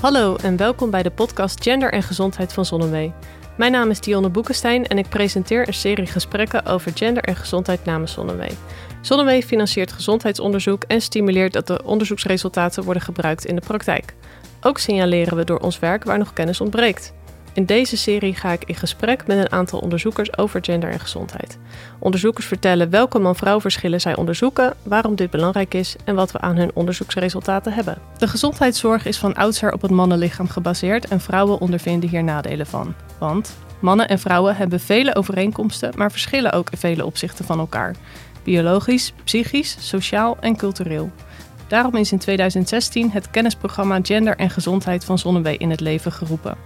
Hallo 0.00 0.36
en 0.36 0.56
welkom 0.56 0.90
bij 0.90 1.02
de 1.02 1.10
podcast 1.10 1.62
Gender 1.62 1.92
en 1.92 2.02
Gezondheid 2.02 2.52
van 2.52 2.64
Zonnewee. 2.64 3.12
Mijn 3.56 3.72
naam 3.72 3.90
is 3.90 4.00
Dionne 4.00 4.28
Boekenstein 4.28 4.86
en 4.86 4.98
ik 4.98 5.08
presenteer 5.08 5.68
een 5.68 5.74
serie 5.74 6.06
gesprekken 6.06 6.66
over 6.66 6.92
gender 6.94 7.22
en 7.22 7.36
gezondheid 7.36 7.84
namens 7.84 8.12
Zonnewee. 8.12 8.56
Zonnewee 9.00 9.42
financiert 9.42 9.92
gezondheidsonderzoek 9.92 10.82
en 10.82 11.00
stimuleert 11.00 11.52
dat 11.52 11.66
de 11.66 11.82
onderzoeksresultaten 11.84 12.84
worden 12.84 13.02
gebruikt 13.02 13.44
in 13.44 13.54
de 13.54 13.60
praktijk. 13.66 14.14
Ook 14.60 14.78
signaleren 14.78 15.36
we 15.36 15.44
door 15.44 15.58
ons 15.58 15.78
werk 15.78 16.04
waar 16.04 16.18
nog 16.18 16.32
kennis 16.32 16.60
ontbreekt. 16.60 17.12
In 17.56 17.64
deze 17.64 17.96
serie 17.96 18.34
ga 18.34 18.52
ik 18.52 18.64
in 18.64 18.74
gesprek 18.74 19.26
met 19.26 19.38
een 19.38 19.52
aantal 19.52 19.78
onderzoekers 19.78 20.38
over 20.38 20.64
gender 20.64 20.90
en 20.90 21.00
gezondheid. 21.00 21.58
Onderzoekers 21.98 22.46
vertellen 22.46 22.90
welke 22.90 23.18
man-vrouw 23.18 23.60
verschillen 23.60 24.00
zij 24.00 24.16
onderzoeken, 24.16 24.74
waarom 24.82 25.14
dit 25.14 25.30
belangrijk 25.30 25.74
is 25.74 25.96
en 26.04 26.14
wat 26.14 26.32
we 26.32 26.40
aan 26.40 26.56
hun 26.56 26.70
onderzoeksresultaten 26.74 27.72
hebben. 27.72 27.98
De 28.18 28.28
gezondheidszorg 28.28 29.06
is 29.06 29.18
van 29.18 29.34
oudsher 29.34 29.72
op 29.72 29.82
het 29.82 29.90
mannenlichaam 29.90 30.48
gebaseerd 30.48 31.08
en 31.08 31.20
vrouwen 31.20 31.60
ondervinden 31.60 32.08
hier 32.08 32.24
nadelen 32.24 32.66
van. 32.66 32.94
Want 33.18 33.56
mannen 33.80 34.08
en 34.08 34.18
vrouwen 34.18 34.56
hebben 34.56 34.80
vele 34.80 35.14
overeenkomsten, 35.14 35.92
maar 35.96 36.10
verschillen 36.10 36.52
ook 36.52 36.70
in 36.70 36.78
vele 36.78 37.06
opzichten 37.06 37.44
van 37.44 37.58
elkaar. 37.58 37.94
Biologisch, 38.42 39.12
psychisch, 39.24 39.76
sociaal 39.80 40.36
en 40.40 40.56
cultureel. 40.56 41.10
Daarom 41.66 41.94
is 41.94 42.12
in 42.12 42.18
2016 42.18 43.10
het 43.10 43.30
kennisprogramma 43.30 43.98
Gender 44.02 44.36
en 44.36 44.50
Gezondheid 44.50 45.04
van 45.04 45.18
Zonnewee 45.18 45.56
in 45.56 45.70
het 45.70 45.80
leven 45.80 46.12
geroepen. 46.12 46.56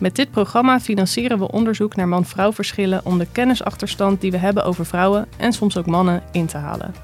Met 0.00 0.16
dit 0.16 0.30
programma 0.30 0.80
financieren 0.80 1.38
we 1.38 1.50
onderzoek 1.50 1.96
naar 1.96 2.08
man-vrouw 2.08 2.52
verschillen 2.52 3.00
om 3.04 3.18
de 3.18 3.26
kennisachterstand 3.32 4.20
die 4.20 4.30
we 4.30 4.36
hebben 4.36 4.64
over 4.64 4.86
vrouwen 4.86 5.26
en 5.36 5.52
soms 5.52 5.76
ook 5.76 5.86
mannen 5.86 6.22
in 6.32 6.46
te 6.46 6.56
halen. 6.56 6.94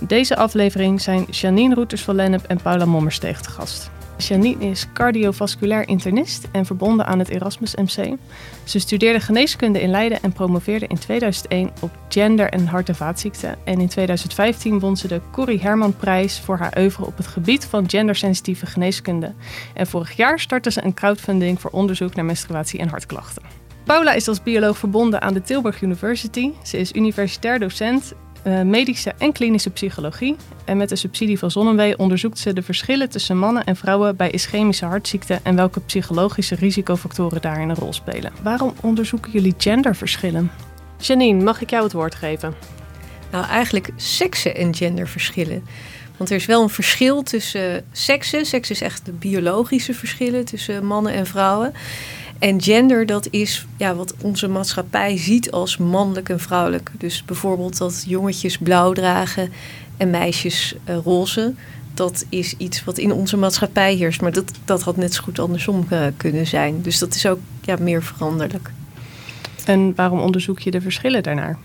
In 0.00 0.06
deze 0.06 0.36
aflevering 0.36 1.00
zijn 1.00 1.26
Janine 1.30 1.74
Roeters 1.74 2.02
van 2.02 2.14
Lennep 2.14 2.44
en 2.44 2.62
Paula 2.62 2.84
Mommersteeg 2.84 3.40
te 3.40 3.50
gast. 3.50 3.90
Janine 4.18 4.64
is 4.64 4.86
cardiovasculair 4.92 5.88
internist 5.88 6.48
en 6.52 6.66
verbonden 6.66 7.06
aan 7.06 7.18
het 7.18 7.28
Erasmus 7.28 7.74
MC. 7.74 8.16
Ze 8.64 8.78
studeerde 8.78 9.20
geneeskunde 9.20 9.80
in 9.80 9.90
Leiden 9.90 10.22
en 10.22 10.32
promoveerde 10.32 10.86
in 10.86 10.98
2001 10.98 11.70
op 11.80 11.90
gender- 12.08 12.50
en 12.50 12.66
hart- 12.66 12.88
en 12.88 12.94
vaatziekten. 12.94 13.56
En 13.64 13.80
in 13.80 13.88
2015 13.88 14.78
won 14.78 14.96
ze 14.96 15.08
de 15.08 15.20
Corrie 15.32 15.60
Herman 15.60 15.96
prijs 15.96 16.40
voor 16.40 16.58
haar 16.58 16.78
oeuvre 16.78 17.06
op 17.06 17.16
het 17.16 17.26
gebied 17.26 17.64
van 17.64 17.88
gendersensitieve 17.88 18.66
geneeskunde. 18.66 19.34
En 19.74 19.86
vorig 19.86 20.12
jaar 20.12 20.40
startte 20.40 20.70
ze 20.70 20.84
een 20.84 20.94
crowdfunding 20.94 21.60
voor 21.60 21.70
onderzoek 21.70 22.14
naar 22.14 22.24
menstruatie 22.24 22.80
en 22.80 22.88
hartklachten. 22.88 23.42
Paula 23.84 24.12
is 24.12 24.28
als 24.28 24.42
bioloog 24.42 24.78
verbonden 24.78 25.22
aan 25.22 25.34
de 25.34 25.42
Tilburg 25.42 25.82
University. 25.82 26.50
Ze 26.62 26.78
is 26.78 26.92
universitair 26.92 27.58
docent 27.58 28.14
medische 28.46 29.14
en 29.18 29.32
klinische 29.32 29.70
psychologie. 29.70 30.36
En 30.64 30.76
met 30.76 30.88
de 30.88 30.96
subsidie 30.96 31.38
van 31.38 31.50
Zonnewee 31.50 31.98
onderzoekt 31.98 32.38
ze 32.38 32.52
de 32.52 32.62
verschillen 32.62 33.10
tussen 33.10 33.38
mannen 33.38 33.64
en 33.64 33.76
vrouwen 33.76 34.16
bij 34.16 34.30
ischemische 34.30 34.84
hartziekten 34.84 35.40
en 35.42 35.56
welke 35.56 35.80
psychologische 35.80 36.54
risicofactoren 36.54 37.40
daarin 37.40 37.68
een 37.68 37.76
rol 37.76 37.92
spelen. 37.92 38.32
Waarom 38.42 38.74
onderzoeken 38.80 39.32
jullie 39.32 39.54
genderverschillen? 39.58 40.50
Janine, 40.98 41.42
mag 41.42 41.60
ik 41.60 41.70
jou 41.70 41.84
het 41.84 41.92
woord 41.92 42.14
geven? 42.14 42.54
Nou, 43.30 43.46
eigenlijk 43.46 43.90
seksen 43.96 44.56
en 44.56 44.74
genderverschillen. 44.74 45.64
Want 46.16 46.30
er 46.30 46.36
is 46.36 46.46
wel 46.46 46.62
een 46.62 46.68
verschil 46.68 47.22
tussen 47.22 47.84
seksen. 47.92 48.46
Seks 48.46 48.70
is 48.70 48.80
echt 48.80 49.04
de 49.04 49.12
biologische 49.12 49.94
verschillen 49.94 50.44
tussen 50.44 50.86
mannen 50.86 51.12
en 51.12 51.26
vrouwen. 51.26 51.72
En 52.38 52.62
gender, 52.62 53.06
dat 53.06 53.28
is 53.30 53.66
ja, 53.76 53.94
wat 53.94 54.14
onze 54.22 54.48
maatschappij 54.48 55.16
ziet 55.16 55.50
als 55.50 55.76
mannelijk 55.76 56.28
en 56.28 56.40
vrouwelijk. 56.40 56.90
Dus 56.98 57.24
bijvoorbeeld 57.24 57.78
dat 57.78 58.04
jongetjes 58.06 58.58
blauw 58.58 58.92
dragen 58.92 59.52
en 59.96 60.10
meisjes 60.10 60.74
uh, 60.88 60.96
roze. 61.04 61.54
Dat 61.94 62.24
is 62.28 62.54
iets 62.56 62.84
wat 62.84 62.98
in 62.98 63.12
onze 63.12 63.36
maatschappij 63.36 63.94
heerst. 63.94 64.20
Maar 64.20 64.32
dat, 64.32 64.52
dat 64.64 64.82
had 64.82 64.96
net 64.96 65.14
zo 65.14 65.22
goed 65.22 65.38
andersom 65.38 65.86
uh, 65.92 66.06
kunnen 66.16 66.46
zijn. 66.46 66.82
Dus 66.82 66.98
dat 66.98 67.14
is 67.14 67.26
ook 67.26 67.38
ja, 67.62 67.76
meer 67.80 68.02
veranderlijk. 68.02 68.70
En 69.64 69.94
waarom 69.94 70.20
onderzoek 70.20 70.58
je 70.58 70.70
de 70.70 70.80
verschillen 70.80 71.22
daarnaar? 71.22 71.58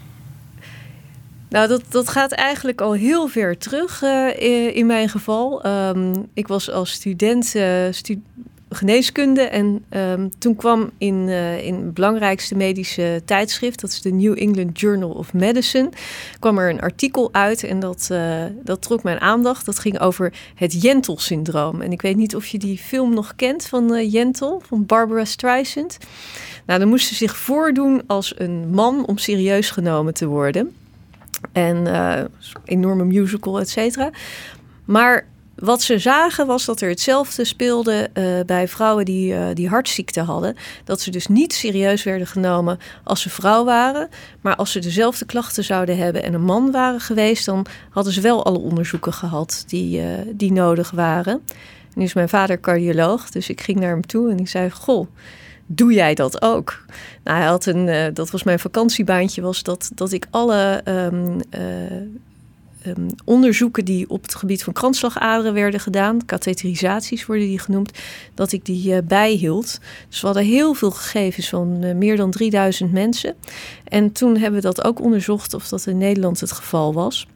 Nou, 1.50 1.68
dat, 1.68 1.84
dat 1.90 2.10
gaat 2.10 2.32
eigenlijk 2.32 2.82
al 2.82 2.94
heel 2.94 3.28
ver 3.28 3.58
terug 3.58 4.02
uh, 4.02 4.76
in 4.76 4.86
mijn 4.86 5.10
geval. 5.10 5.66
Um, 5.66 6.28
ik 6.34 6.48
was 6.48 6.72
als 6.72 6.92
student 6.92 7.56
stu 7.92 8.22
geneeskunde. 8.74 9.42
En 9.42 9.86
um, 9.90 10.30
toen 10.40 10.56
kwam 10.56 10.90
in, 10.98 11.16
uh, 11.28 11.66
in 11.66 11.76
het 11.76 11.94
belangrijkste 11.94 12.56
medische 12.56 13.22
tijdschrift, 13.26 13.82
dat 13.82 13.90
is 13.90 14.02
de 14.02 14.12
New 14.12 14.40
England 14.40 14.80
Journal 14.80 15.10
of 15.10 15.34
Medicine, 15.34 15.90
kwam 16.40 16.58
er 16.58 16.70
een 16.70 16.82
artikel 16.82 17.30
uit 17.32 17.64
en 17.64 17.80
dat, 17.80 18.10
uh, 18.12 18.44
dat 18.64 18.82
trok 18.82 19.04
mijn 19.04 19.20
aandacht. 19.20 19.66
Dat 19.66 19.80
ging 19.80 20.00
over 20.00 20.34
het 20.56 20.82
Jentel-syndroom. 20.82 21.82
En 21.82 21.92
ik 21.92 22.02
weet 22.02 22.16
niet 22.16 22.36
of 22.36 22.46
je 22.46 22.58
die 22.58 22.78
film 22.78 23.14
nog 23.14 23.36
kent 23.36 23.68
van 23.68 23.94
uh, 23.94 24.12
Jentel, 24.12 24.62
van 24.66 24.86
Barbara 24.86 25.26
Streisand. 25.26 25.98
Nou, 26.66 26.80
dan 26.80 26.90
moest 26.90 27.08
ze 27.08 27.16
zich 27.16 27.38
voordoen 27.38 28.04
als 28.08 28.34
een 28.38 28.70
man 28.70 29.06
om 29.06 29.18
serieus 29.18 29.70
genomen 29.70 30.14
te 30.14 30.26
worden. 30.26 30.76
En 31.52 31.88
enorme 32.66 33.06
musical, 33.06 33.60
et 33.60 33.70
cetera. 33.70 34.10
Maar 34.86 35.28
wat 35.62 35.82
ze 35.82 36.00
zagen 36.00 36.48
was 36.48 36.66
dat 36.66 36.82
er 36.82 36.90
hetzelfde 36.90 37.46
speelde 37.46 38.10
uh, 38.14 38.40
bij 38.46 38.68
vrouwen 38.68 39.06
die, 39.06 39.34
uh, 39.34 39.46
die 39.54 39.70
hartziekte 39.70 40.22
hadden. 40.22 40.56
Dat 40.84 41.02
ze 41.02 41.12
dus 41.12 41.28
niet 41.28 41.54
serieus 41.54 42.04
werden 42.04 42.28
genomen 42.28 42.80
als 43.04 43.22
ze 43.22 43.30
vrouw 43.30 43.64
waren. 43.64 44.10
Maar 44.42 44.56
als 44.56 44.72
ze 44.72 44.80
dezelfde 44.80 45.26
klachten 45.26 45.64
zouden 45.64 45.98
hebben 45.98 46.24
en 46.24 46.34
een 46.34 46.44
man 46.44 46.72
waren 46.72 47.00
geweest, 47.00 47.46
dan 47.46 47.66
hadden 47.90 48.14
ze 48.14 48.22
wel 48.22 48.46
alle 48.46 48.58
onderzoeken 48.58 49.14
gehad 49.14 49.64
die, 49.68 50.02
uh, 50.02 50.08
die 50.34 50.52
nodig 50.52 50.92
waren. 50.92 51.42
Nu 51.94 52.04
is 52.04 52.14
mijn 52.14 52.30
vader 52.30 52.60
cardioloog, 52.60 53.30
dus 53.30 53.50
ik 53.50 53.62
ging 53.62 53.80
naar 53.80 53.90
hem 53.90 54.06
toe 54.06 54.32
en 54.32 54.40
ik 54.40 54.48
zei: 54.48 54.70
Goh. 54.70 55.08
Doe 55.74 55.94
jij 55.94 56.14
dat 56.14 56.42
ook? 56.42 56.86
Nou, 57.24 57.38
hij 57.38 57.48
had 57.48 57.66
een, 57.66 58.14
dat 58.14 58.32
was 58.32 58.44
mijn 58.44 58.60
vakantiebaantje, 58.60 59.42
was 59.42 59.64
dat, 59.64 59.92
dat 59.96 60.12
ik 60.12 60.26
alle 60.30 60.82
um, 60.86 61.40
um, 62.86 63.08
onderzoeken 63.26 63.86
die 63.86 64.10
op 64.10 64.22
het 64.22 64.36
gebied 64.36 64.64
van 64.64 64.74
kransslagaderen 64.74 65.54
werden 65.54 65.80
gedaan, 65.80 66.26
katheterisaties 66.26 67.26
worden 67.26 67.46
die 67.46 67.60
genoemd, 67.60 68.00
dat 68.34 68.52
ik 68.52 68.66
die 68.66 68.94
uh, 68.94 68.98
bijhield. 69.04 69.80
Dus 70.10 70.22
we 70.22 70.26
hadden 70.26 70.46
heel 70.46 70.74
veel 70.74 70.92
gegevens 70.92 71.50
van 71.50 71.84
uh, 71.84 71.96
meer 71.96 72.18
dan 72.18 72.32
3000 72.32 72.92
mensen. 72.92 73.36
En 73.84 74.12
toen 74.12 74.38
hebben 74.38 74.62
we 74.62 74.68
dat 74.68 74.84
ook 74.84 75.02
onderzocht 75.02 75.54
of 75.54 75.68
dat 75.68 75.86
in 75.86 75.98
Nederland 75.98 76.40
het 76.40 76.52
geval 76.52 76.94
was. 76.94 77.28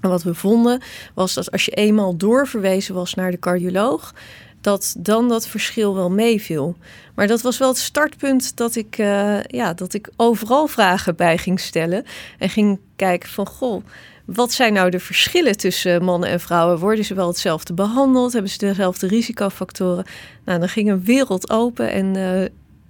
En 0.00 0.08
wat 0.08 0.22
we 0.22 0.34
vonden 0.34 0.82
was 1.14 1.34
dat 1.34 1.50
als 1.50 1.64
je 1.64 1.70
eenmaal 1.70 2.16
doorverwezen 2.16 2.94
was 2.94 3.14
naar 3.14 3.30
de 3.30 3.38
cardioloog, 3.38 4.14
dat 4.60 4.94
dan 4.98 5.28
dat 5.28 5.46
verschil 5.46 5.94
wel 5.94 6.10
meeviel. 6.10 6.76
Maar 7.14 7.26
dat 7.26 7.40
was 7.40 7.58
wel 7.58 7.68
het 7.68 7.78
startpunt 7.78 8.56
dat 8.56 8.76
ik, 8.76 8.98
uh, 8.98 9.42
ja, 9.44 9.74
dat 9.74 9.94
ik 9.94 10.10
overal 10.16 10.66
vragen 10.66 11.16
bij 11.16 11.38
ging 11.38 11.60
stellen. 11.60 12.04
En 12.38 12.48
ging 12.48 12.78
kijken 12.96 13.28
van, 13.28 13.46
goh, 13.46 13.84
wat 14.26 14.52
zijn 14.52 14.72
nou 14.72 14.90
de 14.90 15.00
verschillen 15.00 15.56
tussen 15.56 16.04
mannen 16.04 16.28
en 16.28 16.40
vrouwen? 16.40 16.78
Worden 16.78 17.04
ze 17.04 17.14
wel 17.14 17.28
hetzelfde 17.28 17.74
behandeld? 17.74 18.32
Hebben 18.32 18.50
ze 18.50 18.58
dezelfde 18.58 19.06
risicofactoren? 19.06 20.04
Nou, 20.44 20.58
dan 20.58 20.68
ging 20.68 20.90
een 20.90 21.04
wereld 21.04 21.50
open 21.50 21.90
en 21.90 22.06
uh, 22.06 22.46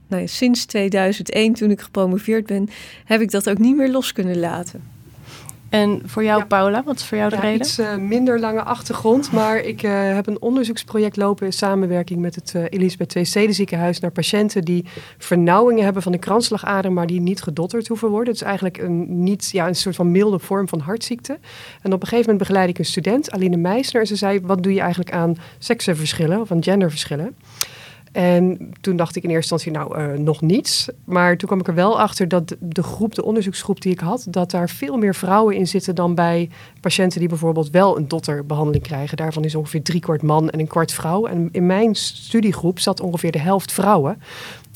nou 0.07 0.23
ja, 0.23 0.27
sinds 0.27 0.65
2001, 0.65 1.55
toen 1.55 1.71
ik 1.71 1.81
gepromoveerd 1.81 2.47
ben, 2.47 2.69
heb 3.05 3.21
ik 3.21 3.31
dat 3.31 3.51
ook 3.51 3.59
niet 3.59 3.77
meer 3.77 3.91
los 3.91 4.13
kunnen 4.13 4.39
laten. 4.39 4.96
En 5.69 6.03
voor 6.04 6.25
jou, 6.25 6.44
Paula, 6.44 6.82
wat 6.84 6.97
is 6.97 7.04
voor 7.04 7.19
jou 7.19 7.31
de 7.31 7.37
ja, 7.37 7.43
reden? 7.43 7.60
Iets 7.60 7.78
uh, 7.78 7.97
minder 7.97 8.41
lange 8.41 8.62
achtergrond, 8.62 9.32
maar 9.32 9.59
ik 9.59 9.82
uh, 9.82 10.15
heb 10.15 10.27
een 10.27 10.41
onderzoeksproject 10.41 11.16
lopen 11.16 11.47
in 11.47 11.53
samenwerking 11.53 12.21
met 12.21 12.34
het 12.34 12.53
uh, 12.56 12.65
Elisabeth 12.69 13.15
II 13.15 13.25
Steden 13.25 13.54
ziekenhuis 13.54 14.00
naar 14.00 14.10
patiënten 14.10 14.62
die 14.62 14.84
vernauwingen 15.19 15.84
hebben 15.84 16.03
van 16.03 16.12
de 16.12 16.19
kransslagader, 16.19 16.93
maar 16.93 17.06
die 17.06 17.21
niet 17.21 17.43
gedotterd 17.43 17.88
hoeven 17.88 18.09
worden. 18.09 18.28
Het 18.28 18.43
is 18.43 18.47
eigenlijk 18.47 18.78
een, 18.78 19.22
niet, 19.22 19.50
ja, 19.53 19.69
een 19.69 19.77
soort 19.77 19.97
van 19.97 20.10
milde 20.10 20.38
vorm 20.38 20.69
van 20.69 20.81
hartziekte. 20.81 21.38
En 21.83 21.93
op 21.93 22.03
een 22.03 22.09
gegeven 22.09 22.31
moment 22.31 22.48
begeleid 22.48 22.69
ik 22.69 22.78
een 22.78 22.84
student, 22.84 23.31
Aline 23.31 23.56
Meisner, 23.56 24.00
en 24.00 24.06
ze 24.06 24.16
zei, 24.16 24.41
wat 24.41 24.62
doe 24.62 24.72
je 24.72 24.81
eigenlijk 24.81 25.12
aan 25.12 25.37
seksenverschillen 25.59 26.41
of 26.41 26.50
aan 26.50 26.62
genderverschillen? 26.62 27.37
En 28.16 28.71
toen 28.80 28.97
dacht 28.97 29.16
ik 29.16 29.22
in 29.22 29.30
eerste 29.30 29.54
instantie, 29.54 29.83
nou, 29.83 30.13
uh, 30.13 30.18
nog 30.18 30.41
niets. 30.41 30.89
Maar 31.04 31.36
toen 31.36 31.48
kwam 31.48 31.60
ik 31.60 31.66
er 31.66 31.74
wel 31.74 32.01
achter 32.01 32.28
dat 32.28 32.57
de 32.60 32.83
groep, 32.83 33.15
de 33.15 33.24
onderzoeksgroep 33.24 33.80
die 33.80 33.92
ik 33.92 34.01
had, 34.01 34.27
dat 34.30 34.51
daar 34.51 34.68
veel 34.68 34.97
meer 34.97 35.15
vrouwen 35.15 35.57
in 35.57 35.66
zitten 35.66 35.95
dan 35.95 36.15
bij 36.15 36.51
patiënten 36.80 37.21
die 37.21 37.28
bijvoorbeeld 37.28 37.71
wel 37.71 37.97
een 37.97 38.09
dotterbehandeling 38.09 38.84
krijgen. 38.84 39.16
Daarvan 39.16 39.45
is 39.45 39.54
ongeveer 39.54 39.83
drie 39.83 40.01
kwart 40.01 40.22
man 40.22 40.51
en 40.51 40.60
een 40.60 40.66
kwart 40.66 40.92
vrouw. 40.92 41.27
En 41.27 41.48
in 41.53 41.66
mijn 41.66 41.95
studiegroep 41.95 42.78
zat 42.78 43.01
ongeveer 43.01 43.33
de 43.33 43.39
helft 43.39 43.72
vrouwen. 43.72 44.19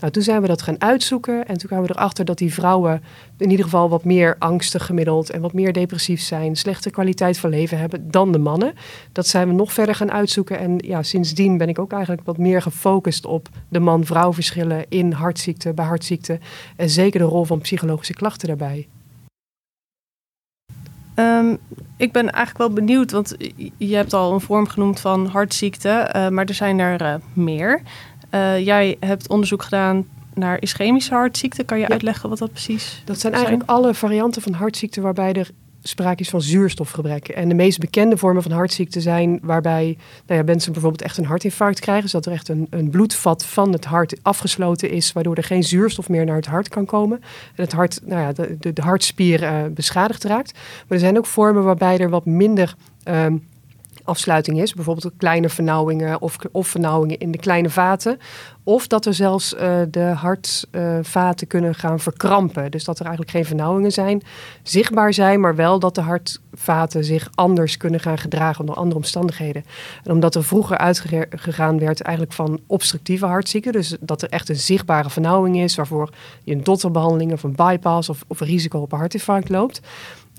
Nou, 0.00 0.12
toen 0.12 0.22
zijn 0.22 0.40
we 0.40 0.46
dat 0.46 0.62
gaan 0.62 0.80
uitzoeken 0.80 1.46
en 1.46 1.58
toen 1.58 1.68
kwamen 1.68 1.86
we 1.86 1.94
erachter 1.94 2.24
dat 2.24 2.38
die 2.38 2.54
vrouwen 2.54 3.02
in 3.36 3.50
ieder 3.50 3.64
geval 3.64 3.88
wat 3.88 4.04
meer 4.04 4.36
angstig 4.38 4.86
gemiddeld 4.86 5.30
en 5.30 5.40
wat 5.40 5.52
meer 5.52 5.72
depressief 5.72 6.20
zijn, 6.20 6.56
slechte 6.56 6.90
kwaliteit 6.90 7.38
van 7.38 7.50
leven 7.50 7.78
hebben 7.78 8.10
dan 8.10 8.32
de 8.32 8.38
mannen. 8.38 8.74
Dat 9.12 9.26
zijn 9.26 9.48
we 9.48 9.54
nog 9.54 9.72
verder 9.72 9.94
gaan 9.94 10.12
uitzoeken 10.12 10.58
en 10.58 10.78
ja, 10.78 11.02
sindsdien 11.02 11.58
ben 11.58 11.68
ik 11.68 11.78
ook 11.78 11.92
eigenlijk 11.92 12.22
wat 12.24 12.38
meer 12.38 12.62
gefocust 12.62 13.24
op 13.26 13.48
de 13.68 13.80
man-vrouw 13.80 14.32
verschillen 14.32 14.84
in 14.88 15.12
hartziekte, 15.12 15.72
bij 15.72 15.84
hartziekte 15.84 16.38
en 16.76 16.90
zeker 16.90 17.20
de 17.20 17.26
rol 17.26 17.44
van 17.44 17.60
psychologische 17.60 18.14
klachten 18.14 18.48
daarbij. 18.48 18.88
Um, 21.14 21.58
ik 21.96 22.12
ben 22.12 22.30
eigenlijk 22.30 22.58
wel 22.58 22.84
benieuwd, 22.84 23.10
want 23.10 23.36
je 23.76 23.94
hebt 23.94 24.12
al 24.12 24.32
een 24.32 24.40
vorm 24.40 24.68
genoemd 24.68 25.00
van 25.00 25.26
hartziekte, 25.26 26.14
uh, 26.16 26.28
maar 26.28 26.44
er 26.44 26.54
zijn 26.54 26.78
er 26.78 27.02
uh, 27.02 27.14
meer. 27.32 27.82
Uh, 28.34 28.64
jij 28.64 28.96
hebt 29.00 29.28
onderzoek 29.28 29.62
gedaan 29.62 30.06
naar 30.34 30.62
ischemische 30.62 31.14
hartziekte. 31.14 31.64
Kan 31.64 31.78
je 31.78 31.84
ja. 31.84 31.90
uitleggen 31.90 32.28
wat 32.28 32.38
dat 32.38 32.52
precies 32.52 33.02
Dat 33.04 33.20
zijn 33.20 33.32
eigenlijk 33.32 33.70
alle 33.70 33.94
varianten 33.94 34.42
van 34.42 34.52
hartziekte 34.52 35.00
waarbij 35.00 35.32
er 35.32 35.50
sprake 35.82 36.22
is 36.22 36.28
van 36.28 36.42
zuurstofgebrek. 36.42 37.28
En 37.28 37.48
de 37.48 37.54
meest 37.54 37.78
bekende 37.78 38.16
vormen 38.16 38.42
van 38.42 38.52
hartziekte 38.52 39.00
zijn 39.00 39.38
waarbij 39.42 39.96
nou 40.26 40.40
ja, 40.40 40.44
mensen 40.44 40.72
bijvoorbeeld 40.72 41.02
echt 41.02 41.16
een 41.16 41.24
hartinfarct 41.24 41.80
krijgen. 41.80 42.02
Dus 42.02 42.12
dat 42.12 42.26
er 42.26 42.32
echt 42.32 42.48
een, 42.48 42.66
een 42.70 42.90
bloedvat 42.90 43.44
van 43.44 43.72
het 43.72 43.84
hart 43.84 44.18
afgesloten 44.22 44.90
is, 44.90 45.12
waardoor 45.12 45.36
er 45.36 45.44
geen 45.44 45.64
zuurstof 45.64 46.08
meer 46.08 46.24
naar 46.24 46.36
het 46.36 46.46
hart 46.46 46.68
kan 46.68 46.84
komen. 46.84 47.20
En 47.54 47.62
het 47.62 47.72
hart, 47.72 48.00
nou 48.04 48.20
ja, 48.20 48.32
de, 48.32 48.56
de, 48.58 48.72
de 48.72 48.82
hartspier 48.82 49.42
uh, 49.42 49.64
beschadigd 49.74 50.24
raakt. 50.24 50.52
Maar 50.52 50.98
er 50.98 50.98
zijn 50.98 51.18
ook 51.18 51.26
vormen 51.26 51.64
waarbij 51.64 51.98
er 51.98 52.10
wat 52.10 52.26
minder. 52.26 52.74
Um, 53.04 53.48
afsluiting 54.10 54.60
is. 54.60 54.74
Bijvoorbeeld 54.74 55.12
kleine 55.16 55.48
vernauwingen 55.48 56.20
of, 56.20 56.36
of 56.52 56.68
vernauwingen 56.68 57.18
in 57.18 57.30
de 57.30 57.38
kleine 57.38 57.70
vaten. 57.70 58.18
Of 58.64 58.86
dat 58.86 59.06
er 59.06 59.14
zelfs 59.14 59.54
uh, 59.54 59.80
de 59.90 60.00
hartvaten 60.00 61.46
kunnen 61.46 61.74
gaan 61.74 62.00
verkrampen. 62.00 62.70
Dus 62.70 62.84
dat 62.84 62.98
er 62.98 63.06
eigenlijk 63.06 63.36
geen 63.36 63.44
vernauwingen 63.44 63.92
zijn, 63.92 64.22
zichtbaar 64.62 65.14
zijn, 65.14 65.40
maar 65.40 65.54
wel 65.54 65.78
dat 65.78 65.94
de 65.94 66.00
hartvaten 66.00 67.04
zich 67.04 67.30
anders 67.34 67.76
kunnen 67.76 68.00
gaan 68.00 68.18
gedragen 68.18 68.60
onder 68.60 68.74
andere 68.74 68.96
omstandigheden. 68.96 69.64
En 70.04 70.12
omdat 70.12 70.34
er 70.34 70.44
vroeger 70.44 70.78
uitgegaan 70.78 71.78
werd 71.78 72.00
eigenlijk 72.00 72.36
van 72.36 72.60
obstructieve 72.66 73.26
hartziekten, 73.26 73.72
dus 73.72 73.96
dat 74.00 74.22
er 74.22 74.28
echt 74.28 74.48
een 74.48 74.56
zichtbare 74.56 75.10
vernauwing 75.10 75.60
is, 75.60 75.74
waarvoor 75.74 76.10
je 76.44 76.52
een 76.52 76.64
dotterbehandeling 76.64 77.32
of 77.32 77.42
een 77.42 77.54
bypass 77.54 78.08
of, 78.08 78.24
of 78.26 78.40
risico 78.40 78.80
op 78.80 78.92
een 78.92 78.98
hartinfarct 78.98 79.48
loopt. 79.48 79.80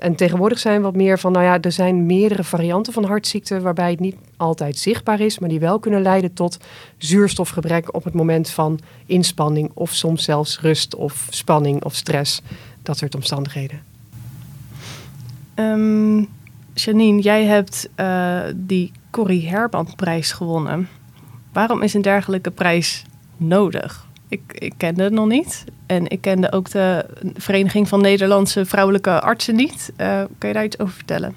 En 0.01 0.15
tegenwoordig 0.15 0.59
zijn 0.59 0.81
wat 0.81 0.95
meer 0.95 1.19
van, 1.19 1.31
nou 1.31 1.45
ja, 1.45 1.59
er 1.59 1.71
zijn 1.71 2.06
meerdere 2.06 2.44
varianten 2.44 2.94
van 2.94 3.03
hartziekten 3.03 3.62
waarbij 3.62 3.89
het 3.89 4.00
niet 4.00 4.15
altijd 4.38 4.77
zichtbaar 4.77 5.19
is, 5.19 5.39
maar 5.39 5.50
die 5.50 5.59
wel 5.59 5.80
kunnen 5.80 6.01
leiden 6.01 6.33
tot 6.33 6.57
zuurstofgebrek 6.98 7.95
op 7.95 8.03
het 8.03 8.13
moment 8.13 8.50
van 8.50 8.80
inspanning 9.06 9.71
of 9.74 9.94
soms 9.94 10.24
zelfs 10.24 10.59
rust 10.59 10.95
of 10.95 11.27
spanning 11.30 11.83
of 11.83 11.95
stress, 11.95 12.42
dat 12.83 12.98
soort 12.98 13.15
omstandigheden. 13.15 13.81
Um, 15.56 16.27
Janine, 16.74 17.21
jij 17.21 17.45
hebt 17.45 17.89
uh, 17.95 18.42
die 18.56 18.92
Corrie 19.12 19.50
Herman 19.50 19.88
prijs 19.95 20.31
gewonnen. 20.31 20.89
Waarom 21.54 21.81
is 21.81 21.94
een 21.94 22.01
dergelijke 22.01 22.51
prijs 22.51 23.04
nodig? 23.38 24.07
Ik, 24.31 24.42
ik 24.54 24.74
kende 24.78 25.04
het 25.04 25.13
nog 25.13 25.28
niet. 25.28 25.63
En 25.86 26.07
ik 26.07 26.22
kende 26.22 26.51
ook 26.51 26.72
de 26.72 27.06
Vereniging 27.36 27.88
van 27.88 28.01
Nederlandse 28.01 28.66
Vrouwelijke 28.66 29.22
Artsen 29.22 29.56
niet. 29.56 29.92
Uh, 29.98 30.24
kan 30.38 30.50
je 30.50 30.54
daar 30.56 30.63
iets 30.63 30.80
over 30.80 30.94
vertellen? 30.94 31.36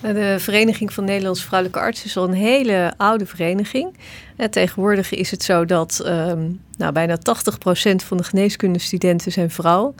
De 0.00 0.36
Vereniging 0.38 0.92
van 0.92 1.04
Nederlandse 1.04 1.44
Vrouwelijke 1.44 1.80
Artsen 1.80 2.06
is 2.06 2.16
al 2.16 2.24
een 2.24 2.34
hele 2.34 2.92
oude 2.96 3.26
vereniging. 3.26 3.96
En 4.36 4.50
tegenwoordig 4.50 5.12
is 5.12 5.30
het 5.30 5.42
zo 5.42 5.64
dat 5.64 6.02
um, 6.06 6.60
nou, 6.76 6.92
bijna 6.92 7.18
80% 7.18 7.20
van 7.96 8.16
de 8.16 8.24
geneeskundestudenten 8.24 9.32
zijn 9.32 9.50
vrouw. 9.50 9.94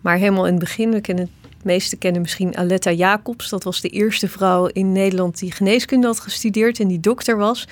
Maar 0.00 0.16
helemaal 0.16 0.46
in 0.46 0.54
het 0.54 0.62
begin, 0.62 0.90
we 0.90 1.00
kennen 1.00 1.30
het 1.40 1.64
meeste 1.64 1.96
kennen 1.96 2.22
misschien 2.22 2.56
Aletta 2.56 2.92
Jacobs. 2.92 3.48
Dat 3.48 3.64
was 3.64 3.80
de 3.80 3.88
eerste 3.88 4.28
vrouw 4.28 4.66
in 4.66 4.92
Nederland 4.92 5.38
die 5.38 5.52
geneeskunde 5.52 6.06
had 6.06 6.20
gestudeerd 6.20 6.80
en 6.80 6.88
die 6.88 7.00
dokter 7.00 7.36
was. 7.36 7.68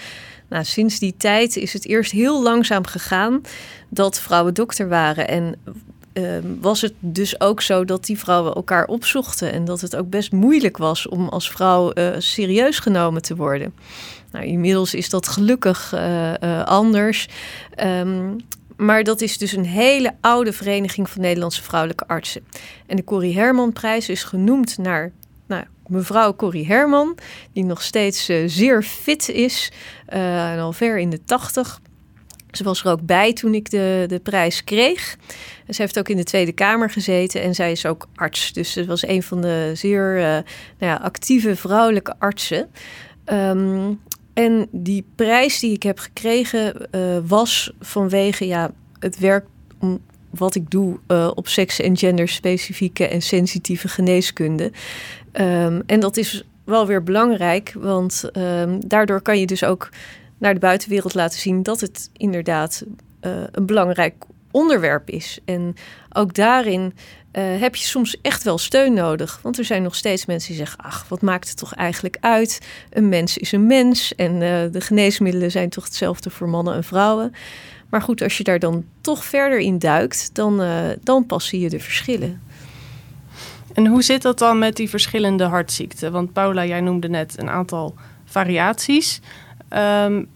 Nou, 0.51 0.65
sinds 0.65 0.99
die 0.99 1.15
tijd 1.17 1.57
is 1.57 1.73
het 1.73 1.87
eerst 1.87 2.13
heel 2.13 2.43
langzaam 2.43 2.87
gegaan 2.87 3.41
dat 3.89 4.21
vrouwen 4.21 4.55
dokter 4.55 4.89
waren. 4.89 5.29
En 5.29 5.55
uh, 6.15 6.39
was 6.61 6.81
het 6.81 6.93
dus 6.99 7.41
ook 7.41 7.61
zo 7.61 7.85
dat 7.85 8.05
die 8.05 8.19
vrouwen 8.19 8.55
elkaar 8.55 8.87
opzochten. 8.87 9.53
En 9.53 9.65
dat 9.65 9.81
het 9.81 9.97
ook 9.97 10.11
best 10.11 10.33
moeilijk 10.33 10.77
was 10.77 11.09
om 11.09 11.29
als 11.29 11.51
vrouw 11.51 11.93
uh, 11.95 12.09
serieus 12.19 12.79
genomen 12.79 13.23
te 13.23 13.37
worden. 13.37 13.75
Nou, 14.33 14.45
inmiddels 14.45 14.95
is 14.95 15.11
dat 15.11 15.29
gelukkig 15.29 15.93
uh, 15.95 16.65
anders. 16.65 17.29
Um, 17.85 18.37
maar 18.77 19.05
dat 19.05 19.21
is 19.21 19.39
dus 19.39 19.53
een 19.53 19.65
hele 19.65 20.15
oude 20.21 20.53
vereniging 20.53 21.11
van 21.11 21.21
Nederlandse 21.21 21.63
vrouwelijke 21.63 22.07
artsen. 22.07 22.43
En 22.87 22.97
de 22.97 23.05
Corrie 23.05 23.35
Herman-prijs 23.35 24.09
is 24.09 24.25
genoemd 24.25 24.79
naar 24.79 25.13
mevrouw 25.91 26.35
Corrie 26.35 26.67
Herman, 26.67 27.17
die 27.53 27.65
nog 27.65 27.83
steeds 27.83 28.31
uh, 28.31 28.43
zeer 28.47 28.83
fit 28.83 29.29
is, 29.29 29.73
uh, 30.13 30.53
en 30.53 30.59
al 30.59 30.73
ver 30.73 30.99
in 30.99 31.11
de 31.11 31.25
tachtig. 31.25 31.81
Ze 32.51 32.65
was 32.65 32.85
er 32.85 32.91
ook 32.91 33.03
bij 33.03 33.33
toen 33.33 33.55
ik 33.55 33.71
de, 33.71 34.05
de 34.07 34.21
prijs 34.21 34.65
kreeg. 34.65 35.17
Ze 35.69 35.83
heeft 35.83 35.99
ook 35.99 36.09
in 36.09 36.17
de 36.17 36.25
Tweede 36.25 36.53
Kamer 36.53 36.91
gezeten 36.91 37.43
en 37.43 37.55
zij 37.55 37.73
is 37.73 37.87
ook 37.87 38.09
arts. 38.15 38.53
Dus 38.53 38.73
ze 38.73 38.87
was 38.87 39.07
een 39.07 39.23
van 39.23 39.41
de 39.41 39.71
zeer 39.75 40.17
uh, 40.17 40.23
nou 40.23 40.45
ja, 40.79 40.95
actieve 40.95 41.57
vrouwelijke 41.57 42.15
artsen. 42.19 42.71
Um, 43.33 44.01
en 44.35 44.69
die 44.71 45.05
prijs 45.15 45.61
die 45.61 45.73
ik 45.73 45.83
heb 45.83 45.99
gekregen 45.99 46.89
was 47.27 47.73
vanwege 47.81 48.47
ja, 48.47 48.71
het 48.99 49.19
werk 49.19 49.47
om 49.79 50.01
wat 50.31 50.55
ik 50.55 50.71
doe 50.71 50.99
op 51.35 51.49
seks- 51.49 51.81
en 51.81 51.97
genderspecifieke 51.97 53.07
en 53.07 53.23
sensitieve 53.23 53.89
geneeskunde. 53.89 54.73
Um, 55.33 55.83
en 55.87 56.01
dat 56.01 56.17
is 56.17 56.45
wel 56.65 56.87
weer 56.87 57.03
belangrijk, 57.03 57.75
want 57.79 58.31
um, 58.33 58.89
daardoor 58.89 59.21
kan 59.23 59.39
je 59.39 59.47
dus 59.47 59.65
ook 59.65 59.89
naar 60.39 60.55
de 60.55 60.61
buitenwereld 60.61 61.15
laten 61.15 61.41
zien 61.41 61.63
dat 61.63 61.81
het 61.81 62.11
inderdaad 62.17 62.85
uh, 63.23 63.33
een 63.51 63.67
belangrijk 63.67 64.15
onderwerp 64.51 65.11
is. 65.11 65.39
En 65.45 65.75
ook 66.13 66.35
daarin 66.35 66.95
uh, 67.33 67.61
heb 67.61 67.77
je 67.77 67.85
soms 67.85 68.21
echt 68.21 68.43
wel 68.43 68.59
steun 68.59 68.95
nodig. 68.95 69.41
Want 69.43 69.59
er 69.59 69.65
zijn 69.65 69.83
nog 69.83 69.95
steeds 69.95 70.27
mensen 70.27 70.49
die 70.49 70.59
zeggen: 70.59 70.85
Ach, 70.85 71.09
wat 71.09 71.21
maakt 71.21 71.49
het 71.49 71.57
toch 71.57 71.75
eigenlijk 71.75 72.17
uit? 72.21 72.61
Een 72.91 73.09
mens 73.09 73.39
is 73.39 73.53
een 73.53 73.67
mens. 73.67 74.15
En 74.15 74.33
uh, 74.33 74.41
de 74.73 74.81
geneesmiddelen 74.81 75.51
zijn 75.51 75.69
toch 75.69 75.85
hetzelfde 75.85 76.31
voor 76.31 76.49
mannen 76.49 76.75
en 76.75 76.85
vrouwen. 76.85 77.35
Maar 77.91 78.03
goed, 78.03 78.23
als 78.23 78.37
je 78.37 78.45
daar 78.45 78.59
dan 78.59 78.85
toch 79.01 79.25
verder 79.25 79.59
in 79.59 79.79
duikt, 79.79 80.35
dan, 80.35 80.63
dan 81.03 81.27
pas 81.27 81.47
zie 81.47 81.61
je 81.61 81.69
de 81.69 81.81
verschillen. 81.81 82.41
En 83.75 83.87
hoe 83.87 84.03
zit 84.03 84.23
dat 84.23 84.39
dan 84.39 84.59
met 84.59 84.77
die 84.77 84.89
verschillende 84.89 85.45
hartziekten? 85.45 86.13
Want 86.13 86.33
Paula, 86.33 86.65
jij 86.65 86.81
noemde 86.81 87.09
net 87.09 87.35
een 87.39 87.51
aantal 87.51 87.95
variaties. 88.25 89.21
Um, 89.71 90.29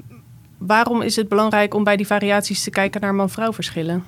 waarom 0.59 1.03
is 1.03 1.17
het 1.17 1.29
belangrijk 1.29 1.75
om 1.75 1.85
bij 1.85 1.97
die 1.97 2.07
variaties 2.07 2.63
te 2.63 2.71
kijken 2.71 3.01
naar 3.01 3.15
man-vrouw 3.15 3.53
verschillen? 3.53 4.05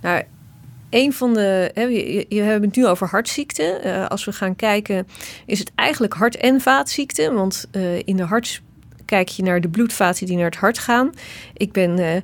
Nou, 0.00 0.22
een 0.90 1.12
van 1.12 1.34
de. 1.34 1.70
Hè, 1.74 1.82
je, 2.28 2.40
hebben 2.40 2.68
het 2.68 2.76
nu 2.76 2.86
over 2.86 3.08
hartziekten. 3.08 3.86
Uh, 3.86 4.06
als 4.06 4.24
we 4.24 4.32
gaan 4.32 4.56
kijken, 4.56 5.06
is 5.46 5.58
het 5.58 5.72
eigenlijk 5.74 6.12
hart- 6.12 6.36
en 6.36 6.60
vaatziekten. 6.60 7.34
Want 7.34 7.68
uh, 7.72 7.98
in 7.98 8.16
de 8.16 8.22
hart 8.22 8.62
kijk 9.04 9.28
je 9.28 9.42
naar 9.42 9.60
de 9.60 9.68
bloedvaten 9.68 10.26
die 10.26 10.36
naar 10.36 10.44
het 10.44 10.56
hart 10.56 10.78
gaan. 10.78 11.12
Ik 11.54 11.72
ben 11.72 11.98
uh, 11.98 12.16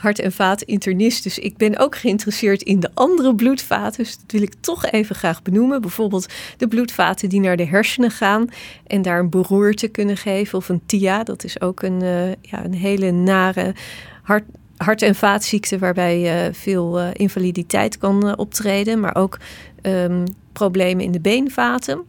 hart- 0.00 0.18
en 0.18 0.32
vaatinternist, 0.32 1.22
dus 1.22 1.38
ik 1.38 1.56
ben 1.56 1.78
ook 1.78 1.96
geïnteresseerd 1.96 2.62
in 2.62 2.80
de 2.80 2.90
andere 2.94 3.34
bloedvaten. 3.34 4.04
Dus 4.04 4.16
dat 4.16 4.32
wil 4.32 4.42
ik 4.42 4.54
toch 4.60 4.86
even 4.86 5.16
graag 5.16 5.42
benoemen. 5.42 5.80
Bijvoorbeeld 5.80 6.26
de 6.56 6.68
bloedvaten 6.68 7.28
die 7.28 7.40
naar 7.40 7.56
de 7.56 7.66
hersenen 7.66 8.10
gaan 8.10 8.48
en 8.86 9.02
daar 9.02 9.18
een 9.18 9.30
beroerte 9.30 9.88
kunnen 9.88 10.16
geven. 10.16 10.58
Of 10.58 10.68
een 10.68 10.82
TIA, 10.86 11.22
dat 11.22 11.44
is 11.44 11.60
ook 11.60 11.82
een, 11.82 12.02
uh, 12.02 12.28
ja, 12.28 12.64
een 12.64 12.74
hele 12.74 13.10
nare 13.10 13.74
hart, 14.22 14.44
hart- 14.76 15.02
en 15.02 15.14
vaatziekte 15.14 15.78
waarbij 15.78 16.46
uh, 16.46 16.54
veel 16.54 17.00
uh, 17.00 17.08
invaliditeit 17.12 17.98
kan 17.98 18.38
optreden, 18.38 19.00
maar 19.00 19.16
ook 19.16 19.38
um, 19.82 20.24
problemen 20.52 21.04
in 21.04 21.12
de 21.12 21.20
beenvaten. 21.20 22.00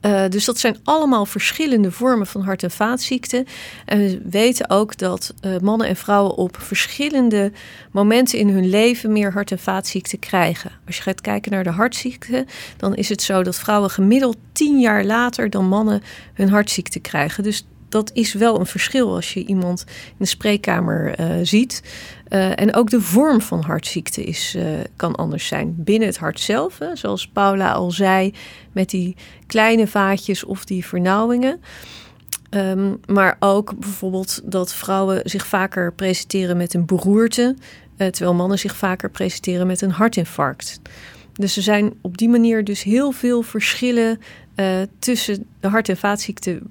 Uh, 0.00 0.28
dus 0.28 0.44
dat 0.44 0.58
zijn 0.58 0.76
allemaal 0.84 1.26
verschillende 1.26 1.90
vormen 1.90 2.26
van 2.26 2.42
hart- 2.42 2.62
en 2.62 2.70
vaatziekten. 2.70 3.46
En 3.84 3.98
we 3.98 4.20
weten 4.30 4.70
ook 4.70 4.98
dat 4.98 5.34
uh, 5.40 5.58
mannen 5.58 5.86
en 5.86 5.96
vrouwen 5.96 6.34
op 6.36 6.56
verschillende 6.60 7.52
momenten 7.90 8.38
in 8.38 8.48
hun 8.48 8.68
leven 8.68 9.12
meer 9.12 9.32
hart- 9.32 9.50
en 9.50 9.58
vaatziekten 9.58 10.18
krijgen. 10.18 10.70
Als 10.86 10.96
je 10.96 11.02
gaat 11.02 11.20
kijken 11.20 11.52
naar 11.52 11.64
de 11.64 11.70
hartziekten, 11.70 12.46
dan 12.76 12.94
is 12.94 13.08
het 13.08 13.22
zo 13.22 13.42
dat 13.42 13.56
vrouwen 13.56 13.90
gemiddeld 13.90 14.36
tien 14.52 14.80
jaar 14.80 15.04
later 15.04 15.50
dan 15.50 15.68
mannen 15.68 16.02
hun 16.34 16.48
hartziekte 16.48 17.00
krijgen. 17.00 17.42
Dus 17.42 17.64
dat 17.92 18.10
is 18.12 18.32
wel 18.32 18.60
een 18.60 18.66
verschil 18.66 19.14
als 19.14 19.34
je 19.34 19.44
iemand 19.44 19.84
in 19.86 20.14
de 20.18 20.26
spreekkamer 20.26 21.20
uh, 21.20 21.26
ziet. 21.42 21.82
Uh, 22.28 22.60
en 22.60 22.74
ook 22.74 22.90
de 22.90 23.00
vorm 23.00 23.40
van 23.40 23.62
hartziekte 23.62 24.24
is, 24.24 24.54
uh, 24.56 24.64
kan 24.96 25.14
anders 25.14 25.46
zijn. 25.46 25.74
Binnen 25.76 26.08
het 26.08 26.18
hart 26.18 26.40
zelf, 26.40 26.78
zoals 26.92 27.28
Paula 27.28 27.72
al 27.72 27.90
zei, 27.90 28.34
met 28.72 28.90
die 28.90 29.16
kleine 29.46 29.86
vaatjes 29.86 30.44
of 30.44 30.64
die 30.64 30.86
vernauwingen. 30.86 31.60
Um, 32.50 33.00
maar 33.06 33.36
ook 33.38 33.78
bijvoorbeeld 33.78 34.40
dat 34.44 34.74
vrouwen 34.74 35.20
zich 35.24 35.46
vaker 35.46 35.92
presenteren 35.92 36.56
met 36.56 36.74
een 36.74 36.86
beroerte, 36.86 37.56
terwijl 37.96 38.34
mannen 38.34 38.58
zich 38.58 38.76
vaker 38.76 39.10
presenteren 39.10 39.66
met 39.66 39.80
een 39.80 39.90
hartinfarct. 39.90 40.80
Dus 41.32 41.56
er 41.56 41.62
zijn 41.62 41.92
op 42.00 42.18
die 42.18 42.28
manier 42.28 42.64
dus 42.64 42.82
heel 42.82 43.10
veel 43.10 43.42
verschillen 43.42 44.20
tussen 44.98 45.46
de 45.60 45.68
hart- 45.68 45.88
en 45.88 45.96
vaatziekten 45.96 46.70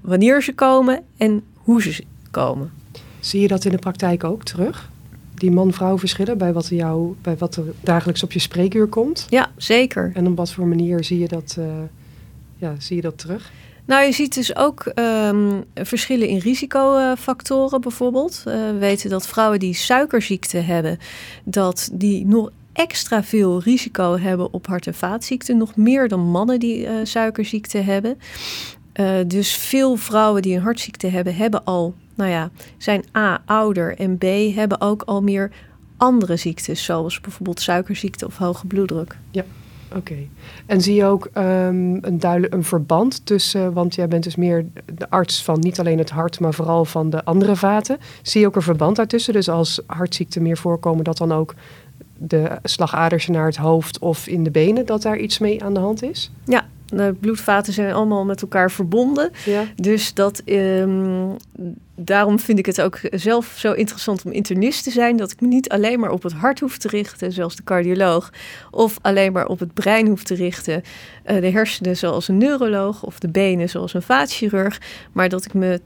wanneer 0.00 0.42
ze 0.42 0.54
komen 0.54 1.02
en 1.16 1.42
hoe 1.54 1.82
ze 1.82 2.04
komen. 2.30 2.72
Zie 3.20 3.40
je 3.40 3.48
dat 3.48 3.64
in 3.64 3.70
de 3.70 3.78
praktijk 3.78 4.24
ook 4.24 4.44
terug? 4.44 4.90
Die 5.34 5.50
man-vrouw 5.50 5.98
verschillen 5.98 6.38
bij 6.38 6.52
wat, 6.52 6.66
er 6.66 6.74
jou, 6.74 7.14
bij 7.22 7.36
wat 7.36 7.56
er 7.56 7.64
dagelijks 7.80 8.22
op 8.22 8.32
je 8.32 8.38
spreekuur 8.38 8.86
komt? 8.86 9.26
Ja, 9.28 9.50
zeker. 9.56 10.10
En 10.14 10.26
op 10.26 10.36
wat 10.36 10.52
voor 10.52 10.66
manier 10.66 11.04
zie 11.04 11.18
je 11.18 11.28
dat 11.28 11.56
uh, 11.58 11.64
ja, 12.56 12.74
zie 12.78 12.96
je 12.96 13.02
dat 13.02 13.18
terug? 13.18 13.52
Nou, 13.84 14.04
je 14.04 14.12
ziet 14.12 14.34
dus 14.34 14.56
ook 14.56 14.80
ehm, 14.84 15.60
verschillen 15.74 16.28
in 16.28 16.38
risicofactoren 16.38 17.80
bijvoorbeeld. 17.80 18.42
Uh, 18.46 18.54
we 18.54 18.76
weten 18.78 19.10
dat 19.10 19.26
vrouwen 19.26 19.58
die 19.58 19.74
suikerziekte 19.74 20.58
hebben, 20.58 20.98
dat 21.44 21.90
die 21.92 22.26
nog 22.26 22.50
extra 22.72 23.22
veel 23.22 23.60
risico 23.62 24.18
hebben 24.18 24.52
op 24.52 24.66
hart- 24.66 24.86
en 24.86 24.94
vaatziekten. 24.94 25.56
Nog 25.56 25.76
meer 25.76 26.08
dan 26.08 26.20
mannen 26.20 26.60
die 26.60 26.84
uh, 26.84 26.90
suikerziekte 27.02 27.78
hebben. 27.78 28.18
Uh, 28.94 29.10
dus 29.26 29.56
veel 29.56 29.96
vrouwen 29.96 30.42
die 30.42 30.56
een 30.56 30.62
hartziekte 30.62 31.06
hebben, 31.06 31.34
hebben 31.34 31.64
al, 31.64 31.94
nou 32.14 32.30
ja, 32.30 32.50
zijn 32.78 33.04
A 33.16 33.42
ouder 33.44 33.98
en 33.98 34.18
B 34.18 34.24
hebben 34.54 34.80
ook 34.80 35.02
al 35.02 35.22
meer 35.22 35.50
andere 35.96 36.36
ziektes, 36.36 36.84
zoals 36.84 37.20
bijvoorbeeld 37.20 37.60
suikerziekte 37.60 38.26
of 38.26 38.36
hoge 38.36 38.66
bloeddruk. 38.66 39.16
Ja. 39.30 39.44
Oké. 39.96 40.14
En 40.66 40.80
zie 40.80 40.94
je 40.94 41.04
ook 41.04 41.24
um, 41.34 41.98
een 42.00 42.18
duidelijk 42.18 42.54
een 42.54 42.64
verband 42.64 43.26
tussen, 43.26 43.72
want 43.72 43.94
jij 43.94 44.08
bent 44.08 44.24
dus 44.24 44.36
meer 44.36 44.66
de 44.94 45.10
arts 45.10 45.42
van 45.44 45.60
niet 45.60 45.80
alleen 45.80 45.98
het 45.98 46.10
hart, 46.10 46.40
maar 46.40 46.54
vooral 46.54 46.84
van 46.84 47.10
de 47.10 47.24
andere 47.24 47.56
vaten. 47.56 47.98
Zie 48.22 48.40
je 48.40 48.46
ook 48.46 48.56
een 48.56 48.62
verband 48.62 48.96
daartussen? 48.96 49.32
Dus 49.32 49.48
als 49.48 49.80
hartziekten 49.86 50.42
meer 50.42 50.56
voorkomen, 50.56 51.04
dat 51.04 51.16
dan 51.16 51.32
ook 51.32 51.54
de 52.18 52.58
slagaders 52.62 53.26
naar 53.26 53.46
het 53.46 53.56
hoofd 53.56 53.98
of 53.98 54.26
in 54.26 54.44
de 54.44 54.50
benen, 54.50 54.86
dat 54.86 55.02
daar 55.02 55.18
iets 55.18 55.38
mee 55.38 55.64
aan 55.64 55.74
de 55.74 55.80
hand 55.80 56.02
is? 56.02 56.30
Ja, 56.44 56.66
de 56.92 57.14
bloedvaten 57.20 57.72
zijn 57.72 57.92
allemaal 57.92 58.24
met 58.24 58.42
elkaar 58.42 58.70
verbonden. 58.70 59.30
Ja. 59.44 59.64
Dus 59.76 60.14
dat, 60.14 60.42
um, 60.44 61.36
daarom 61.94 62.38
vind 62.40 62.58
ik 62.58 62.66
het 62.66 62.80
ook 62.80 63.00
zelf 63.10 63.54
zo 63.56 63.72
interessant 63.72 64.24
om 64.24 64.32
internist 64.32 64.84
te 64.84 64.90
zijn. 64.90 65.16
Dat 65.16 65.30
ik 65.30 65.40
me 65.40 65.46
niet 65.46 65.68
alleen 65.68 66.00
maar 66.00 66.10
op 66.10 66.22
het 66.22 66.32
hart 66.32 66.60
hoef 66.60 66.78
te 66.78 66.88
richten, 66.88 67.32
zoals 67.32 67.56
de 67.56 67.64
cardioloog. 67.64 68.32
Of 68.70 68.98
alleen 69.02 69.32
maar 69.32 69.46
op 69.46 69.58
het 69.58 69.74
brein 69.74 70.06
hoef 70.06 70.22
te 70.22 70.34
richten. 70.34 70.82
Uh, 71.26 71.40
de 71.40 71.50
hersenen 71.50 71.96
zoals 71.96 72.28
een 72.28 72.38
neuroloog 72.38 73.02
of 73.02 73.18
de 73.18 73.28
benen 73.28 73.68
zoals 73.68 73.94
een 73.94 74.02
vaatchirurg. 74.02 74.80
Maar 75.12 75.28
dat 75.28 75.44
ik 75.44 75.54
me 75.54 75.80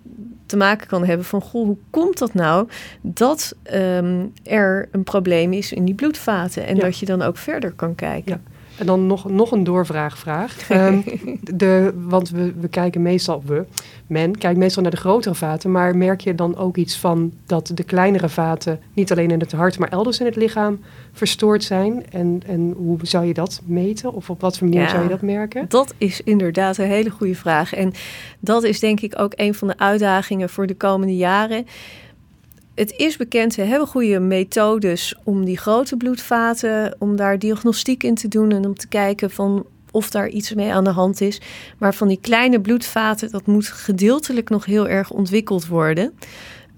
te 0.47 0.57
maken 0.57 0.87
kan 0.87 1.05
hebben 1.05 1.27
van, 1.27 1.41
goh, 1.41 1.67
hoe 1.67 1.77
komt 1.91 2.19
dat 2.19 2.35
nou 2.35 2.69
dat 3.01 3.57
um, 3.75 4.33
er 4.43 4.89
een 4.93 5.05
probleem 5.05 5.53
is 5.53 5.73
in 5.73 5.85
die 5.85 5.95
bloedvaten? 5.95 6.67
En 6.67 6.77
ja. 6.77 6.81
dat 6.83 6.99
je 6.99 7.07
dan 7.07 7.23
ook 7.23 7.37
verder 7.37 7.73
kan 7.73 7.95
kijken. 7.95 8.43
Ja. 8.45 8.55
En 8.79 8.87
dan 8.87 9.07
nog, 9.07 9.29
nog 9.31 9.51
een 9.51 9.65
doorvraagvraag. 9.65 10.71
Um, 10.71 11.05
de, 11.41 11.93
want 11.97 12.31
we, 12.31 12.53
we 12.61 12.69
kijken 12.69 13.03
meestal, 13.03 13.43
we, 13.47 13.65
men 14.07 14.39
kijkt 14.39 14.59
meestal 14.59 14.83
naar 14.83 14.91
de 14.91 14.97
grotere 14.97 15.35
vaten. 15.35 15.71
Maar 15.71 15.97
merk 15.97 16.21
je 16.21 16.35
dan 16.35 16.57
ook 16.57 16.77
iets 16.77 16.99
van 16.99 17.33
dat 17.47 17.71
de 17.75 17.85
kleinere 17.85 18.29
vaten 18.29 18.81
niet 18.93 19.11
alleen 19.11 19.31
in 19.31 19.41
het 19.41 19.53
hart, 19.53 19.79
maar 19.79 19.89
elders 19.89 20.21
in 20.21 20.27
het 20.27 20.37
lichaam 20.37 20.81
verstoord 21.13 21.65
zijn? 21.65 22.05
En, 22.11 22.43
en 22.47 22.75
hoe 22.77 22.99
zou 23.03 23.27
je 23.27 23.35
dat 23.35 23.61
meten? 23.65 24.13
Of 24.13 24.31
op 24.31 24.41
wat 24.41 24.59
voor 24.59 24.69
manier 24.69 24.83
ja, 24.83 24.89
zou 24.89 25.03
je 25.03 25.09
dat 25.09 25.23
merken? 25.23 25.65
Dat 25.69 25.95
is 25.99 26.21
inderdaad 26.21 26.79
een 26.79 26.87
hele 26.87 27.11
goede 27.11 27.35
vraag. 27.35 27.75
En 27.75 27.93
dat 28.41 28.63
is 28.63 28.81
denk 28.81 29.01
ik 29.01 29.19
ook 29.19 29.33
een 29.37 29.55
van 29.55 29.69
de 29.69 29.79
uitdagingen 29.79 30.49
voor 30.49 30.67
de 30.67 30.77
komende 30.77 31.17
jaren 31.17 31.67
het 32.77 32.93
is 32.97 33.17
bekend, 33.17 33.55
we 33.55 33.63
hebben 33.63 33.89
goede 33.89 34.21
methodes 34.21 35.15
om 35.25 35.45
die 35.45 35.59
grote 35.59 35.97
bloedvaten, 35.97 36.97
om 36.99 37.17
daar 37.17 37.39
diagnostiek 37.39 38.03
in 38.03 38.15
te 38.15 38.29
doen 38.29 38.53
en 38.53 38.65
om 38.65 38.75
te 38.75 38.89
kijken 38.89 39.31
van 39.31 39.67
of 39.91 40.11
daar 40.11 40.29
iets 40.29 40.55
mee 40.55 40.73
aan 40.73 40.85
de 40.85 40.91
hand 40.91 41.21
is. 41.21 41.41
Maar 41.79 41.95
van 41.95 42.09
die 42.09 42.19
kleine 42.21 42.61
bloedvaten, 42.61 43.31
dat 43.31 43.47
moet 43.47 43.67
gedeeltelijk 43.67 44.51
nog 44.51 44.65
heel 44.65 44.89
erg 44.89 45.11
ontwikkeld 45.11 45.67
worden. 45.67 46.15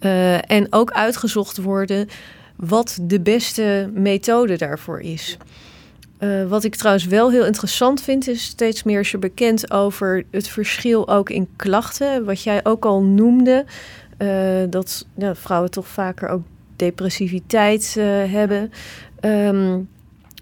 Uh, 0.00 0.50
en 0.50 0.66
ook 0.70 0.90
uitgezocht 0.90 1.56
worden 1.56 2.08
wat 2.56 2.98
de 3.02 3.20
beste 3.20 3.90
methode 3.94 4.56
daarvoor 4.56 5.00
is. 5.00 5.36
Uh, 6.20 6.48
wat 6.48 6.64
ik 6.64 6.74
trouwens 6.74 7.06
wel 7.06 7.30
heel 7.30 7.46
interessant 7.46 8.02
vind, 8.02 8.28
is 8.28 8.44
steeds 8.44 8.82
meer 8.82 9.00
is 9.00 9.14
bekend 9.18 9.70
over 9.70 10.24
het 10.30 10.48
verschil 10.48 11.08
ook 11.08 11.30
in 11.30 11.48
klachten. 11.56 12.24
Wat 12.24 12.42
jij 12.42 12.60
ook 12.64 12.84
al 12.84 13.02
noemde. 13.02 13.64
Uh, 14.18 14.64
dat 14.70 15.06
ja, 15.16 15.34
vrouwen 15.34 15.70
toch 15.70 15.88
vaker 15.88 16.28
ook 16.28 16.42
depressiviteit 16.76 17.94
uh, 17.98 18.04
hebben. 18.32 18.72
Um, 19.20 19.88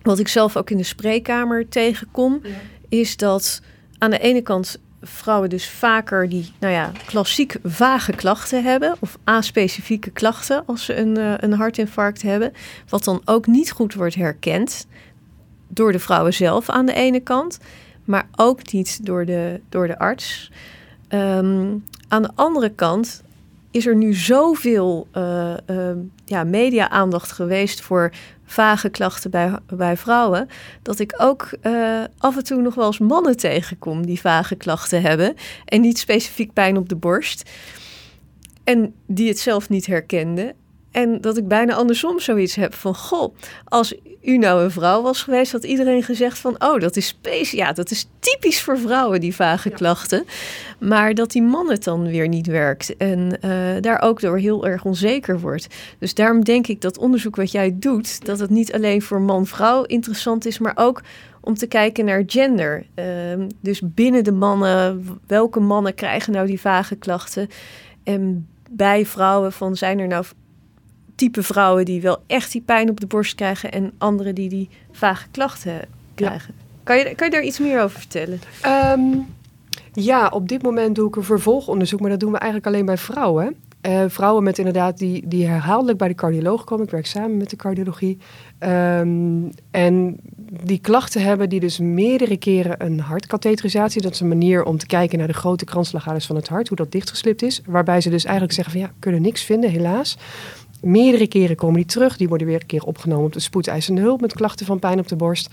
wat 0.03 0.19
ik 0.19 0.29
zelf 0.29 0.57
ook 0.57 0.71
in 0.71 0.77
de 0.77 0.83
spreekkamer 0.83 1.69
tegenkom, 1.69 2.41
ja. 2.43 2.51
is 2.89 3.17
dat 3.17 3.63
aan 3.99 4.11
de 4.11 4.19
ene 4.19 4.41
kant 4.41 4.79
vrouwen 5.03 5.51
dus 5.51 5.69
vaker 5.69 6.29
die, 6.29 6.53
nou 6.59 6.73
ja, 6.73 6.93
klassiek 7.07 7.57
vage 7.63 8.13
klachten 8.13 8.63
hebben, 8.65 8.97
of 8.99 9.19
aspecifieke 9.25 10.11
klachten 10.11 10.63
als 10.67 10.85
ze 10.85 10.97
een, 10.97 11.19
uh, 11.19 11.35
een 11.37 11.53
hartinfarct 11.53 12.23
hebben, 12.23 12.53
wat 12.89 13.05
dan 13.05 13.23
ook 13.25 13.47
niet 13.47 13.71
goed 13.71 13.95
wordt 13.95 14.15
herkend 14.15 14.87
door 15.69 15.93
de 15.93 15.99
vrouwen 15.99 16.35
zelf 16.35 16.69
aan 16.69 16.87
de 16.87 16.95
ene 16.95 17.21
kant, 17.21 17.59
maar 18.05 18.29
ook 18.37 18.73
niet 18.73 19.07
door 19.07 19.25
de, 19.25 19.61
door 19.69 19.87
de 19.87 19.99
arts. 19.99 20.51
Um, 21.09 21.85
aan 22.09 22.23
de 22.23 22.31
andere 22.35 22.71
kant 22.71 23.23
is 23.77 23.87
er 23.87 23.97
nu 23.97 24.15
zoveel 24.15 25.09
uh, 25.13 25.55
ja, 26.25 26.45
media-aandacht 26.45 27.33
geweest 27.33 27.81
voor 27.81 28.13
vage 28.45 28.89
klachten 28.89 29.31
bij, 29.31 29.59
bij 29.67 29.97
vrouwen, 29.97 30.49
dat 30.83 30.99
ik 30.99 31.15
ook 31.17 31.51
uh, 31.63 32.05
af 32.19 32.37
en 32.37 32.45
toe 32.45 32.63
nog 32.63 32.75
wel 32.75 32.87
eens 32.87 32.99
mannen 32.99 33.37
tegenkom 33.37 34.07
die 34.07 34.21
vage 34.21 34.55
klachten 34.55 35.03
hebben 35.03 35.35
en 35.65 35.81
niet 35.81 35.99
specifiek 35.99 36.53
pijn 36.53 36.77
op 36.77 36.89
de 36.89 36.97
borst. 36.97 37.51
En 38.65 38.95
die 39.07 39.29
het 39.29 39.39
zelf 39.39 39.69
niet 39.69 39.87
herkenden. 39.87 40.53
En 40.97 41.21
dat 41.21 41.37
ik 41.37 41.49
bijna 41.49 41.75
andersom 41.75 42.21
zoiets 42.21 42.55
heb 42.55 42.75
van: 42.75 42.95
Goh, 42.95 43.35
als 43.65 43.95
u 44.23 44.39
nou 44.39 44.63
een 44.63 44.71
vrouw 44.71 45.03
was 45.03 45.23
geweest, 45.23 45.53
had 45.53 45.65
iedereen 45.65 46.03
gezegd 46.03 46.39
van: 46.39 46.55
Oh, 46.59 46.81
dat 46.81 46.97
is 46.97 47.07
space. 47.07 47.57
Ja, 47.57 47.73
dat 47.73 47.91
is 47.91 48.09
typisch 48.19 48.63
voor 48.63 48.79
vrouwen, 48.79 49.21
die 49.21 49.35
vage 49.35 49.69
ja. 49.69 49.75
klachten. 49.75 50.25
Maar 50.79 51.15
dat 51.15 51.31
die 51.31 51.43
man 51.43 51.71
het 51.71 51.85
dan 51.85 52.07
weer 52.07 52.29
niet 52.29 52.47
werkt. 52.47 52.97
En 52.97 53.39
uh, 53.45 53.51
daar 53.81 54.03
ook 54.03 54.21
door 54.21 54.39
heel 54.39 54.67
erg 54.67 54.85
onzeker 54.85 55.41
wordt. 55.41 55.67
Dus 55.99 56.15
daarom 56.15 56.45
denk 56.45 56.67
ik 56.67 56.81
dat 56.81 56.99
onderzoek 56.99 57.37
wat 57.37 57.51
jij 57.51 57.77
doet, 57.79 58.27
dat 58.27 58.39
het 58.39 58.51
niet 58.51 58.73
alleen 58.73 59.03
voor 59.03 59.21
man-vrouw 59.21 59.83
interessant 59.83 60.47
is, 60.47 60.59
maar 60.59 60.77
ook 60.77 61.03
om 61.41 61.55
te 61.55 61.67
kijken 61.67 62.05
naar 62.05 62.23
gender. 62.27 62.87
Uh, 62.95 63.05
dus 63.61 63.81
binnen 63.85 64.25
de 64.25 64.33
mannen, 64.33 65.07
welke 65.27 65.61
mannen 65.61 65.95
krijgen 65.95 66.33
nou 66.33 66.47
die 66.47 66.61
vage 66.61 66.97
klachten? 66.97 67.49
En 68.05 68.49
bij 68.71 69.07
vrouwen 69.07 69.53
van 69.53 69.77
zijn 69.77 69.99
er 69.99 70.07
nou 70.07 70.25
type 71.17 71.43
vrouwen 71.43 71.85
die 71.85 72.01
wel 72.01 72.23
echt 72.27 72.53
die 72.53 72.63
pijn 72.63 72.91
op 72.91 73.01
de 73.01 73.07
borst 73.07 73.35
krijgen 73.35 73.73
en 73.73 73.93
anderen 73.99 74.35
die 74.35 74.49
die 74.49 74.69
vage 74.93 75.27
klachten 75.31 75.81
krijgen. 76.15 76.55
Ja. 76.57 76.65
Kan, 76.83 76.99
je, 76.99 77.15
kan 77.15 77.27
je 77.27 77.33
daar 77.33 77.45
iets 77.45 77.59
meer 77.59 77.83
over 77.83 77.99
vertellen? 77.99 78.41
Um, 78.67 79.27
ja, 79.93 80.29
op 80.29 80.49
dit 80.49 80.63
moment 80.63 80.95
doe 80.95 81.09
ik 81.09 81.17
een 81.17 81.23
vervolgonderzoek, 81.25 82.01
maar 82.01 82.11
dat 82.11 82.21
doen 82.21 82.33
we 82.33 82.39
eigenlijk 82.39 82.67
alleen 82.67 82.87
bij 82.87 82.99
vrouwen. 82.99 83.57
Uh, 83.83 84.05
vrouwen 84.09 84.43
met 84.43 84.59
inderdaad 84.59 84.99
die, 84.99 85.29
die 85.29 85.47
herhaaldelijk 85.47 85.99
bij 85.99 86.09
de 86.09 86.15
cardioloog 86.15 86.65
komen. 86.65 86.85
Ik 86.85 86.91
werk 86.91 87.07
samen 87.07 87.37
met 87.37 87.51
de 87.51 87.57
cardiologie. 87.57 88.19
Um, 88.59 89.51
en 89.71 90.17
die 90.65 90.79
klachten 90.79 91.23
hebben 91.23 91.49
die 91.49 91.61
dus 91.61 91.79
meerdere 91.79 92.37
keren 92.37 92.85
een 92.85 93.01
hartkatheterisatie. 93.01 94.03
Dat 94.03 94.13
is 94.13 94.21
een 94.21 94.29
manier 94.29 94.65
om 94.65 94.79
te 94.79 94.87
kijken 94.87 95.19
naar 95.19 95.27
de 95.27 95.33
grote 95.35 95.65
kransslagaders 95.65 96.27
van 96.27 96.37
het 96.37 96.49
hart, 96.49 96.69
hoe 96.69 96.77
dat 96.77 96.93
dichtgeslipt 96.93 97.43
is. 97.43 97.63
Waarbij 97.67 98.01
ze 98.01 98.11
dus 98.11 98.25
eigenlijk 98.25 98.55
zeggen 98.55 98.73
van 98.73 98.83
ja, 98.83 98.89
we 98.89 99.01
kunnen 99.01 99.23
niks 99.23 99.43
vinden 99.43 99.71
helaas. 99.71 100.17
Meerdere 100.87 101.27
keren 101.27 101.57
komen 101.57 101.77
die 101.77 101.85
terug. 101.85 102.17
Die 102.17 102.29
worden 102.29 102.47
weer 102.47 102.61
een 102.61 102.67
keer 102.67 102.83
opgenomen 102.83 103.25
op 103.25 103.33
de 103.33 103.41
spoedeisende 103.41 104.01
hulp 104.01 104.21
met 104.21 104.33
klachten 104.33 104.67
van 104.67 104.79
pijn 104.79 104.99
op 104.99 105.09
de 105.09 105.17
borst. 105.17 105.49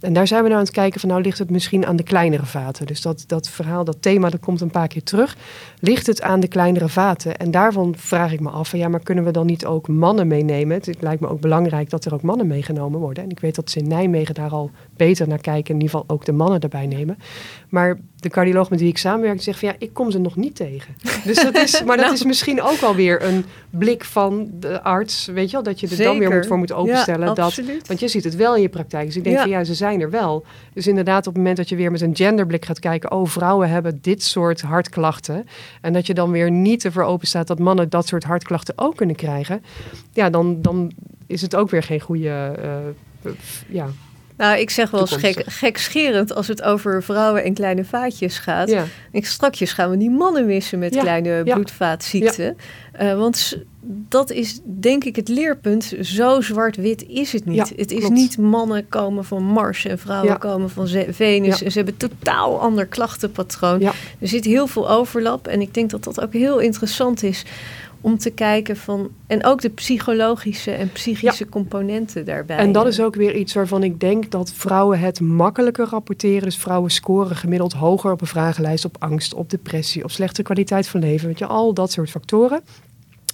En 0.00 0.12
daar 0.12 0.26
zijn 0.26 0.42
we 0.42 0.48
nou 0.48 0.60
aan 0.60 0.66
het 0.66 0.74
kijken 0.74 1.00
van 1.00 1.08
nou 1.08 1.22
ligt 1.22 1.38
het 1.38 1.50
misschien 1.50 1.86
aan 1.86 1.96
de 1.96 2.02
kleinere 2.02 2.46
vaten. 2.46 2.86
Dus 2.86 3.00
dat, 3.00 3.24
dat 3.26 3.48
verhaal, 3.48 3.84
dat 3.84 4.02
thema, 4.02 4.30
dat 4.30 4.40
komt 4.40 4.60
een 4.60 4.70
paar 4.70 4.88
keer 4.88 5.02
terug. 5.02 5.36
Ligt 5.80 6.06
het 6.06 6.22
aan 6.22 6.40
de 6.40 6.48
kleinere 6.48 6.88
vaten? 6.88 7.36
En 7.36 7.50
daarvan 7.50 7.94
vraag 7.96 8.32
ik 8.32 8.40
me 8.40 8.48
af 8.50 8.76
ja, 8.76 8.88
maar 8.88 9.00
kunnen 9.00 9.24
we 9.24 9.30
dan 9.30 9.46
niet 9.46 9.66
ook 9.66 9.88
mannen 9.88 10.26
meenemen? 10.26 10.76
Het 10.76 10.96
lijkt 11.00 11.20
me 11.20 11.28
ook 11.28 11.40
belangrijk 11.40 11.90
dat 11.90 12.04
er 12.04 12.14
ook 12.14 12.22
mannen 12.22 12.46
meegenomen 12.46 13.00
worden. 13.00 13.24
En 13.24 13.30
ik 13.30 13.40
weet 13.40 13.54
dat 13.54 13.70
ze 13.70 13.78
in 13.78 13.88
Nijmegen 13.88 14.34
daar 14.34 14.50
al 14.50 14.70
beter 14.96 15.28
naar 15.28 15.40
kijken. 15.40 15.74
In 15.74 15.80
ieder 15.80 15.98
geval 15.98 16.16
ook 16.16 16.24
de 16.24 16.32
mannen 16.32 16.60
erbij 16.60 16.86
nemen. 16.86 17.18
Maar 17.70 17.98
de 18.16 18.28
cardioloog 18.28 18.70
met 18.70 18.80
wie 18.80 18.88
ik 18.88 18.98
samenwerk 18.98 19.42
zegt 19.42 19.58
van 19.58 19.68
ja, 19.68 19.74
ik 19.78 19.92
kom 19.92 20.10
ze 20.10 20.18
nog 20.18 20.36
niet 20.36 20.56
tegen. 20.56 20.94
Dus 21.24 21.42
dat 21.42 21.56
is, 21.56 21.72
maar 21.84 21.96
dat 21.96 22.04
nou. 22.04 22.12
is 22.12 22.24
misschien 22.24 22.62
ook 22.62 22.80
alweer 22.80 23.22
een 23.22 23.44
blik 23.70 24.04
van 24.04 24.50
de 24.52 24.82
arts, 24.82 25.26
weet 25.26 25.46
je 25.46 25.52
wel, 25.52 25.62
dat 25.62 25.80
je 25.80 25.86
er 25.86 25.94
Zeker. 25.94 26.10
dan 26.10 26.18
weer 26.18 26.36
moet 26.36 26.46
voor 26.46 26.58
moet 26.58 26.72
openstellen. 26.72 27.26
Ja, 27.26 27.34
dat, 27.34 27.60
want 27.86 28.00
je 28.00 28.08
ziet 28.08 28.24
het 28.24 28.36
wel 28.36 28.56
in 28.56 28.62
je 28.62 28.68
praktijk. 28.68 29.06
Dus 29.06 29.16
ik 29.16 29.24
denk 29.24 29.36
ja. 29.36 29.42
van 29.42 29.50
ja, 29.50 29.64
ze 29.64 29.74
zijn 29.74 30.00
er 30.00 30.10
wel. 30.10 30.44
Dus 30.72 30.86
inderdaad, 30.86 31.18
op 31.18 31.24
het 31.24 31.36
moment 31.36 31.56
dat 31.56 31.68
je 31.68 31.76
weer 31.76 31.90
met 31.90 32.00
een 32.00 32.16
genderblik 32.16 32.64
gaat 32.64 32.78
kijken, 32.78 33.12
oh, 33.12 33.26
vrouwen 33.26 33.68
hebben 33.68 33.98
dit 34.00 34.22
soort 34.22 34.60
hartklachten. 34.60 35.46
En 35.80 35.92
dat 35.92 36.06
je 36.06 36.14
dan 36.14 36.30
weer 36.30 36.50
niet 36.50 36.84
ervoor 36.84 37.04
open 37.04 37.26
staat 37.26 37.46
dat 37.46 37.58
mannen 37.58 37.88
dat 37.88 38.06
soort 38.06 38.24
hartklachten 38.24 38.74
ook 38.78 38.96
kunnen 38.96 39.16
krijgen. 39.16 39.62
Ja, 40.12 40.30
dan, 40.30 40.62
dan 40.62 40.92
is 41.26 41.42
het 41.42 41.56
ook 41.56 41.70
weer 41.70 41.82
geen 41.82 42.00
goede, 42.00 42.56
uh, 43.24 43.32
ja, 43.68 43.86
Nou, 44.40 44.58
ik 44.58 44.70
zeg 44.70 44.90
wel 44.90 45.00
eens 45.00 45.12
gek, 45.12 45.42
gekscherend 45.46 46.34
als 46.34 46.48
het 46.48 46.62
over 46.62 47.02
vrouwen 47.02 47.44
en 47.44 47.54
kleine 47.54 47.84
vaatjes 47.84 48.38
gaat. 48.38 48.68
Ja. 48.68 48.84
Ik, 49.12 49.26
strakjes 49.26 49.72
gaan 49.72 49.90
we 49.90 49.96
die 49.96 50.10
mannen 50.10 50.46
missen 50.46 50.78
met 50.78 50.94
Ja, 50.94 51.00
kleine 51.00 51.42
ja. 51.44 51.54
bloedvaatziekten. 51.54 52.56
Eh, 52.92 53.16
want 53.18 53.58
dat 54.08 54.30
is 54.30 54.60
denk 54.64 55.04
ik 55.04 55.16
het 55.16 55.28
leerpunt. 55.28 55.92
Zo 56.00 56.40
zwart-wit 56.40 57.04
is 57.08 57.32
het 57.32 57.44
niet. 57.44 57.68
Ja, 57.68 57.76
het 57.76 57.90
is 57.90 57.98
klopt. 57.98 58.14
niet 58.14 58.38
mannen 58.38 58.88
komen 58.88 59.24
van 59.24 59.42
Mars 59.42 59.84
en 59.84 59.98
vrouwen 59.98 60.28
Ja. 60.30 60.36
komen 60.36 60.70
van 60.70 60.88
Venus. 61.08 61.58
Ja. 61.58 61.64
En 61.64 61.70
ze 61.72 61.76
hebben 61.78 61.94
een 61.98 62.08
totaal 62.08 62.60
ander 62.60 62.86
klachtenpatroon. 62.86 63.80
Ja. 63.80 63.92
Er 64.18 64.28
zit 64.28 64.44
heel 64.44 64.66
veel 64.66 64.90
overlap. 64.90 65.46
En 65.46 65.60
ik 65.60 65.74
denk 65.74 65.90
dat 65.90 66.04
dat 66.04 66.20
ook 66.20 66.32
heel 66.32 66.58
interessant 66.58 67.22
is 67.22 67.44
om 68.00 68.18
te 68.18 68.30
kijken 68.30 68.76
van... 68.76 69.10
En 69.26 69.44
ook 69.44 69.60
de 69.60 69.68
psychologische 69.68 70.70
en 70.70 70.92
psychische 70.92 71.48
componenten 71.48 72.24
daarbij. 72.24 72.56
En 72.56 72.72
dat 72.72 72.86
is 72.86 73.00
ook 73.00 73.14
weer 73.14 73.34
iets 73.36 73.54
waarvan 73.54 73.82
ik 73.82 74.00
denk 74.00 74.30
dat 74.30 74.52
vrouwen 74.52 74.98
het 74.98 75.20
makkelijker 75.20 75.86
rapporteren. 75.86 76.42
Dus 76.42 76.56
vrouwen 76.56 76.90
scoren 76.90 77.36
gemiddeld 77.36 77.72
hoger 77.72 78.12
op 78.12 78.20
een 78.20 78.26
vragenlijst 78.26 78.84
op 78.84 78.96
angst, 78.98 79.34
op 79.34 79.50
depressie, 79.50 80.04
op 80.04 80.10
slechte 80.10 80.42
kwaliteit 80.42 80.88
van 80.88 81.00
leven. 81.00 81.26
Weet 81.26 81.38
je, 81.38 81.46
al 81.46 81.74
dat 81.74 81.92
soort 81.92 82.10
factoren. 82.10 82.60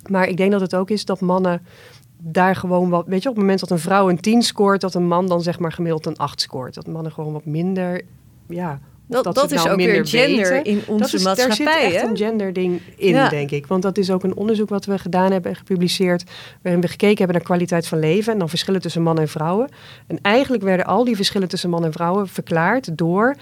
Maar 0.08 0.28
ik 0.28 0.37
denk 0.37 0.52
dat 0.52 0.61
het 0.61 0.75
ook 0.75 0.90
is 0.90 1.04
dat 1.04 1.20
mannen 1.20 1.62
daar 2.18 2.56
gewoon 2.56 2.88
wat. 2.88 3.06
Weet 3.06 3.23
je, 3.23 3.28
op 3.28 3.35
het 3.35 3.44
moment 3.44 3.61
dat 3.61 3.70
een 3.70 3.78
vrouw 3.78 4.08
een 4.08 4.20
10 4.20 4.42
scoort, 4.42 4.80
dat 4.80 4.94
een 4.94 5.06
man 5.06 5.26
dan 5.26 5.42
zeg 5.42 5.58
maar 5.58 5.73
gemiddeld 5.73 6.06
een 6.06 6.16
8 6.16 6.40
scoort. 6.40 6.75
Dat 6.75 6.87
mannen 6.87 7.12
gewoon 7.12 7.32
wat 7.32 7.44
minder. 7.44 8.02
Ja, 8.49 8.80
dat, 9.06 9.34
dat, 9.34 9.52
is 9.52 9.62
nou 9.64 9.70
ook 9.70 9.76
weer 9.76 10.06
gender 10.06 10.50
weten. 10.50 10.64
in 10.64 10.82
onze 10.86 10.98
dat 10.98 11.12
is, 11.14 11.22
Daar 11.22 11.36
maatschappij. 11.36 11.84
zit 11.84 11.92
echt 11.92 12.02
hè? 12.02 12.08
een 12.08 12.16
genderding 12.16 12.80
in, 12.96 13.08
Ja. 13.08 13.28
denk 13.28 13.50
ik. 13.50 13.66
Want 13.66 13.82
dat 13.82 13.98
is 13.98 14.10
ook 14.10 14.25
een 14.25 14.36
onderzoek 14.36 14.68
wat 14.68 14.84
we 14.84 14.98
gedaan 14.98 15.32
hebben 15.32 15.50
en 15.50 15.56
gepubliceerd. 15.56 16.25
Waarin 16.62 16.80
we 16.80 16.88
gekeken 16.88 17.16
hebben 17.16 17.36
naar 17.36 17.44
kwaliteit 17.44 17.86
van 17.86 17.98
leven. 17.98 18.32
En 18.32 18.38
dan 18.38 18.48
verschillen 18.48 18.80
tussen 18.80 19.02
mannen 19.02 19.22
en 19.25 19.30
vrouwen. 19.30 19.68
En 20.06 20.18
eigenlijk 20.22 20.62
werden 20.62 20.86
al 20.86 21.04
die 21.04 21.16
verschillen 21.16 21.48
tussen 21.48 21.70
mannen 21.70 21.88
en 21.88 21.94
vrouwen 21.96 22.28
verklaard 22.28 22.98
door 22.98 23.36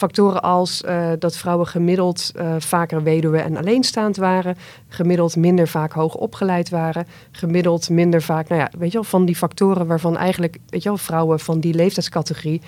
factoren 0.00 0.42
als 0.42 0.82
eh, 0.82 1.10
dat 1.18 1.36
vrouwen 1.36 1.66
gemiddeld 1.66 2.32
eh, 2.34 2.54
vaker 2.58 3.02
weduwe 3.02 3.38
en 3.38 3.56
alleenstaand 3.56 4.16
waren. 4.16 4.56
Gemiddeld 4.88 5.36
minder 5.36 5.68
vaak 5.68 5.92
hoog 5.92 6.14
opgeleid 6.14 6.68
waren. 6.68 7.06
Gemiddeld 7.30 7.88
minder 7.88 8.22
vaak, 8.22 8.48
nou 8.48 8.60
ja, 8.60 8.70
weet 8.78 8.92
je 8.92 8.98
wel, 8.98 9.04
van 9.04 9.24
die 9.24 9.36
factoren 9.36 9.86
waarvan 9.86 10.16
eigenlijk, 10.16 10.58
weet 10.66 10.82
je 10.82 10.88
wel, 10.88 10.98
vrouwen 10.98 11.40
van 11.40 11.60
die 11.60 11.74
leeftijdscategorie 11.74 12.60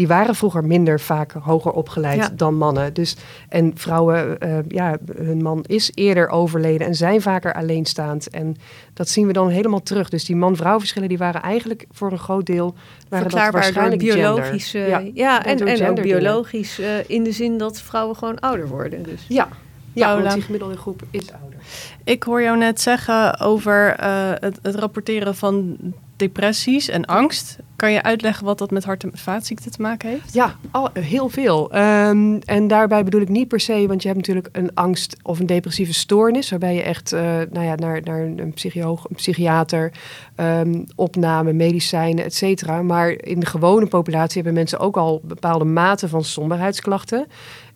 die 0.00 0.08
waren 0.08 0.34
vroeger 0.34 0.64
minder 0.64 1.00
vaak 1.00 1.32
hoger 1.32 1.72
opgeleid 1.72 2.18
Ja. 2.18 2.30
dan 2.34 2.54
mannen. 2.56 2.94
Dus, 2.94 3.16
en 3.48 3.72
vrouwen, 3.74 4.38
eh, 4.38 4.58
ja, 4.68 4.96
hun 5.16 5.42
man 5.42 5.64
is 5.66 5.90
eerder 5.94 6.28
overleden 6.28 6.86
en 6.86 6.94
zijn 6.94 7.22
vaker 7.22 7.54
alleenstaand. 7.54 8.28
En 8.30 8.56
dat 8.94 9.08
zien 9.08 9.26
we 9.26 9.32
dan 9.32 9.48
helemaal 9.48 9.82
terug. 9.82 10.08
Dus 10.08 10.24
die 10.24 10.36
man-vrouw 10.36 10.78
verschillen 10.78 11.08
die 11.08 11.18
waren 11.18 11.42
eigenlijk 11.42 11.86
voor 11.90 12.12
een 12.12 12.18
groot 12.18 12.46
deel 12.46 12.64
waren 12.64 12.74
dat 13.08 13.20
Verklaarbaar 13.20 13.50
door 13.52 13.60
waarschijnlijk 13.60 14.02
gender. 14.02 14.34
biologische... 14.34 14.78
Ja, 14.78 15.02
Ja, 15.14 15.44
en, 15.44 15.56
door 15.56 15.68
en 15.68 15.88
ook 15.88 16.02
biologisch 16.02 16.78
eh, 16.78 16.88
in 17.06 17.24
de 17.24 17.32
zin 17.32 17.58
dat 17.58 17.80
vrouwen 17.80 18.16
gewoon 18.16 18.38
ouder 18.40 18.68
worden. 18.68 19.02
Dus. 19.02 19.24
Ja, 19.28 19.48
ja 19.92 20.06
Paula. 20.06 20.22
want 20.22 20.34
die 20.34 20.42
gemiddelde 20.44 20.76
groep 20.76 21.02
is 21.10 21.32
ouder. 21.32 21.58
Ik 22.04 22.22
hoor 22.22 22.42
jou 22.42 22.58
net 22.58 22.80
zeggen 22.80 23.40
over 23.40 23.94
eh, 23.96 24.30
het, 24.34 24.58
het 24.62 24.74
rapporteren 24.74 25.34
van 25.34 25.76
depressies 26.20 26.88
en 26.88 27.04
angst. 27.04 27.58
Kan 27.76 27.92
je 27.92 28.02
uitleggen 28.02 28.44
wat 28.44 28.58
dat 28.58 28.70
met 28.70 28.84
hart- 28.84 29.04
en 29.04 29.10
vaatziekten 29.14 29.70
te 29.70 29.82
maken 29.82 30.08
heeft? 30.08 30.32
Ja, 30.32 30.56
al, 30.70 30.90
heel 30.92 31.28
veel. 31.28 31.72
Ehm, 31.72 32.38
en 32.44 32.68
daarbij 32.68 33.04
bedoel 33.04 33.20
ik 33.20 33.28
niet 33.28 33.48
per 33.48 33.60
se, 33.60 33.86
want 33.86 34.02
je 34.02 34.08
hebt 34.08 34.20
natuurlijk 34.20 34.48
een 34.52 34.74
angst 34.74 35.16
of 35.22 35.38
een 35.38 35.46
depressieve 35.46 35.94
stoornis, 35.94 36.50
waarbij 36.50 36.74
je 36.74 36.82
echt 36.82 37.12
eh, 37.12 37.22
nou 37.50 37.64
ja, 37.64 37.74
naar, 37.74 38.00
naar 38.02 38.20
een, 38.20 38.52
psycholoog, 38.54 39.04
een 39.08 39.16
psychiater, 39.16 39.92
ehm, 40.34 40.84
opname, 40.94 41.52
medicijnen, 41.52 42.24
et 42.24 42.34
cetera. 42.34 42.82
Maar 42.82 43.10
in 43.10 43.40
de 43.40 43.46
gewone 43.46 43.86
populatie 43.86 44.34
hebben 44.34 44.54
mensen 44.54 44.78
ook 44.78 44.96
al 44.96 45.20
bepaalde 45.24 45.64
maten 45.64 46.08
van 46.08 46.24
somberheidsklachten. 46.24 47.26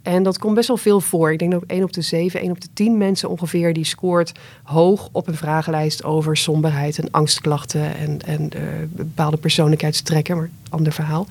En 0.04 0.22
dat 0.22 0.38
komt 0.38 0.54
best 0.54 0.68
wel 0.68 0.76
veel 0.76 1.00
voor. 1.00 1.32
Ik 1.32 1.38
denk 1.38 1.52
dat 1.52 1.62
ook 1.62 1.70
1 1.70 1.82
op 1.82 1.92
de 1.92 2.02
7, 2.02 2.40
1 2.40 2.50
op 2.50 2.60
de 2.60 2.68
10 2.72 2.98
mensen 2.98 3.28
ongeveer 3.28 3.72
die 3.72 3.84
scoort 3.84 4.32
hoog 4.62 5.08
op 5.12 5.26
een 5.26 5.34
vragenlijst 5.34 6.04
over 6.04 6.36
somberheid 6.36 6.98
en 6.98 7.10
angstklachten 7.10 7.96
en, 7.96 8.20
en 8.26 8.50
eh, 8.50 8.62
bepaalde 8.88 9.36
persoonlijkheidstrekken, 9.36 10.36
maar 10.36 10.50
ander 10.68 10.92
verhaal. 10.92 11.26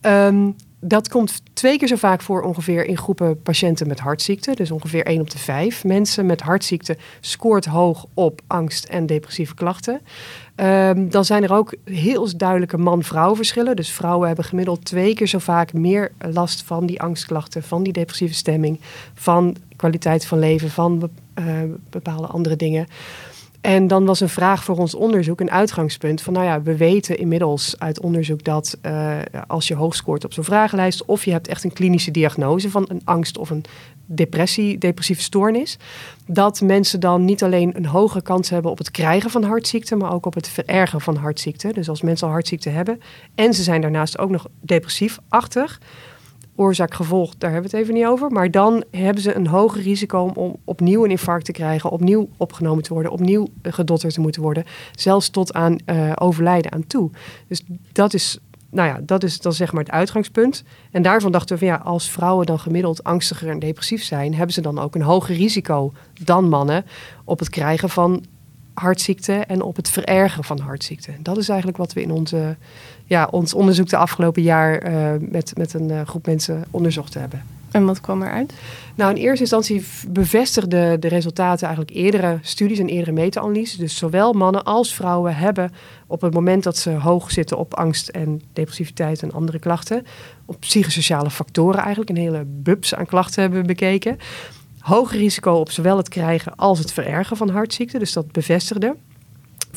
Ehm, 0.00 0.50
dat 0.80 1.08
komt 1.08 1.42
twee 1.52 1.78
keer 1.78 1.88
zo 1.88 1.96
vaak 1.96 2.22
voor 2.22 2.42
ongeveer 2.42 2.86
in 2.86 2.96
groepen 2.96 3.42
patiënten 3.42 3.86
met 3.86 4.00
hartziekte. 4.00 4.54
Dus 4.54 4.70
ongeveer 4.70 5.06
1 5.06 5.20
op 5.20 5.30
de 5.30 5.38
5 5.38 5.84
mensen 5.84 6.26
met 6.26 6.40
hartziekte 6.40 6.96
scoort 7.20 7.64
hoog 7.64 8.06
op 8.14 8.40
angst 8.46 8.84
en 8.84 9.06
depressieve 9.06 9.54
klachten. 9.54 10.00
Ehm, 10.54 11.08
dan 11.08 11.24
zijn 11.24 11.42
er 11.42 11.52
ook 11.52 11.74
heel 11.84 12.36
duidelijke 12.36 12.78
man-vrouw 12.78 13.36
verschillen. 13.36 13.76
Dus 13.76 13.92
vrouwen 13.92 14.26
hebben 14.26 14.44
gemiddeld 14.44 14.84
twee 14.84 15.14
keer 15.14 15.26
zo 15.26 15.38
vaak 15.38 15.72
meer 15.72 16.12
last 16.32 16.62
van 16.62 16.86
die 16.86 17.00
angstklachten, 17.00 17.62
van 17.62 17.82
die 17.82 17.92
depressieve 17.92 18.34
stemming, 18.34 18.80
van 19.14 19.56
kwaliteit 19.76 20.26
van 20.26 20.38
leven, 20.38 20.70
van 20.70 21.10
eh, 21.34 21.44
bepaalde 21.90 22.26
andere 22.26 22.56
dingen. 22.56 22.86
En 23.60 23.86
dan 23.86 24.04
was 24.04 24.20
een 24.20 24.28
vraag 24.28 24.64
voor 24.64 24.76
ons 24.76 24.94
onderzoek, 24.94 25.40
een 25.40 25.50
uitgangspunt 25.50 26.22
van, 26.22 26.32
nou 26.32 26.44
ja, 26.44 26.62
we 26.62 26.76
weten 26.76 27.18
inmiddels 27.18 27.74
uit 27.78 28.00
onderzoek 28.00 28.44
dat 28.44 28.78
eh, 28.80 29.16
als 29.46 29.68
je 29.68 29.74
hoog 29.74 29.94
scoort 29.94 30.24
op 30.24 30.32
zo'n 30.32 30.44
vragenlijst, 30.44 31.04
of 31.04 31.24
je 31.24 31.30
hebt 31.30 31.48
echt 31.48 31.64
een 31.64 31.72
klinische 31.72 32.10
diagnose 32.10 32.70
van 32.70 32.84
een 32.88 33.00
angst 33.04 33.38
of 33.38 33.50
een 33.50 33.64
depressie, 34.06 34.78
depressieve 34.78 35.22
stoornis, 35.22 35.78
dat 36.26 36.60
mensen 36.60 37.00
dan 37.00 37.24
niet 37.24 37.42
alleen 37.42 37.76
een 37.76 37.86
hogere 37.86 38.22
kans 38.22 38.50
hebben 38.50 38.70
op 38.70 38.78
het 38.78 38.90
krijgen 38.90 39.30
van 39.30 39.42
hartziekte, 39.42 39.96
maar 39.96 40.12
ook 40.12 40.26
op 40.26 40.34
het 40.34 40.48
verergen 40.48 41.00
van 41.00 41.16
hartziekte. 41.16 41.72
Dus 41.72 41.88
als 41.88 42.02
mensen 42.02 42.26
al 42.26 42.32
hartziekte 42.32 42.68
hebben 42.68 43.00
en 43.34 43.54
ze 43.54 43.62
zijn 43.62 43.80
daarnaast 43.80 44.18
ook 44.18 44.30
nog 44.30 44.46
depressief-achtig, 46.58 46.66
oorzaak-gevolg, 46.66 47.34
daar 47.38 47.52
hebben 47.52 47.70
we 47.70 47.76
het 47.76 47.84
even 47.86 47.94
niet 47.94 48.06
over. 48.06 48.30
Maar 48.30 48.50
dan 48.50 48.84
hebben 48.90 49.22
ze 49.22 49.34
een 49.34 49.46
hoger 49.46 49.82
risico 49.82 50.20
om- 50.22 50.32
om 50.34 50.56
opnieuw 50.64 51.04
een 51.04 51.10
infarct 51.10 51.44
te 51.44 51.52
krijgen, 51.52 51.90
opnieuw 51.90 52.28
opgenomen 52.36 52.82
te 52.82 52.92
worden, 52.92 53.12
opnieuw 53.12 53.46
eh, 53.62 53.72
gedotterd 53.72 54.14
te 54.14 54.20
moeten 54.20 54.42
worden, 54.42 54.64
zelfs 54.94 55.28
tot 55.28 55.54
aan 55.54 55.76
eh, 55.84 56.12
overlijden 56.14 56.72
aan 56.72 56.86
toe. 56.86 57.10
Dus 57.48 57.62
dat 57.92 58.14
is, 58.14 58.38
nou 58.70 58.88
ja, 58.88 59.00
dat 59.02 59.22
is 59.22 59.40
dan 59.40 59.52
zeg 59.52 59.72
maar 59.72 59.84
het 59.84 59.92
uitgangspunt. 59.92 60.64
En 60.90 61.02
daarvan 61.02 61.32
dachten 61.32 61.58
we 61.58 61.64
van 61.66 61.74
ja, 61.74 61.80
als 61.84 62.10
vrouwen 62.10 62.46
dan 62.46 62.58
gemiddeld 62.58 63.04
angstiger 63.04 63.48
en 63.48 63.58
depressief 63.58 64.02
zijn, 64.02 64.34
hebben 64.34 64.54
ze 64.54 64.60
dan 64.60 64.78
ook 64.78 64.94
een 64.94 65.02
hoger 65.02 65.34
risico 65.34 65.92
dan 66.24 66.48
mannen 66.48 66.84
op 67.24 67.38
het 67.38 67.50
krijgen 67.50 67.88
van 67.88 68.24
hartziekte 68.74 69.32
en 69.32 69.62
op 69.62 69.76
het 69.76 69.90
verergen 69.90 70.44
van 70.44 70.58
hartziekte. 70.58 71.12
Dat 71.22 71.36
is 71.36 71.48
eigenlijk 71.48 71.78
wat 71.78 71.92
we 71.92 72.02
in 72.02 72.10
onze, 72.10 72.56
ja, 73.08 73.28
ons 73.30 73.54
onderzoek 73.54 73.88
de 73.88 73.96
afgelopen 73.96 74.42
jaar 74.42 74.78
eh, 74.78 75.12
met, 75.20 75.52
met 75.56 75.74
een 75.74 75.90
eh, 75.90 76.00
groep 76.06 76.26
mensen 76.26 76.64
onderzocht 76.70 77.14
hebben. 77.14 77.42
En 77.70 77.84
wat 77.84 78.00
kwam 78.00 78.22
eruit? 78.22 78.52
Nou, 78.94 79.10
in 79.10 79.16
eerste 79.16 79.40
instantie 79.40 79.84
bevestigden 80.08 81.00
de 81.00 81.08
resultaten 81.08 81.66
eigenlijk 81.66 81.96
eerdere 81.96 82.38
studies 82.42 82.78
en 82.78 82.88
eerdere 82.88 83.12
meta-analyses. 83.12 83.76
Dus 83.76 83.96
zowel 83.96 84.32
mannen 84.32 84.64
als 84.64 84.94
vrouwen 84.94 85.36
hebben 85.36 85.72
op 86.06 86.20
het 86.20 86.34
moment 86.34 86.62
dat 86.62 86.76
ze 86.76 86.90
hoog 86.90 87.30
zitten 87.30 87.58
op 87.58 87.74
angst 87.74 88.08
en 88.08 88.42
depressiviteit 88.52 89.22
en 89.22 89.32
andere 89.32 89.58
klachten, 89.58 90.06
op 90.44 90.60
psychosociale 90.60 91.30
factoren 91.30 91.80
eigenlijk, 91.80 92.10
een 92.10 92.16
hele 92.16 92.44
bubs 92.46 92.94
aan 92.94 93.06
klachten 93.06 93.42
hebben 93.42 93.60
we 93.60 93.66
bekeken. 93.66 94.18
Hoger 94.78 95.18
risico 95.18 95.52
op 95.52 95.70
zowel 95.70 95.96
het 95.96 96.08
krijgen 96.08 96.56
als 96.56 96.78
het 96.78 96.92
verergen 96.92 97.36
van 97.36 97.48
hartziekte, 97.48 97.98
dus 97.98 98.12
dat 98.12 98.32
bevestigde. 98.32 98.96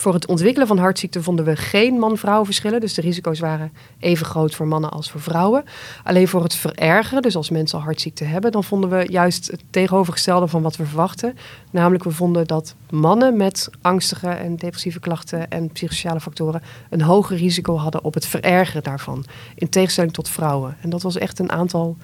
Voor 0.01 0.13
het 0.13 0.27
ontwikkelen 0.27 0.67
van 0.67 0.77
hartziekte 0.77 1.23
vonden 1.23 1.45
we 1.45 1.55
geen 1.55 1.93
man-vrouw 1.93 2.45
verschillen. 2.45 2.79
Dus 2.79 2.93
de 2.93 3.01
risico's 3.01 3.39
waren 3.39 3.71
even 3.99 4.25
groot 4.25 4.55
voor 4.55 4.67
mannen 4.67 4.91
als 4.91 5.11
voor 5.11 5.21
vrouwen. 5.21 5.63
Alleen 6.03 6.27
voor 6.27 6.43
het 6.43 6.55
verergeren, 6.55 7.21
dus 7.21 7.35
als 7.35 7.49
mensen 7.49 7.77
al 7.77 7.83
hartziekte 7.83 8.23
hebben, 8.23 8.51
dan 8.51 8.63
vonden 8.63 8.89
we 8.89 9.05
juist 9.09 9.51
het 9.51 9.63
tegenovergestelde 9.69 10.47
van 10.47 10.61
wat 10.61 10.75
we 10.75 10.85
verwachten. 10.85 11.37
Namelijk, 11.71 12.03
we 12.03 12.11
vonden 12.11 12.47
dat 12.47 12.75
mannen 12.89 13.37
met 13.37 13.69
angstige 13.81 14.27
en 14.27 14.55
depressieve 14.55 14.99
klachten 14.99 15.49
en 15.49 15.71
psychosociale 15.71 16.19
factoren 16.19 16.61
een 16.89 17.01
hoger 17.01 17.37
risico 17.37 17.75
hadden 17.75 18.03
op 18.03 18.13
het 18.13 18.25
verergeren 18.25 18.83
daarvan. 18.83 19.25
In 19.55 19.69
tegenstelling 19.69 20.13
tot 20.13 20.29
vrouwen. 20.29 20.77
En 20.81 20.89
dat 20.89 21.01
was 21.01 21.17
echt 21.17 21.39
een 21.39 21.51
aantal 21.51 21.97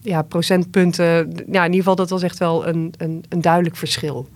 ja, 0.00 0.22
procentpunten. 0.22 1.04
Ja, 1.50 1.64
in 1.64 1.72
ieder 1.72 1.76
geval, 1.76 1.96
dat 1.96 2.10
was 2.10 2.22
echt 2.22 2.38
wel 2.38 2.66
een, 2.66 2.94
een, 2.96 3.24
een 3.28 3.40
duidelijk 3.40 3.76
verschil. 3.76 4.28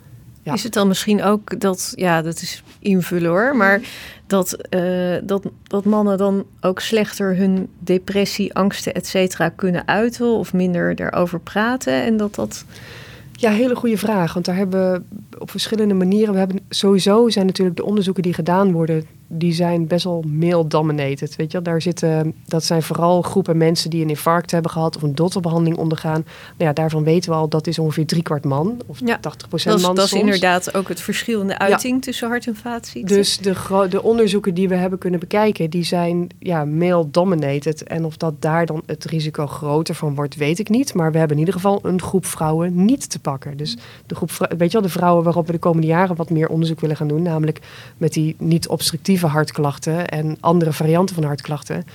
Ja. 0.45 0.53
Is 0.53 0.63
het 0.63 0.73
dan 0.73 0.87
misschien 0.87 1.23
ook 1.23 1.59
dat, 1.59 1.93
ja, 1.95 2.21
dat 2.21 2.41
is 2.41 2.63
invullen 2.79 3.29
hoor, 3.29 3.55
maar 3.55 3.81
dat, 4.27 4.53
eh, 4.53 5.15
dat, 5.23 5.43
dat 5.63 5.85
mannen 5.85 6.17
dan 6.17 6.45
ook 6.61 6.79
slechter 6.79 7.35
hun 7.35 7.69
depressie, 7.79 8.53
angsten, 8.53 8.93
et 8.93 9.07
cetera 9.07 9.49
kunnen 9.49 9.87
uiten 9.87 10.27
of 10.27 10.53
minder 10.53 10.95
daarover 10.95 11.39
praten 11.39 11.93
en 11.93 12.17
dat 12.17 12.35
dat... 12.35 12.65
Ja, 13.31 13.51
hele 13.51 13.75
goede 13.75 13.97
vraag. 13.97 14.33
Want 14.33 14.45
daar 14.45 14.55
hebben 14.55 14.91
we 14.91 15.01
op 15.39 15.51
verschillende 15.51 15.93
manieren. 15.93 16.33
We 16.33 16.39
hebben 16.39 16.59
sowieso 16.69 17.29
zijn 17.29 17.45
natuurlijk 17.45 17.77
de 17.77 17.85
onderzoeken 17.85 18.23
die 18.23 18.33
gedaan 18.33 18.71
worden 18.71 19.05
die 19.27 19.53
zijn 19.53 19.87
best 19.87 20.03
wel 20.03 20.23
male-dominated. 20.27 21.35
Weet 21.35 21.51
je, 21.51 21.61
daar 21.61 21.81
zitten, 21.81 22.33
dat 22.45 22.63
zijn 22.63 22.83
vooral 22.83 23.21
groepen 23.21 23.57
mensen 23.57 23.89
die 23.89 24.01
een 24.01 24.09
infarct 24.09 24.51
hebben 24.51 24.71
gehad 24.71 24.95
of 24.95 25.01
een 25.01 25.15
dotterbehandeling 25.15 25.77
ondergaan. 25.77 26.25
Nou 26.57 26.69
ja, 26.69 26.73
daarvan 26.73 27.03
weten 27.03 27.29
we 27.29 27.35
al 27.35 27.47
dat 27.47 27.67
is 27.67 27.79
ongeveer 27.79 28.05
driekwart 28.05 28.45
man 28.45 28.81
of 28.85 28.99
ja, 29.05 29.17
80 29.17 29.47
procent 29.47 29.81
man. 29.81 29.95
Dat 29.95 30.05
is 30.05 30.13
inderdaad 30.13 30.75
ook 30.75 30.87
het 30.87 31.01
verschil 31.01 31.41
in 31.41 31.47
de 31.47 31.57
uiting 31.57 32.01
tussen 32.01 32.29
hart- 32.29 32.47
en 32.47 32.55
vaatziekten. 32.55 33.17
Dus 33.17 33.37
de, 33.37 33.87
de 33.89 34.03
onderzoeken 34.03 34.53
die 34.53 34.69
we 34.69 34.75
hebben 34.75 34.99
kunnen 34.99 35.19
bekijken, 35.19 35.69
die 35.69 35.83
zijn 35.83 36.29
ja, 36.39 36.65
male-dominated. 36.65 37.83
En 37.83 38.05
of 38.05 38.17
dat 38.17 38.41
daar 38.41 38.65
dan 38.65 38.83
het 38.85 39.05
risico 39.05 39.47
groter 39.47 39.95
van 39.95 40.15
wordt, 40.15 40.35
weet 40.35 40.59
ik 40.59 40.69
niet. 40.69 40.93
Maar 40.93 41.11
we 41.11 41.17
hebben 41.17 41.37
in 41.37 41.45
ieder 41.45 41.61
geval 41.61 41.79
een 41.83 42.01
groep 42.01 42.25
vrouwen 42.25 42.85
niet 42.85 43.09
te 43.09 43.19
pakken. 43.19 43.57
Dus 43.57 43.77
de 44.05 44.15
groep, 44.15 44.31
weet 44.57 44.71
je 44.71 44.79
wel, 44.79 44.81
de 44.81 44.93
vrouwen 44.93 45.23
waarop 45.23 45.45
we 45.45 45.51
de 45.51 45.57
komende 45.57 45.87
jaren 45.87 46.15
wat 46.15 46.29
meer 46.29 46.47
onderzoek 46.47 46.79
willen 46.79 46.95
gaan 46.95 47.07
doen, 47.07 47.21
namelijk 47.21 47.59
met 47.97 48.13
die 48.13 48.35
niet-obstructieve 48.37 49.14
hartklachten 49.21 50.07
en 50.07 50.37
andere 50.39 50.73
varianten 50.73 51.15
van 51.15 51.23
hartklachten. 51.23 51.85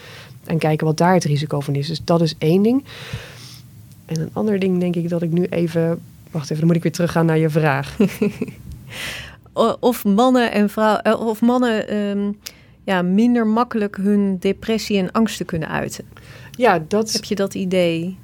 En 0.45 0.59
kijken 0.59 0.87
wat 0.87 0.97
daar 0.97 1.15
het 1.15 1.25
risico 1.25 1.61
van 1.61 1.75
is. 1.75 1.87
Dus 1.87 2.01
dat 2.05 2.21
is 2.21 2.35
één 2.39 2.63
ding. 2.63 2.85
En 4.07 4.21
een 4.21 4.31
ander 4.33 4.59
ding 4.59 4.81
denk 4.81 4.97
ik 4.97 5.09
dat 5.09 5.23
ik 5.23 5.31
nu 5.31 5.45
even. 5.45 6.01
Wacht 6.31 6.45
even, 6.45 6.57
dan 6.57 6.67
moet 6.67 6.77
ik 6.77 6.83
weer 6.83 6.93
teruggaan 6.93 7.27
naar 7.27 7.39
je 7.39 7.51
vraag. 7.51 7.97
of 9.81 10.05
mannen 10.05 10.53
en 10.53 10.71
vrouwen. 10.71 11.03
Eh, 11.03 11.27
of 11.27 11.41
mannen 11.41 11.89
ehm, 11.89 12.33
ja, 12.85 13.03
minder 13.03 13.47
makkelijk 13.47 13.97
hun 13.97 14.37
depressie 14.39 14.99
en 14.99 15.13
angsten 15.13 15.47
kunnen 15.47 15.69
uiten. 15.69 16.05
Ja, 16.51 16.83
dat. 16.89 17.13
Heb 17.13 17.25
je 17.25 17.35
dat 17.35 17.55
idee? 17.55 18.17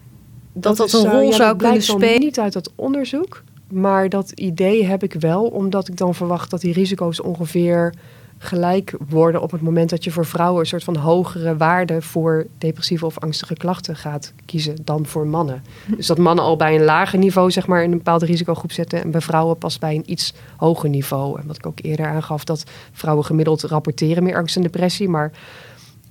Dat 0.52 0.76
dat, 0.76 0.92
een 0.92 1.10
rol 1.10 1.32
zou 1.32 1.56
kunnen 1.56 1.82
spelen? 1.82 2.20
Niet 2.20 2.38
uit 2.38 2.52
dat 2.52 2.72
onderzoek. 2.74 3.42
Maar 3.68 4.08
dat 4.08 4.30
idee 4.30 4.84
heb 4.84 5.02
ik 5.02 5.12
wel, 5.12 5.44
omdat 5.44 5.88
ik 5.88 5.96
dan 5.96 6.14
verwacht 6.14 6.50
dat 6.50 6.60
die 6.60 6.72
risico's 6.72 7.20
ongeveer 7.20 7.94
gelijk 8.38 8.94
worden 9.08 9.42
op 9.42 9.50
het 9.50 9.60
moment 9.60 9.90
dat 9.90 10.04
je 10.04 10.10
voor 10.10 10.26
vrouwen 10.26 10.60
een 10.60 10.66
soort 10.66 10.84
van 10.84 10.96
hogere 10.96 11.56
waarde 11.56 12.02
voor 12.02 12.46
depressieve 12.58 13.06
of 13.06 13.18
angstige 13.18 13.54
klachten 13.54 13.96
gaat 13.96 14.32
kiezen 14.44 14.76
dan 14.84 15.06
voor 15.06 15.26
mannen. 15.26 15.62
Dus 15.96 16.06
dat 16.06 16.18
mannen 16.18 16.44
al 16.44 16.56
bij 16.56 16.74
een 16.74 16.84
lager 16.84 17.18
niveau 17.18 17.50
zeg 17.50 17.66
maar 17.66 17.82
in 17.82 17.90
een 17.90 17.96
bepaalde 17.96 18.26
risicogroep 18.26 18.72
zitten 18.72 19.02
en 19.02 19.10
bij 19.10 19.20
vrouwen 19.20 19.58
pas 19.58 19.78
bij 19.78 19.94
een 19.94 20.10
iets 20.10 20.34
hoger 20.56 20.88
niveau. 20.88 21.40
En 21.40 21.46
wat 21.46 21.56
ik 21.56 21.66
ook 21.66 21.78
eerder 21.82 22.06
aangaf, 22.06 22.44
dat 22.44 22.64
vrouwen 22.92 23.24
gemiddeld 23.24 23.62
rapporteren 23.62 24.22
meer 24.22 24.36
angst 24.36 24.56
en 24.56 24.62
depressie, 24.62 25.08
maar 25.08 25.32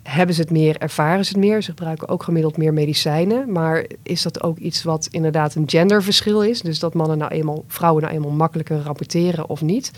hebben 0.08 0.36
ze 0.36 0.42
het 0.42 0.52
meer, 0.52 0.78
ervaren 0.78 1.26
ze 1.26 1.32
het 1.32 1.42
meer. 1.42 1.62
Ze 1.62 1.70
gebruiken 1.70 2.10
ook 2.10 2.24
gemiddeld 2.24 2.58
meer 2.58 2.74
medicijnen. 2.74 3.52
Maar 3.52 3.86
is 4.04 4.22
dat 4.22 4.44
ook 4.44 4.58
iets 4.58 4.84
wat 4.84 5.08
inderdaad 5.12 5.56
een 5.56 5.70
genderverschil 5.70 6.44
is? 6.44 6.62
Dus 6.62 6.80
dat 6.80 6.94
mannen 6.94 7.18
nou 7.18 7.32
eenmaal, 7.32 7.64
vrouwen 7.68 8.04
nou 8.04 8.16
eenmaal 8.16 8.32
makkelijker 8.32 8.82
rapporteren 8.82 9.50
of 9.50 9.62
niet? 9.62 9.92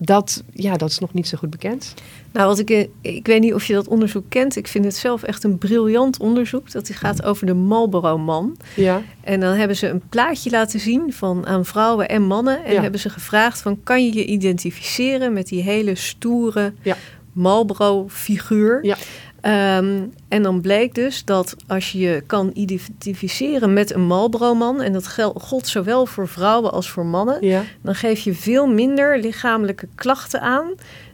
Dat, 0.00 0.42
ja, 0.52 0.76
dat 0.76 0.90
is 0.90 0.98
nog 0.98 1.12
niet 1.12 1.28
zo 1.28 1.38
goed 1.38 1.50
bekend. 1.50 1.94
Nou, 2.32 2.48
wat 2.48 2.58
ik, 2.58 2.70
eh, 2.70 2.86
ik 3.00 3.26
weet 3.26 3.40
niet 3.40 3.54
of 3.54 3.64
je 3.64 3.72
dat 3.72 3.88
onderzoek 3.88 4.24
kent. 4.28 4.56
Ik 4.56 4.68
vind 4.68 4.84
het 4.84 4.96
zelf 4.96 5.22
echt 5.22 5.44
een 5.44 5.58
briljant 5.58 6.18
onderzoek. 6.18 6.70
Dat 6.70 6.90
gaat 6.90 7.22
over 7.22 7.46
de 7.46 7.54
Marlboro-man. 7.54 8.56
Ja. 8.74 9.02
En 9.20 9.40
dan 9.40 9.54
hebben 9.54 9.76
ze 9.76 9.88
een 9.88 10.02
plaatje 10.08 10.50
laten 10.50 10.80
zien 10.80 11.12
van 11.12 11.46
aan 11.46 11.64
vrouwen 11.64 12.08
en 12.08 12.22
mannen. 12.22 12.64
En 12.64 12.82
hebben 12.82 13.00
ze 13.00 13.10
gevraagd 13.10 13.60
van, 13.60 13.82
kan 13.82 14.04
je 14.04 14.14
je 14.14 14.24
identificeren 14.24 15.32
met 15.32 15.46
die 15.48 15.62
hele 15.62 15.94
stoere 15.94 16.72
ja. 16.82 16.96
Marlboro-figuur? 17.32 18.84
Ja. 18.84 18.96
Ehm, 19.40 20.02
en 20.28 20.42
dan 20.42 20.60
bleek 20.60 20.94
dus 20.94 21.24
dat 21.24 21.56
als 21.66 21.92
je 21.92 21.98
je 21.98 22.22
kan 22.26 22.50
identificeren 22.54 23.72
met 23.72 23.94
een 23.94 24.06
Marlboro-man, 24.06 24.82
en 24.82 24.92
dat 24.92 25.06
geldt 25.06 25.66
zowel 25.66 26.06
voor 26.06 26.28
vrouwen 26.28 26.72
als 26.72 26.90
voor 26.90 27.06
mannen, 27.06 27.38
dan 27.82 27.94
geef 27.94 28.20
je 28.20 28.34
veel 28.34 28.66
minder 28.66 29.20
lichamelijke 29.20 29.88
klachten 29.94 30.40
aan 30.40 30.70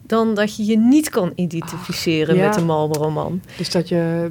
dan 0.07 0.35
dat 0.35 0.57
je 0.57 0.65
je 0.65 0.79
niet 0.79 1.11
kan 1.11 1.33
identificeren 1.35 2.37
met 2.37 2.57
een 2.57 2.67
Marlboro-man. 2.67 3.41
Dus 3.57 3.71
dat 3.71 3.89
je 3.89 4.31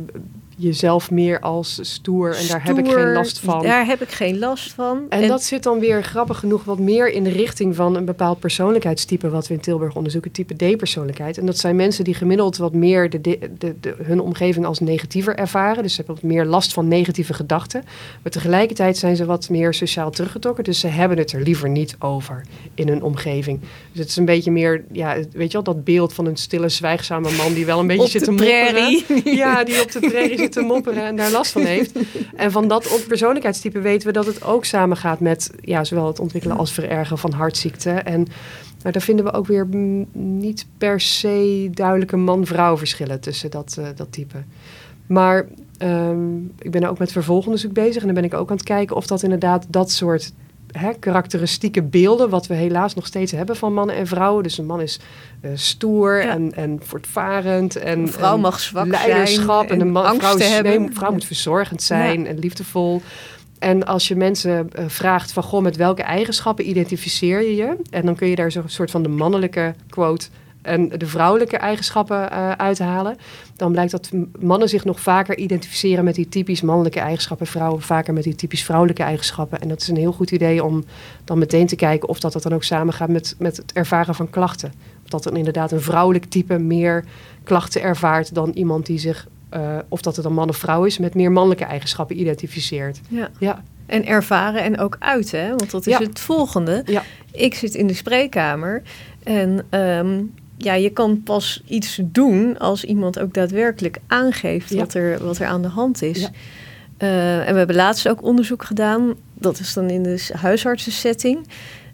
jezelf 0.58 1.12
meer 1.12 1.40
als 1.40 1.80
stoer 1.82 2.36
en 2.36 2.48
daar 2.48 2.64
heb 2.64 2.78
ik 2.78 2.92
geen 2.92 3.14
last 3.14 3.40
van. 3.40 3.64
Daar 3.64 3.86
heb 3.86 4.02
ik 4.02 4.10
geen 4.10 4.40
last 4.40 4.74
van. 4.74 5.06
En, 5.10 5.28
dat 5.28 5.44
zit 5.44 5.64
dan 5.64 5.80
weer 5.80 6.04
grappig 6.04 6.40
genoeg 6.40 6.64
wat 6.64 6.80
meer 6.80 7.12
in 7.12 7.24
de 7.24 7.30
richting 7.30 7.76
van 7.76 7.96
een 7.96 8.06
bepaald 8.06 8.40
persoonlijkheidstype 8.40 9.30
wat 9.30 9.48
we 9.48 9.54
in 9.54 9.60
Tilburg 9.60 9.96
onderzoeken, 9.96 10.32
type 10.32 10.54
D-persoonlijkheid. 10.54 11.38
En 11.38 11.46
dat 11.46 11.58
zijn 11.58 11.76
mensen 11.76 12.04
die 12.04 12.14
gemiddeld 12.14 12.58
wat 12.58 12.74
meer 12.74 13.10
de, 13.10 13.22
de, 13.22 13.40
de, 13.80 13.96
hun 14.04 14.20
omgeving 14.20 14.66
als 14.66 14.80
negatiever 14.80 15.36
ervaren. 15.36 15.84
Dus 15.84 15.92
ze 15.94 15.98
hebben 15.98 16.16
wat 16.16 16.32
meer 16.32 16.46
last 16.46 16.74
van 16.74 16.88
negatieve 16.88 17.34
gedachten. 17.34 17.84
Maar 18.22 18.32
tegelijkertijd 18.32 18.98
zijn 18.98 19.16
ze 19.16 19.26
wat 19.26 19.50
meer 19.50 19.74
sociaal 19.74 20.12
teruggetrokken. 20.12 20.64
Dus 20.64 20.80
ze 20.80 20.88
hebben 20.88 21.18
het 21.18 21.32
er 21.32 21.42
liever 21.42 21.70
niet 21.70 21.96
over 22.00 22.46
in 22.76 22.88
hun 22.88 23.04
omgeving. 23.04 23.60
Dus 23.92 24.00
het 24.00 24.10
is 24.10 24.16
een 24.16 24.26
beetje 24.26 24.52
meer, 24.52 24.84
ja, 24.92 25.16
weet 25.32 25.48
je 25.48 25.54
wel, 25.54 25.64
dat 25.64 25.84
beeld 25.84 26.14
van 26.14 26.26
een 26.26 26.38
stille, 26.38 26.70
zwijgzame 26.70 27.32
man 27.32 27.54
die 27.54 27.66
wel 27.66 27.80
een 27.80 27.88
beetje 27.88 28.08
zit 28.08 28.24
te 28.24 28.32
mopperen. 28.32 29.02
Ja, 29.24 29.64
die 29.64 29.82
op 29.82 29.92
de 29.92 30.00
prairie 30.00 30.43
te 30.52 30.62
mopperen 30.62 31.04
en 31.04 31.16
daar 31.16 31.32
last 31.32 31.52
van 31.52 31.62
heeft. 31.62 32.00
En 32.36 32.52
van 32.52 32.68
dat 32.68 33.04
persoonlijkheidstype 33.08 33.80
weten 33.80 34.08
we 34.08 34.14
dat 34.14 34.26
het 34.26 34.44
ook 34.44 34.66
samengaat 34.66 35.20
met 35.20 35.52
ja, 35.62 35.84
zowel 35.84 36.08
het 36.08 36.20
ontwikkelen 36.20 36.58
als 36.58 36.74
verergen 36.74 37.18
van 37.18 37.32
hartziekten. 37.32 38.06
En 38.06 38.28
maar 38.84 38.92
daar 38.92 39.02
vinden 39.02 39.26
we 39.26 39.34
ook 39.34 39.48
weer 39.48 39.68
niet 40.12 40.66
per 40.78 41.02
se 41.02 41.70
duidelijke 41.72 42.18
man-vrouw 42.18 42.78
verschillen 42.78 43.20
tussen 43.20 43.52
dat, 43.52 43.76
uh, 43.80 43.88
dat 43.96 44.12
type. 44.12 44.44
Maar 45.08 45.48
um, 45.80 46.52
ik 46.60 46.72
ben 46.72 46.84
ook 46.84 47.00
met 47.00 47.12
vervolgonderzoek 47.12 47.74
bezig 47.74 48.02
en 48.02 48.06
dan 48.06 48.16
ben 48.16 48.24
ik 48.24 48.34
ook 48.34 48.50
aan 48.50 48.56
het 48.56 48.66
kijken 48.66 48.96
of 48.96 49.08
dat 49.08 49.24
inderdaad 49.24 49.66
dat 49.70 49.92
soort 49.92 50.34
hè, 50.78 50.94
karakteristieke 51.00 51.82
beelden, 51.82 52.30
wat 52.30 52.48
we 52.48 52.54
helaas 52.54 52.94
nog 52.94 53.06
steeds 53.06 53.32
hebben 53.32 53.56
van 53.56 53.74
mannen 53.74 53.96
en 53.96 54.08
vrouwen. 54.08 54.44
Dus 54.44 54.58
een 54.58 54.66
man 54.66 54.82
is 54.82 55.00
uh, 55.42 55.52
stoer 55.54 56.20
en, 56.20 56.54
en 56.54 56.80
voortvarend. 56.84 57.76
En, 57.76 58.00
een 58.00 58.12
vrouw 58.12 58.38
mag 58.38 58.60
zwak 58.60 58.88
leiderschap. 58.88 59.70
en, 59.70 59.80
een 59.80 59.92
man, 59.92 60.20
vrouw, 60.20 60.38
is, 60.38 60.62
nee, 60.62 60.88
vrouw 60.92 61.12
moet 61.12 61.26
verzorgend 61.26 61.84
zijn 61.84 62.28
en 62.28 62.40
liefdevol. 62.40 63.02
En 63.60 63.86
als 63.86 64.08
je 64.08 64.16
mensen 64.16 64.70
uh, 64.80 64.86
vraagt 64.88 65.34
van, 65.34 65.44
goh, 65.44 65.62
met 65.62 65.76
welke 65.76 66.02
eigenschappen 66.02 66.70
identificeer 66.70 67.42
je 67.42 67.56
je? 67.56 67.76
En 67.90 68.06
dan 68.06 68.16
kun 68.16 68.28
je 68.28 68.36
daar 68.36 68.52
zo'n 68.52 68.64
soort 68.66 68.92
van 68.92 69.04
de 69.04 69.10
mannelijke 69.10 69.76
quote 69.90 70.28
en 70.64 70.90
de 70.90 71.08
vrouwelijke 71.08 71.58
eigenschappen 71.58 72.30
uh, 72.32 72.52
uithalen, 72.52 73.18
dan 73.56 73.72
blijkt 73.72 73.92
dat 73.92 74.10
mannen 74.40 74.70
zich 74.70 74.86
nog 74.86 75.00
vaker 75.00 75.38
identificeren 75.38 76.04
met 76.04 76.16
die 76.16 76.30
typisch 76.30 76.62
mannelijke 76.62 77.00
eigenschappen, 77.00 77.48
vrouwen 77.48 77.82
vaker 77.82 78.14
met 78.14 78.24
die 78.24 78.36
typisch 78.36 78.64
vrouwelijke 78.64 79.04
eigenschappen. 79.04 79.62
En 79.62 79.68
dat 79.68 79.82
is 79.82 79.88
een 79.88 79.98
heel 79.98 80.12
goed 80.12 80.32
idee 80.32 80.64
om 80.64 80.84
dan 81.24 81.38
meteen 81.38 81.68
te 81.68 81.76
kijken 81.76 82.10
of 82.10 82.20
dat, 82.20 82.34
dat 82.34 82.44
dan 82.44 82.54
ook 82.54 82.64
samengaat 82.64 83.10
met, 83.10 83.36
met 83.40 83.58
het 83.58 83.74
ervaren 83.74 84.16
van 84.16 84.30
klachten. 84.30 84.74
Of 85.04 85.10
dat 85.10 85.24
dan 85.24 85.38
inderdaad 85.38 85.72
een 85.72 85.82
vrouwelijk 85.82 86.26
type 86.26 86.58
meer 86.58 87.06
klachten 87.44 87.82
ervaart 87.82 88.36
dan 88.36 88.52
iemand 88.52 88.86
die 88.86 89.00
zich, 89.00 89.28
uh, 89.54 89.78
of 89.88 90.02
dat 90.02 90.16
het 90.16 90.26
een 90.26 90.34
man 90.34 90.50
of 90.50 90.58
vrouw 90.58 90.84
is, 90.84 90.98
met 90.98 91.16
meer 91.16 91.32
mannelijke 91.32 91.66
eigenschappen 91.66 92.20
identificeert. 92.20 93.00
Ja. 93.08 93.30
ja. 93.40 93.64
En 93.86 94.06
ervaren 94.06 94.64
en 94.64 94.80
ook 94.80 94.96
uiten, 95.00 95.48
want 95.48 95.72
dat 95.72 95.88
is 95.88 95.98
het 95.98 96.20
volgende. 96.20 96.82
Ja. 96.86 97.04
Ik 97.32 97.54
zit 97.54 97.76
in 97.76 97.88
de 97.88 97.94
spreekkamer 97.94 98.82
en 99.24 99.66
um, 99.80 100.34
ja, 100.58 100.74
je 100.74 100.90
kan 100.90 101.24
pas 101.24 101.64
iets 101.68 102.00
doen 102.04 102.60
als 102.60 102.84
iemand 102.84 103.20
ook 103.20 103.34
daadwerkelijk 103.34 103.98
aangeeft 104.08 104.74
wat, 104.74 104.94
er, 104.94 105.26
wat 105.26 105.40
er 105.40 105.48
aan 105.48 105.62
de 105.62 105.68
hand 105.68 106.02
is. 106.02 106.30
Uh, 107.00 107.48
en 107.48 107.52
we 107.52 107.58
hebben 107.58 107.76
laatst 107.76 108.08
ook 108.08 108.24
onderzoek 108.24 108.64
gedaan, 108.64 109.14
dat 109.34 109.60
is 109.60 109.74
dan 109.74 109.90
in 109.90 110.04
de 110.04 110.30
huisartsensetting, 110.34 111.48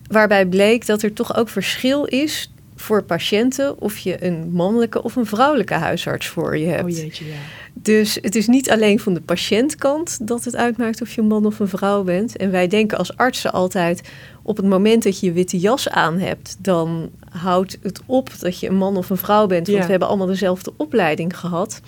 waarbij 0.07 0.45
bleek 0.45 0.85
dat 0.85 1.01
er 1.01 1.13
toch 1.13 1.35
ook 1.35 1.49
verschil 1.49 2.05
is 2.05 2.51
voor 2.79 3.03
patiënten 3.03 3.81
of 3.81 3.97
je 3.97 4.25
een 4.25 4.51
mannelijke 4.51 5.03
of 5.03 5.15
een 5.15 5.25
vrouwelijke 5.25 5.73
huisarts 5.73 6.27
voor 6.27 6.57
je 6.57 6.65
hebt. 6.65 6.83
Oh 6.83 6.89
jeetje, 6.89 7.25
ja. 7.25 7.31
Dus 7.73 8.17
het 8.21 8.35
is 8.35 8.47
niet 8.47 8.69
alleen 8.69 8.99
van 8.99 9.13
de 9.13 9.21
patiëntkant 9.21 10.27
dat 10.27 10.43
het 10.43 10.55
uitmaakt 10.55 11.01
of 11.01 11.13
je 11.13 11.21
een 11.21 11.27
man 11.27 11.45
of 11.45 11.59
een 11.59 11.67
vrouw 11.67 12.03
bent. 12.03 12.37
En 12.37 12.51
wij 12.51 12.67
denken 12.67 12.97
als 12.97 13.17
artsen 13.17 13.51
altijd, 13.51 14.09
op 14.43 14.57
het 14.57 14.65
moment 14.65 15.03
dat 15.03 15.19
je 15.19 15.25
je 15.25 15.31
witte 15.31 15.57
jas 15.57 15.89
aan 15.89 16.19
hebt, 16.19 16.57
dan 16.59 17.09
houdt 17.29 17.77
het 17.81 18.01
op 18.05 18.29
dat 18.39 18.59
je 18.59 18.67
een 18.67 18.75
man 18.75 18.97
of 18.97 19.09
een 19.09 19.17
vrouw 19.17 19.47
bent. 19.47 19.67
Want 19.67 19.83
we 19.83 19.89
hebben 19.89 20.07
allemaal 20.07 20.27
dezelfde 20.27 20.73
opleiding 20.77 21.37
gehad. 21.37 21.81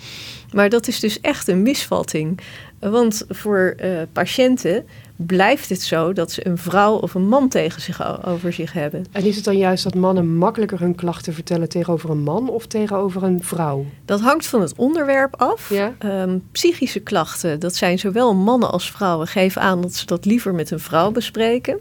Maar 0.52 0.68
dat 0.68 0.88
is 0.88 1.00
dus 1.00 1.20
echt 1.20 1.48
een 1.48 1.62
misvatting. 1.62 2.40
Want 2.78 3.24
voor 3.28 3.76
uh, 3.84 4.02
patiënten 4.12 4.84
blijft 5.16 5.68
het 5.68 5.82
zo 5.82 6.12
dat 6.12 6.32
ze 6.32 6.46
een 6.46 6.58
vrouw 6.58 6.94
of 6.94 7.14
een 7.14 7.28
man 7.28 7.48
tegen 7.48 7.82
zich 7.82 8.24
over 8.26 8.52
zich 8.52 8.72
hebben. 8.72 9.04
En 9.12 9.24
is 9.24 9.36
het 9.36 9.44
dan 9.44 9.56
juist 9.56 9.84
dat 9.84 9.94
mannen 9.94 10.36
makkelijker 10.36 10.80
hun 10.80 10.94
klachten 10.94 11.34
vertellen 11.34 11.68
tegenover 11.68 12.10
een 12.10 12.22
man 12.22 12.48
of 12.48 12.66
tegenover 12.66 13.22
een 13.22 13.42
vrouw? 13.42 13.84
Dat 14.04 14.20
hangt 14.20 14.46
van 14.46 14.60
het 14.60 14.74
onderwerp 14.76 15.36
af. 15.36 15.70
Ja? 15.70 15.94
Ehm, 15.98 16.38
psychische 16.52 17.00
klachten, 17.00 17.60
dat 17.60 17.74
zijn 17.74 17.98
zowel 17.98 18.34
mannen 18.34 18.70
als 18.70 18.90
vrouwen, 18.90 19.26
geven 19.26 19.62
aan 19.62 19.80
dat 19.80 19.94
ze 19.94 20.06
dat 20.06 20.24
liever 20.24 20.54
met 20.54 20.70
een 20.70 20.80
vrouw 20.80 21.10
bespreken. 21.10 21.78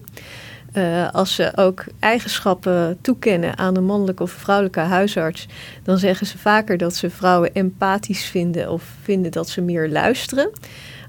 Uh, 0.77 1.11
als 1.11 1.35
ze 1.35 1.51
ook 1.55 1.83
eigenschappen 1.99 2.97
toekennen 3.01 3.57
aan 3.57 3.77
een 3.77 3.83
mannelijke 3.83 4.23
of 4.23 4.31
vrouwelijke 4.31 4.79
huisarts, 4.79 5.47
dan 5.83 5.97
zeggen 5.97 6.27
ze 6.27 6.37
vaker 6.37 6.77
dat 6.77 6.95
ze 6.95 7.09
vrouwen 7.09 7.53
empathisch 7.53 8.23
vinden 8.23 8.71
of 8.71 8.83
vinden 9.01 9.31
dat 9.31 9.49
ze 9.49 9.61
meer 9.61 9.89
luisteren. 9.89 10.51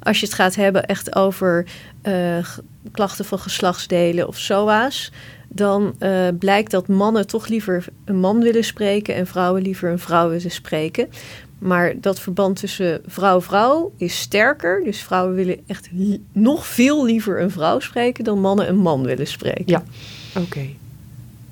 als 0.01 0.21
je 0.21 0.27
het 0.27 0.35
gaat 0.35 0.55
hebben 0.55 0.87
echt 0.87 1.17
over 1.17 1.67
uh, 2.03 2.47
klachten 2.93 3.25
van 3.25 3.39
geslachtsdelen 3.39 4.29
of 4.29 4.39
SOA's, 4.39 5.13
dan 5.49 5.95
uh, 5.99 6.29
blijkt 6.39 6.71
dat 6.71 6.89
mannen 6.89 7.27
toch 7.27 7.49
liever 7.49 7.85
een 8.05 8.19
man 8.19 8.41
willen 8.41 8.65
spreken 8.65 9.15
en 9.15 9.27
vrouwen 9.27 9.63
liever 9.63 9.91
een 9.91 9.99
vrouw 9.99 10.29
willen 10.29 10.51
spreken. 10.51 11.09
Maar 11.63 12.01
dat 12.01 12.21
verband 12.21 12.57
tussen 12.57 13.01
vrouw-vrouw 13.07 13.93
is 13.97 14.21
sterker. 14.21 14.85
Dus 14.85 15.03
vrouwen 15.03 15.35
willen 15.35 15.61
echt 15.67 15.89
nog 16.33 16.67
veel 16.67 17.05
liever 17.05 17.41
een 17.41 17.51
vrouw 17.51 17.81
spreken 17.81 18.25
dan 18.25 18.41
mannen 18.41 18.69
een 18.69 18.79
man 18.79 19.03
willen 19.03 19.27
spreken. 19.27 19.65
Ja, 19.67 19.83
oké. 20.37 20.67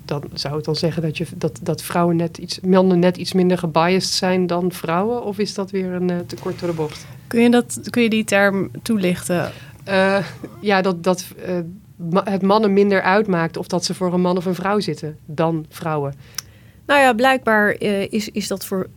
Dan 0.05 0.23
zou 0.33 0.55
het 0.55 0.65
dan 0.65 0.75
zeggen 0.75 1.01
dat, 1.01 1.17
je, 1.17 1.25
dat, 1.35 1.59
dat 1.61 1.81
vrouwen 1.81 2.15
net 2.15 2.37
iets, 2.37 2.59
mannen 2.59 2.99
net 2.99 3.17
iets 3.17 3.33
minder 3.33 3.57
gebiased 3.57 4.13
zijn 4.13 4.47
dan 4.47 4.71
vrouwen? 4.71 5.23
Of 5.23 5.37
is 5.37 5.53
dat 5.53 5.71
weer 5.71 5.91
een 5.91 6.11
uh, 6.11 6.17
te 6.27 6.35
kort 6.35 6.59
door 6.59 6.69
de 6.69 6.75
bocht? 6.75 7.05
Kun 7.27 7.41
je, 7.41 7.49
dat, 7.49 7.79
kun 7.89 8.03
je 8.03 8.09
die 8.09 8.23
term 8.23 8.71
toelichten? 8.81 9.51
Uh, 9.87 10.25
ja, 10.59 10.81
dat, 10.81 11.03
dat 11.03 11.27
uh, 11.47 11.59
het 12.23 12.41
mannen 12.41 12.73
minder 12.73 13.01
uitmaakt 13.01 13.57
of 13.57 13.67
dat 13.67 13.85
ze 13.85 13.93
voor 13.93 14.13
een 14.13 14.21
man 14.21 14.37
of 14.37 14.45
een 14.45 14.55
vrouw 14.55 14.79
zitten 14.79 15.17
dan 15.25 15.65
vrouwen. 15.69 16.13
Nou 16.85 16.99
ja, 17.01 17.13
blijkbaar 17.13 17.69
is, 18.09 18.29
is 18.29 18.47
dat 18.47 18.65
voor 18.65 18.89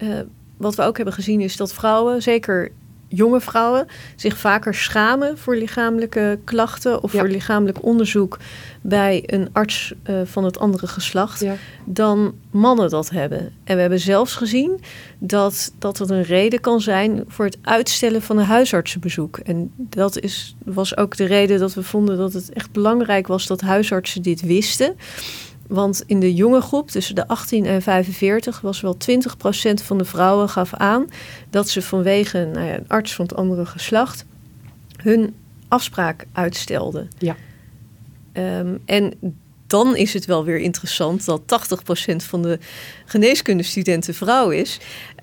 wat 0.57 0.75
we 0.75 0.83
ook 0.83 0.97
hebben 0.97 1.14
gezien 1.14 1.40
is 1.40 1.57
dat 1.57 1.73
vrouwen, 1.73 2.23
zeker 2.23 2.70
jonge 3.09 3.40
vrouwen, 3.40 3.87
zich 4.17 4.38
vaker 4.38 4.75
schamen 4.75 5.38
voor 5.38 5.57
lichamelijke 5.57 6.38
klachten 6.45 7.03
of 7.03 7.11
voor 7.11 7.29
lichamelijk 7.29 7.85
onderzoek 7.85 8.38
bij 8.81 9.23
een 9.27 9.49
arts 9.53 9.95
uh, 10.11 10.21
van 10.25 10.45
het 10.45 10.59
andere 10.59 10.87
geslacht 10.87 11.45
dan 11.85 12.35
mannen 12.51 12.90
dat 12.90 13.11
hebben. 13.11 13.53
En 13.64 13.75
we 13.75 13.81
hebben 13.81 14.01
zelfs 14.01 14.35
gezien 14.35 14.81
dat, 15.19 15.73
dat 15.79 16.11
een 16.11 16.23
reden 16.23 16.61
kan 16.61 16.81
zijn 16.81 17.25
voor 17.29 17.45
het 17.45 17.59
uitstellen 17.62 18.23
van 18.23 18.38
een 18.38 18.45
huisartsenbezoek. 18.45 19.38
En 19.38 19.71
dat 19.77 20.19
is, 20.19 20.57
was 20.64 20.97
ook 20.97 21.17
de 21.17 21.25
reden 21.25 21.59
dat 21.59 21.75
we 21.75 21.83
vonden 21.83 22.17
dat 22.17 22.33
het 22.33 22.53
echt 22.53 22.73
belangrijk 22.73 23.27
was 23.27 23.47
dat 23.47 23.61
huisartsen 23.61 24.23
dit 24.23 24.40
wisten. 24.40 24.97
Want 25.66 26.03
in 26.07 26.20
de 26.20 26.35
jonge 26.35 26.61
groep, 26.61 26.90
tussen 26.90 27.14
de 27.14 27.29
18 27.29 27.66
en 27.66 27.83
45, 27.83 28.61
was 28.61 28.81
wel 28.81 28.96
20% 28.96 29.74
van 29.74 29.98
de 29.98 30.05
vrouwen 30.05 30.48
gaf 30.48 30.74
aan 30.74 31.07
dat 31.50 31.68
ze 31.68 31.83
vanwege 31.83 32.50
nou 32.53 32.66
ja, 32.66 32.77
een 32.77 32.88
arts 32.88 33.14
van 33.14 33.24
het 33.24 33.37
andere 33.37 33.66
geslacht 33.66 34.24
hun 35.03 35.35
afspraak 35.68 36.27
uitstelden. 36.33 37.09
Ja. 37.18 37.37
Um, 38.33 38.79
en 38.85 39.14
dan 39.66 39.96
is 39.96 40.12
het 40.12 40.24
wel 40.24 40.44
weer 40.44 40.59
interessant 40.59 41.24
dat 41.24 41.42
80% 42.12 42.16
van 42.16 42.42
de 42.42 42.59
geneeskundestudenten 43.05 44.14
vrouw 44.14 44.50
is. 44.50 44.79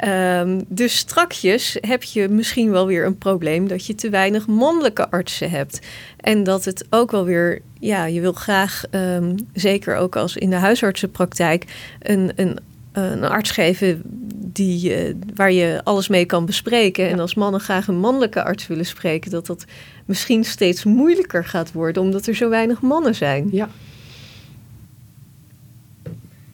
Um, 0.08 0.64
dus 0.68 0.98
strakjes 0.98 1.78
heb 1.82 2.04
je 2.04 2.30
misschien 2.30 2.72
wel 2.72 2.86
weer 2.88 3.06
een 3.06 3.18
probleem 3.18 3.68
dat 3.68 3.86
je 3.86 3.96
te 3.96 4.10
weinig 4.10 4.48
mannelijke 4.48 5.12
artsen 5.12 5.50
hebt. 5.50 5.80
En 6.18 6.44
dat 6.44 6.66
het 6.66 6.86
ook 6.90 7.12
wel 7.12 7.26
weer, 7.26 7.62
ja, 7.80 8.06
je 8.06 8.22
wil 8.22 8.34
graag, 8.34 8.84
um, 8.92 9.36
zeker 9.54 9.96
ook 9.96 10.16
als 10.16 10.38
in 10.38 10.50
de 10.50 10.56
huisartsenpraktijk, 10.56 11.66
een, 12.00 12.32
een 12.36 12.60
een 12.92 13.24
arts 13.24 13.52
geven 13.52 14.02
die, 14.36 15.08
uh, 15.08 15.16
waar 15.36 15.52
je 15.52 15.82
alles 15.84 16.08
mee 16.08 16.26
kan 16.26 16.46
bespreken. 16.46 17.10
En 17.10 17.20
als 17.20 17.36
mannen 17.36 17.62
graag 17.62 17.88
een 17.88 18.00
mannelijke 18.00 18.44
arts 18.44 18.68
willen 18.68 18.86
spreken, 18.86 19.32
dat 19.32 19.46
dat 19.46 19.66
misschien 20.06 20.44
steeds 20.44 20.84
moeilijker 20.84 21.46
gaat 21.46 21.72
worden, 21.72 22.02
omdat 22.02 22.28
er 22.28 22.36
zo 22.36 22.50
weinig 22.50 22.82
mannen 22.82 23.16
zijn. 23.16 23.48
Ja, 23.52 23.70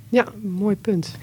ja, 0.10 0.26
mooi 0.42 0.76
punt. 0.76 1.16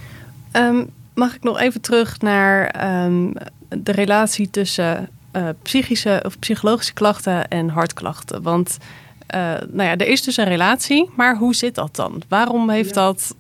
Um, 0.53 0.91
mag 1.15 1.35
ik 1.35 1.43
nog 1.43 1.59
even 1.59 1.81
terug 1.81 2.21
naar 2.21 2.85
um, 3.05 3.33
de 3.69 3.93
relatie 3.93 4.51
tussen 4.51 5.09
uh, 5.33 5.49
psychische 5.63 6.23
of 6.27 6.39
psychologische 6.39 6.93
klachten 6.93 7.49
en 7.49 7.69
hartklachten? 7.69 8.43
Want 8.43 8.79
uh, 9.35 9.41
nou 9.51 9.89
ja, 9.89 9.97
er 9.97 10.07
is 10.07 10.23
dus 10.23 10.37
een 10.37 10.45
relatie, 10.45 11.11
maar 11.17 11.37
hoe 11.37 11.55
zit 11.55 11.75
dat 11.75 11.97
dan? 11.97 12.23
Waarom 12.29 12.71
heeft 12.71 12.95
ja. 12.95 13.03
dat 13.03 13.35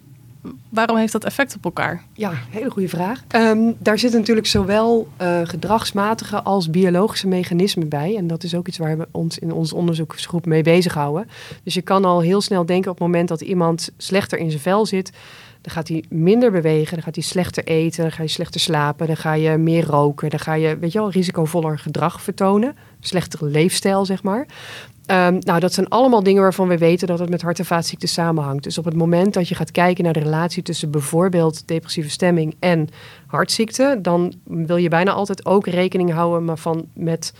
waarom 0.68 0.96
heeft 0.96 1.12
dat 1.12 1.24
effect 1.24 1.57
op 1.57 1.64
elkaar? 1.64 2.02
Ja, 2.12 2.33
hele 2.50 2.70
goede 2.70 2.88
vraag. 2.88 3.22
Um, 3.37 3.76
daar 3.78 3.98
zitten 3.98 4.18
natuurlijk 4.18 4.46
zowel 4.46 5.09
uh, 5.22 5.40
gedragsmatige 5.42 6.42
als 6.42 6.70
biologische 6.70 7.28
mechanismen 7.28 7.88
bij. 7.88 8.16
En 8.16 8.26
dat 8.26 8.42
is 8.42 8.54
ook 8.54 8.68
iets 8.68 8.78
waar 8.78 8.98
we 8.98 9.09
ons 9.11 9.38
in 9.38 9.52
onze 9.52 9.74
onderzoeksgroep 9.74 10.46
mee 10.46 10.62
bezighouden. 10.62 11.28
Dus 11.62 11.74
je 11.74 11.83
kan 11.83 12.04
al 12.04 12.20
heel 12.20 12.40
snel 12.40 12.66
denken 12.66 12.90
op 12.90 12.98
het 12.98 13.07
moment 13.07 13.28
dat 13.28 13.40
iemand 13.40 13.90
slechter 13.96 14.38
in 14.38 14.50
zijn 14.50 14.62
vel 14.62 14.87
zit. 14.87 15.12
Dan 15.61 15.72
gaat 15.72 15.88
hij 15.88 16.04
minder 16.09 16.50
bewegen, 16.50 16.94
dan 16.94 17.02
gaat 17.02 17.14
hij 17.14 17.24
slechter 17.24 17.64
eten, 17.64 18.02
dan 18.02 18.12
ga 18.12 18.22
je 18.22 18.28
slechter 18.28 18.61
slapen, 18.61 19.07
dan 19.07 19.16
ga 19.16 19.33
je 19.33 19.57
meer 19.57 19.85
roken, 19.85 20.30
dan 20.30 20.38
ga 20.38 20.54
je, 20.54 20.78
weet 20.78 20.92
je 20.92 20.98
wel, 20.98 21.11
risicovoller 21.11 21.78
gedrag 21.78 22.22
vertonen. 22.22 22.76
Slechtere 23.00 23.46
leefstijl, 23.46 24.04
zeg 24.04 24.22
maar. 24.22 24.46
Um, 25.06 25.38
nou, 25.40 25.60
dat 25.60 25.72
zijn 25.72 25.88
allemaal 25.88 26.22
dingen 26.22 26.42
waarvan 26.42 26.68
we 26.68 26.78
weten 26.78 27.06
dat 27.06 27.18
het 27.18 27.28
met 27.28 27.42
hart- 27.42 27.58
en 27.58 27.64
vaatziekten 27.64 28.08
samenhangt. 28.08 28.64
Dus 28.64 28.78
op 28.78 28.84
het 28.84 28.94
moment 28.94 29.34
dat 29.34 29.48
je 29.48 29.54
gaat 29.54 29.70
kijken 29.70 30.04
naar 30.04 30.12
de 30.12 30.20
relatie 30.20 30.62
tussen 30.62 30.90
bijvoorbeeld 30.90 31.66
depressieve 31.66 32.10
stemming 32.10 32.54
en 32.58 32.88
hartziekte, 33.26 33.98
dan 34.02 34.34
wil 34.44 34.76
je 34.76 34.88
bijna 34.88 35.12
altijd 35.12 35.46
ook 35.46 35.66
rekening 35.66 36.12
houden 36.12 36.44
maar 36.44 36.58
van 36.58 36.86
met 36.94 37.32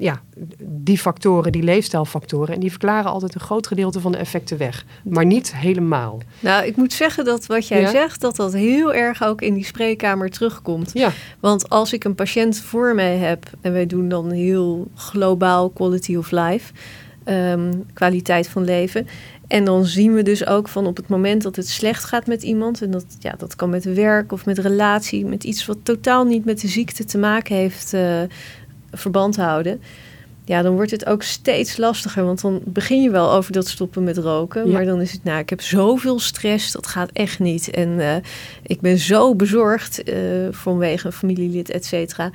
ja, 0.00 0.20
die 0.62 0.98
factoren, 0.98 1.52
die 1.52 1.62
leefstijlfactoren. 1.62 2.54
En 2.54 2.60
die 2.60 2.70
verklaren 2.70 3.10
altijd 3.10 3.34
een 3.34 3.40
groot 3.40 3.66
gedeelte 3.66 4.00
van 4.00 4.12
de 4.12 4.18
effecten 4.18 4.58
weg. 4.58 4.84
Maar 5.04 5.26
niet 5.26 5.56
helemaal. 5.56 6.18
Nou, 6.40 6.66
ik 6.66 6.76
moet 6.76 6.92
zeggen 6.92 7.24
dat 7.24 7.46
wat 7.46 7.68
jij 7.68 7.80
ja? 7.80 7.90
zegt, 7.90 8.20
dat 8.20 8.36
dat 8.36 8.52
heel 8.52 8.94
erg 8.94 9.22
ook 9.22 9.42
in 9.42 9.54
die 9.54 9.64
spreekkamer 9.64 10.30
terugkomt. 10.30 10.90
Ja. 10.94 11.12
Want 11.40 11.68
als 11.68 11.92
ik 11.92 12.04
een 12.04 12.14
patiënt 12.14 12.58
voor 12.58 12.94
mij 12.94 13.16
heb, 13.16 13.50
en 13.60 13.72
wij 13.72 13.86
doen 13.86 14.08
dan 14.08 14.30
heel 14.30 14.88
globaal 14.94 15.70
quality 15.70 16.16
of 16.16 16.30
life, 16.30 16.72
um, 17.24 17.84
kwaliteit 17.92 18.48
van 18.48 18.64
leven. 18.64 19.06
En 19.46 19.64
dan 19.64 19.84
zien 19.84 20.14
we 20.14 20.22
dus 20.22 20.46
ook 20.46 20.68
van 20.68 20.86
op 20.86 20.96
het 20.96 21.08
moment 21.08 21.42
dat 21.42 21.56
het 21.56 21.68
slecht 21.68 22.04
gaat 22.04 22.26
met 22.26 22.42
iemand, 22.42 22.82
en 22.82 22.90
dat, 22.90 23.04
ja, 23.18 23.34
dat 23.38 23.56
kan 23.56 23.70
met 23.70 23.94
werk 23.94 24.32
of 24.32 24.46
met 24.46 24.58
relatie, 24.58 25.24
met 25.24 25.44
iets 25.44 25.66
wat 25.66 25.78
totaal 25.82 26.24
niet 26.24 26.44
met 26.44 26.60
de 26.60 26.68
ziekte 26.68 27.04
te 27.04 27.18
maken 27.18 27.56
heeft, 27.56 27.92
uh, 27.94 28.20
verband 28.92 29.36
houden. 29.36 29.80
Ja, 30.44 30.62
dan 30.62 30.74
wordt 30.74 30.90
het 30.90 31.06
ook 31.06 31.22
steeds 31.22 31.76
lastiger. 31.76 32.24
Want 32.24 32.40
dan 32.40 32.60
begin 32.64 33.02
je 33.02 33.10
wel 33.10 33.32
over 33.32 33.52
dat 33.52 33.68
stoppen 33.68 34.04
met 34.04 34.18
roken. 34.18 34.66
Ja. 34.66 34.72
Maar 34.72 34.84
dan 34.84 35.00
is 35.00 35.12
het, 35.12 35.24
nou, 35.24 35.38
ik 35.38 35.50
heb 35.50 35.60
zoveel 35.60 36.18
stress, 36.18 36.72
dat 36.72 36.86
gaat 36.86 37.10
echt 37.12 37.38
niet. 37.38 37.70
En 37.70 37.88
uh, 37.88 38.14
ik 38.62 38.80
ben 38.80 38.98
zo 38.98 39.34
bezorgd 39.34 40.08
uh, 40.08 40.14
vanwege 40.50 41.06
een 41.06 41.12
familielid, 41.12 41.70
et 41.70 41.84
cetera. 41.84 42.30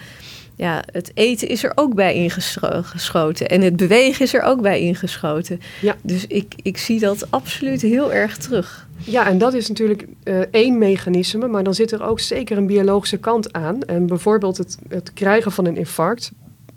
Ja, 0.56 0.84
het 0.92 1.12
eten 1.14 1.48
is 1.48 1.64
er 1.64 1.72
ook 1.76 1.96
bij 1.96 2.14
ingeschoten. 2.14 3.50
En 3.50 3.62
het 3.62 3.76
bewegen 3.76 4.26
is 4.26 4.34
er 4.34 4.42
ook 4.42 4.62
bij 4.62 4.80
ingeschoten. 4.80 5.60
Ja. 5.82 5.96
Dus 6.02 6.28
ik, 6.28 6.54
ik 6.62 6.78
zie 6.78 7.00
dat 7.00 7.32
absoluut 7.32 7.82
heel 7.82 8.14
erg 8.14 8.38
terug. 8.38 8.88
Ja, 8.98 9.28
en 9.28 9.38
dat 9.38 9.54
is 9.54 9.68
natuurlijk 9.68 10.06
uh, 10.24 10.40
één 10.52 10.78
mechanisme, 10.78 11.48
maar 11.48 11.64
dan 11.64 11.74
zit 11.74 11.92
er 11.92 12.04
ook 12.04 12.20
zeker 12.20 12.58
een 12.58 12.68
biologische 12.68 13.18
kant 13.18 13.54
aan. 13.54 13.82
En 13.82 14.08
bijvoorbeeld 14.08 14.58
het, 14.58 14.78
het 14.88 15.14
krijgen 15.14 15.52
van 15.52 15.66
een 15.66 15.78
infarct 15.78 16.32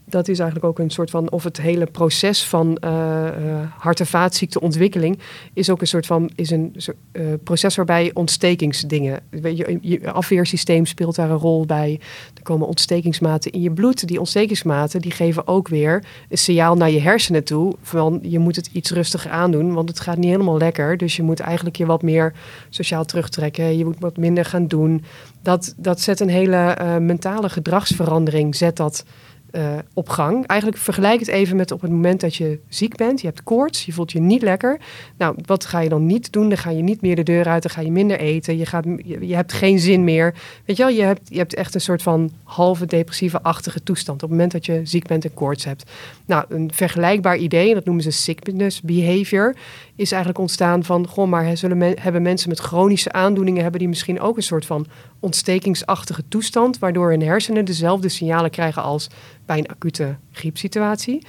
dat 0.09 0.29
is 0.29 0.39
eigenlijk 0.39 0.69
ook 0.69 0.79
een 0.79 0.91
soort 0.91 1.11
van, 1.11 1.31
of 1.31 1.45
het 1.45 1.61
hele 1.61 1.87
proces 1.87 2.45
van 2.45 2.79
uh, 2.85 3.31
hart- 3.79 4.01
en 4.01 4.07
vaatziekteontwikkeling 4.07 5.19
is 5.53 5.71
ook 5.71 5.81
een 5.81 5.87
soort 5.87 6.07
van, 6.07 6.31
is 6.35 6.51
een 6.51 6.77
uh, 7.13 7.27
proces 7.45 7.77
waarbij 7.77 8.11
ontstekingsdingen, 8.15 9.21
je, 9.31 9.79
je 9.81 10.11
afweersysteem 10.11 10.87
speelt 10.87 11.15
daar 11.15 11.31
een 11.31 11.37
rol 11.37 11.67
bij. 11.67 12.01
Er 12.35 12.43
komen 12.43 12.67
ontstekingsmaten 12.67 13.53
in 13.53 13.61
je 13.61 13.71
bloed. 13.71 14.09
Die 14.09 14.19
ontstekingsmaten 14.19 15.01
die 15.01 15.11
geven 15.11 15.47
ook 15.47 15.69
weer 15.69 16.05
een 16.29 16.39
signaal 16.39 16.77
naar 16.77 16.91
je 16.91 17.01
hersenen 17.01 17.45
toe 17.45 17.75
van 17.83 18.19
je 18.23 18.39
moet 18.39 18.57
het 18.57 18.71
iets 18.73 18.91
rustiger 18.91 19.31
aandoen, 19.31 19.75
want 19.75 19.89
het 19.89 20.01
gaat 20.01 20.17
niet 20.17 20.31
helemaal 20.31 20.59
lekker. 20.59 20.97
Dus 20.97 21.17
je 21.17 21.23
moet 21.23 21.41
eigenlijk 21.41 21.77
je 21.77 21.87
wat 21.87 22.03
meer 22.03 22.33
sociaal 22.69 23.05
terugtrekken. 23.05 23.77
Je 23.79 23.85
moet 23.85 23.99
wat 23.99 24.17
minder 24.17 24.45
gaan 24.45 24.67
doen. 24.67 25.05
Dat, 25.43 25.75
dat 25.77 26.01
zet 26.01 26.21
een 26.21 26.29
hele 26.29 26.77
mentale 27.01 27.49
gedragsverandering, 27.49 28.57
zet 28.57 28.77
dat 28.77 29.05
uh, 29.53 29.79
op 29.95 30.09
gang. 30.09 30.47
Eigenlijk 30.47 30.81
vergelijk 30.81 31.21
het 31.21 31.29
even 31.29 31.57
met 31.57 31.71
op 31.71 31.81
het 31.81 31.91
moment 31.91 32.21
dat 32.21 32.35
je 32.35 32.59
ziek 32.69 32.97
bent. 32.97 33.21
Je 33.21 33.27
hebt 33.27 33.43
koorts, 33.43 33.87
je 33.87 33.93
voelt 33.93 34.13
je 34.13 34.21
niet 34.21 34.43
lekker. 34.43 34.81
Nou, 35.19 35.37
wat 35.45 35.65
ga 35.65 35.81
je 35.81 35.89
dan 35.89 36.07
niet 36.07 36.33
doen? 36.33 36.49
Dan 36.49 36.59
ga 36.59 36.71
je 36.71 36.83
niet 36.83 37.01
meer 37.01 37.17
de 37.17 37.23
deur 37.23 37.47
uit, 37.47 37.63
dan 37.63 37.71
ga 37.71 37.81
je 37.81 37.91
minder 37.91 38.19
eten. 38.19 38.59
Je, 38.59 38.67
gaat, 38.67 38.85
je, 39.05 39.35
hebt 39.35 39.53
geen 39.53 39.79
zin 39.79 40.05
meer. 40.05 40.35
Weet 40.65 40.77
je 40.77 40.83
wel, 40.83 40.93
je 40.93 41.03
hebt, 41.03 41.21
je 41.29 41.39
hebt 41.39 41.55
echt 41.55 41.75
een 41.75 41.81
soort 41.81 42.03
van 42.03 42.31
halve 42.43 42.87
depressieve-achtige 42.87 43.83
toestand... 43.83 44.23
op 44.23 44.29
het 44.29 44.31
moment 44.31 44.53
dat 44.53 44.67
je 44.67 44.81
ziek 44.85 45.07
bent 45.07 45.25
en 45.25 45.35
koorts 45.35 45.65
hebt. 45.65 45.91
Nou, 46.27 46.45
een 46.49 46.71
vergelijkbaar 46.75 47.37
idee, 47.37 47.75
dat 47.75 47.85
noemen 47.85 48.03
ze 48.03 48.11
sickness 48.11 48.81
behavior... 48.81 49.55
is 49.99 50.11
eigenlijk 50.11 50.41
ontstaan 50.41 50.85
van... 50.85 51.07
goh, 51.07 51.29
maar 51.29 51.57
zullen 51.57 52.01
hebben 52.01 52.23
mensen 52.23 52.49
met 52.49 52.59
chronische 52.59 53.13
aandoeningen... 53.13 53.63
hebben 53.63 53.81
die 53.81 53.89
misschien 53.89 54.21
ook 54.21 54.37
een 54.37 54.43
soort 54.43 54.67
van 54.67 54.87
ontstekingsachtige 55.21 56.23
toestand... 56.29 56.79
waardoor 56.79 57.11
hun 57.11 57.23
hersenen 57.23 57.65
dezelfde 57.65 58.09
signalen 58.09 58.51
krijgen 58.51 58.83
als 58.83 59.09
bij 59.47 59.59
een 59.59 59.69
acute 59.69 60.17
griepsituatie. 60.33 61.27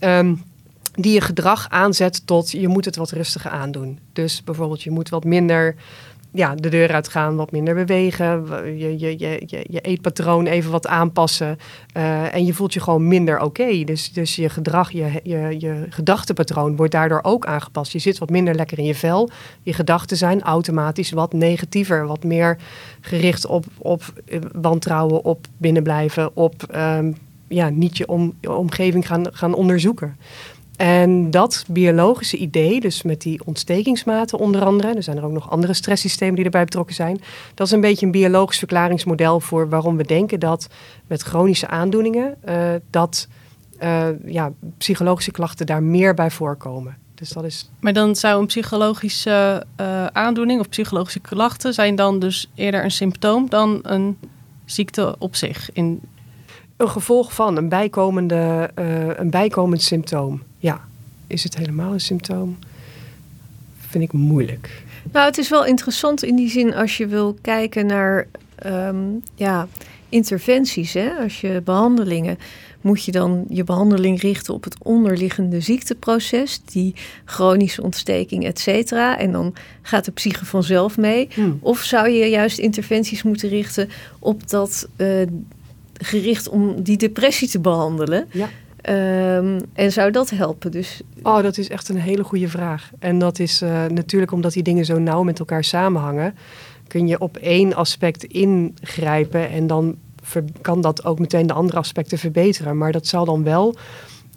Um, 0.00 0.42
die 0.92 1.12
je 1.12 1.20
gedrag 1.20 1.68
aanzet 1.68 2.26
tot 2.26 2.50
je 2.50 2.68
moet 2.68 2.84
het 2.84 2.96
wat 2.96 3.10
rustiger 3.10 3.50
aandoen. 3.50 3.98
Dus 4.12 4.44
bijvoorbeeld 4.44 4.82
je 4.82 4.90
moet 4.90 5.08
wat 5.08 5.24
minder 5.24 5.74
ja, 6.32 6.54
de 6.54 6.68
deur 6.68 6.92
uitgaan, 6.92 7.36
wat 7.36 7.50
minder 7.50 7.74
bewegen, 7.74 8.44
je, 8.78 8.98
je, 8.98 9.18
je, 9.18 9.42
je, 9.46 9.80
eetpatroon 9.80 10.46
even 10.46 10.70
wat 10.70 10.86
aanpassen. 10.86 11.58
Uh, 11.96 12.34
en 12.34 12.44
je 12.44 12.54
voelt 12.54 12.72
je 12.72 12.80
gewoon 12.80 13.08
minder 13.08 13.40
oké. 13.40 13.84
Dus, 13.84 14.12
dus 14.12 14.36
je 14.36 14.48
gedrag, 14.48 14.90
je, 14.90 15.20
je, 15.22 15.56
je 15.58 15.86
gedachtenpatroon 15.88 16.76
wordt 16.76 16.92
daardoor 16.92 17.20
ook 17.22 17.46
aangepast. 17.46 17.92
Je 17.92 17.98
zit 17.98 18.18
wat 18.18 18.30
minder 18.30 18.54
lekker 18.54 18.78
in 18.78 18.84
je 18.84 18.94
vel. 18.94 19.30
Je 19.62 19.72
gedachten 19.72 20.16
zijn 20.16 20.42
automatisch 20.42 21.10
wat 21.10 21.32
negatiever, 21.32 22.06
wat 22.06 22.24
meer 22.24 22.58
gericht 23.00 23.46
op, 23.46 23.64
op 23.78 24.02
wantrouwen, 24.52 25.24
op 25.24 25.46
binnenblijven, 25.56 26.36
op 26.36 26.76
um, 26.76 27.16
ja, 27.48 27.68
niet 27.68 27.96
je, 27.96 28.08
om, 28.08 28.34
omgeving 28.48 29.06
gaan, 29.06 29.26
gaan 29.30 29.54
onderzoeken. 29.54 30.16
En 30.80 31.30
dat 31.30 31.64
biologische 31.68 32.36
idee, 32.36 32.80
dus 32.80 33.02
met 33.02 33.20
die 33.20 33.40
ontstekingsmaten 33.44 34.38
onder 34.38 34.64
andere, 34.64 34.94
er 34.94 35.02
zijn 35.02 35.16
er 35.16 35.24
ook 35.24 35.32
nog 35.32 35.50
andere 35.50 35.74
stresssystemen 35.74 36.34
die 36.34 36.44
erbij 36.44 36.64
betrokken 36.64 36.94
zijn, 36.94 37.20
dat 37.54 37.66
is 37.66 37.72
een 37.72 37.80
beetje 37.80 38.06
een 38.06 38.12
biologisch 38.12 38.58
verklaringsmodel 38.58 39.40
voor 39.40 39.68
waarom 39.68 39.96
we 39.96 40.04
denken 40.04 40.40
dat 40.40 40.68
met 41.06 41.22
chronische 41.22 41.68
aandoeningen 41.68 42.36
uh, 42.48 42.72
dat 42.90 43.28
uh, 43.82 44.06
ja, 44.24 44.52
psychologische 44.78 45.30
klachten 45.30 45.66
daar 45.66 45.82
meer 45.82 46.14
bij 46.14 46.30
voorkomen. 46.30 46.96
Dus 47.14 47.28
dat 47.28 47.44
is... 47.44 47.70
Maar 47.80 47.92
dan 47.92 48.16
zou 48.16 48.40
een 48.40 48.46
psychologische 48.46 49.66
uh, 49.80 50.06
aandoening 50.06 50.60
of 50.60 50.68
psychologische 50.68 51.20
klachten 51.20 51.74
zijn 51.74 51.94
dan 51.94 52.18
dus 52.18 52.50
eerder 52.54 52.84
een 52.84 52.90
symptoom 52.90 53.48
dan 53.48 53.78
een 53.82 54.18
ziekte 54.64 55.14
op 55.18 55.36
zich 55.36 55.72
in 55.72 56.00
een 56.80 56.88
gevolg 56.88 57.34
van 57.34 57.56
een, 57.56 57.68
bijkomende, 57.68 58.70
uh, 58.78 59.06
een 59.16 59.30
bijkomend 59.30 59.82
symptoom. 59.82 60.42
Ja, 60.58 60.80
is 61.26 61.42
het 61.42 61.56
helemaal 61.56 61.92
een 61.92 62.00
symptoom? 62.00 62.58
Vind 63.78 64.04
ik 64.04 64.12
moeilijk. 64.12 64.82
Nou, 65.12 65.26
het 65.26 65.38
is 65.38 65.48
wel 65.48 65.64
interessant 65.64 66.22
in 66.22 66.36
die 66.36 66.50
zin 66.50 66.74
als 66.74 66.96
je 66.96 67.06
wil 67.06 67.36
kijken 67.40 67.86
naar 67.86 68.26
um, 68.66 69.22
ja, 69.34 69.68
interventies. 70.08 70.92
Hè? 70.92 71.10
Als 71.22 71.40
je 71.40 71.62
behandelingen 71.64 72.38
moet 72.80 73.04
je 73.04 73.12
dan 73.12 73.44
je 73.48 73.64
behandeling 73.64 74.20
richten 74.20 74.54
op 74.54 74.64
het 74.64 74.76
onderliggende 74.82 75.60
ziekteproces, 75.60 76.60
die 76.64 76.94
chronische 77.24 77.82
ontsteking, 77.82 78.44
et 78.44 78.58
cetera. 78.58 79.18
En 79.18 79.32
dan 79.32 79.54
gaat 79.82 80.04
de 80.04 80.12
psyche 80.12 80.44
vanzelf 80.44 80.96
mee. 80.96 81.28
Hmm. 81.34 81.58
Of 81.60 81.78
zou 81.78 82.08
je 82.08 82.26
juist 82.26 82.58
interventies 82.58 83.22
moeten 83.22 83.48
richten 83.48 83.88
op 84.18 84.48
dat 84.48 84.88
uh, 84.96 85.26
gericht 86.02 86.48
om 86.48 86.82
die 86.82 86.96
depressie 86.96 87.48
te 87.48 87.60
behandelen. 87.60 88.26
Ja. 88.30 88.48
Um, 89.36 89.60
en 89.72 89.92
zou 89.92 90.10
dat 90.10 90.30
helpen? 90.30 90.70
Dus... 90.70 91.00
Oh, 91.22 91.42
dat 91.42 91.58
is 91.58 91.68
echt 91.68 91.88
een 91.88 92.00
hele 92.00 92.24
goede 92.24 92.48
vraag. 92.48 92.90
En 92.98 93.18
dat 93.18 93.38
is 93.38 93.62
uh, 93.62 93.86
natuurlijk 93.86 94.32
omdat 94.32 94.52
die 94.52 94.62
dingen 94.62 94.84
zo 94.84 94.98
nauw 94.98 95.22
met 95.22 95.38
elkaar 95.38 95.64
samenhangen, 95.64 96.34
kun 96.86 97.06
je 97.06 97.20
op 97.20 97.36
één 97.36 97.74
aspect 97.74 98.24
ingrijpen 98.24 99.50
en 99.50 99.66
dan 99.66 99.96
kan 100.60 100.80
dat 100.80 101.04
ook 101.04 101.18
meteen 101.18 101.46
de 101.46 101.52
andere 101.52 101.78
aspecten 101.78 102.18
verbeteren. 102.18 102.78
Maar 102.78 102.92
dat 102.92 103.06
zal 103.06 103.24
dan 103.24 103.42
wel, 103.42 103.74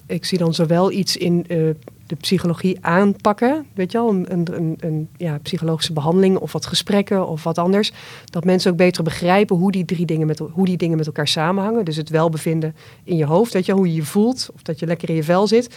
ik 0.06 0.26
zie 0.26 0.38
dan 0.38 0.54
zowel 0.54 0.92
iets 0.92 1.18
in 1.18 1.46
uh, 1.48 1.70
de 2.08 2.16
psychologie 2.16 2.78
aanpakken. 2.82 3.66
Weet 3.74 3.92
je 3.92 3.98
wel, 3.98 4.10
een, 4.10 4.54
een, 4.54 4.78
een, 4.80 5.10
ja, 5.18 5.38
psychologische 5.38 5.94
behandeling 5.94 6.38
of 6.38 6.52
wat 6.52 6.66
gesprekken 6.66 7.28
of 7.28 7.44
wat 7.44 7.58
anders. 7.58 7.92
Dat 8.26 8.46
mensen 8.46 8.72
ook 8.72 8.78
beter 8.78 9.04
begrijpen 9.04 9.56
hoe 9.56 9.72
die, 9.72 9.86
drie 9.86 10.06
dingen 10.06 10.28
met, 10.28 10.40
hoe 10.40 10.66
die 10.66 10.78
dingen 10.78 10.98
met 10.98 11.08
elkaar 11.08 11.28
samenhangen. 11.28 11.86
Dus 11.86 11.96
het 11.96 12.10
welbevinden 12.10 12.76
in 13.04 13.16
je 13.16 13.26
hoofd, 13.26 13.54
weet 13.54 13.66
je, 13.66 13.74
hoe 13.74 13.88
je 13.88 13.96
je 13.96 14.04
voelt, 14.04 14.50
of 14.54 14.62
dat 14.62 14.80
je 14.80 14.86
lekker 14.86 15.10
in 15.10 15.16
je 15.16 15.24
vel 15.24 15.48
zit 15.48 15.76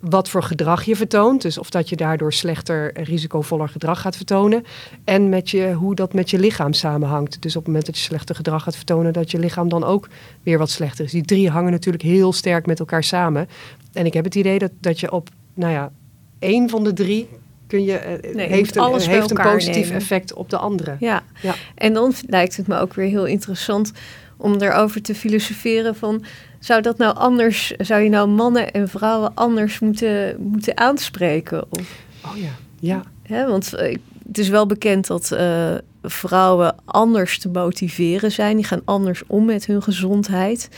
wat 0.00 0.28
voor 0.28 0.42
gedrag 0.42 0.84
je 0.84 0.96
vertoont. 0.96 1.42
Dus 1.42 1.58
of 1.58 1.70
dat 1.70 1.88
je 1.88 1.96
daardoor 1.96 2.32
slechter 2.32 3.02
risicovoller 3.02 3.68
gedrag 3.68 4.00
gaat 4.00 4.16
vertonen. 4.16 4.64
En 5.04 5.28
met 5.28 5.50
je, 5.50 5.72
hoe 5.72 5.94
dat 5.94 6.12
met 6.12 6.30
je 6.30 6.38
lichaam 6.38 6.72
samenhangt. 6.72 7.42
Dus 7.42 7.56
op 7.56 7.62
het 7.62 7.66
moment 7.66 7.86
dat 7.86 7.96
je 7.96 8.02
slechter 8.02 8.34
gedrag 8.34 8.62
gaat 8.62 8.76
vertonen, 8.76 9.12
dat 9.12 9.30
je 9.30 9.38
lichaam 9.38 9.68
dan 9.68 9.84
ook 9.84 10.08
weer 10.42 10.58
wat 10.58 10.70
slechter 10.70 11.04
is. 11.04 11.10
Die 11.10 11.24
drie 11.24 11.50
hangen 11.50 11.70
natuurlijk 11.72 12.04
heel 12.04 12.32
sterk 12.32 12.66
met 12.66 12.78
elkaar 12.78 13.04
samen. 13.04 13.48
En 13.92 14.06
ik 14.06 14.14
heb 14.14 14.24
het 14.24 14.34
idee 14.34 14.58
dat, 14.58 14.70
dat 14.80 15.00
je 15.00 15.12
op 15.12 15.28
nou 15.58 15.72
ja, 15.72 15.92
één 16.38 16.68
van 16.68 16.84
de 16.84 16.92
drie 16.92 17.28
kun 17.66 17.84
je, 17.84 17.96
eh, 17.96 18.34
nee, 18.34 18.48
heeft, 18.48 18.76
een, 18.76 19.00
heeft 19.00 19.30
een 19.30 19.36
positief 19.36 19.90
effect 19.90 20.32
op 20.32 20.50
de 20.50 20.58
andere. 20.58 20.96
Ja. 20.98 21.22
ja, 21.42 21.54
en 21.74 21.92
dan 21.92 22.12
lijkt 22.26 22.56
het 22.56 22.66
me 22.66 22.78
ook 22.78 22.94
weer 22.94 23.08
heel 23.08 23.26
interessant 23.26 23.92
om 24.36 24.58
daarover 24.58 25.02
te 25.02 25.14
filosoferen 25.14 25.94
van... 25.94 26.24
zou 26.58 26.82
dat 26.82 26.98
nou 26.98 27.16
anders, 27.16 27.70
zou 27.78 28.02
je 28.02 28.08
nou 28.08 28.28
mannen 28.28 28.72
en 28.72 28.88
vrouwen 28.88 29.34
anders 29.34 29.78
moeten, 29.78 30.36
moeten 30.38 30.76
aanspreken? 30.76 31.64
Of, 31.68 32.02
oh 32.24 32.36
ja, 32.80 33.02
ja. 33.26 33.46
Want 33.46 33.74
eh, 33.74 33.96
het 34.26 34.38
is 34.38 34.48
wel 34.48 34.66
bekend 34.66 35.06
dat 35.06 35.30
uh, 35.32 35.74
vrouwen 36.02 36.74
anders 36.84 37.38
te 37.38 37.48
motiveren 37.48 38.32
zijn. 38.32 38.56
Die 38.56 38.64
gaan 38.64 38.82
anders 38.84 39.22
om 39.26 39.44
met 39.44 39.66
hun 39.66 39.82
gezondheid. 39.82 40.68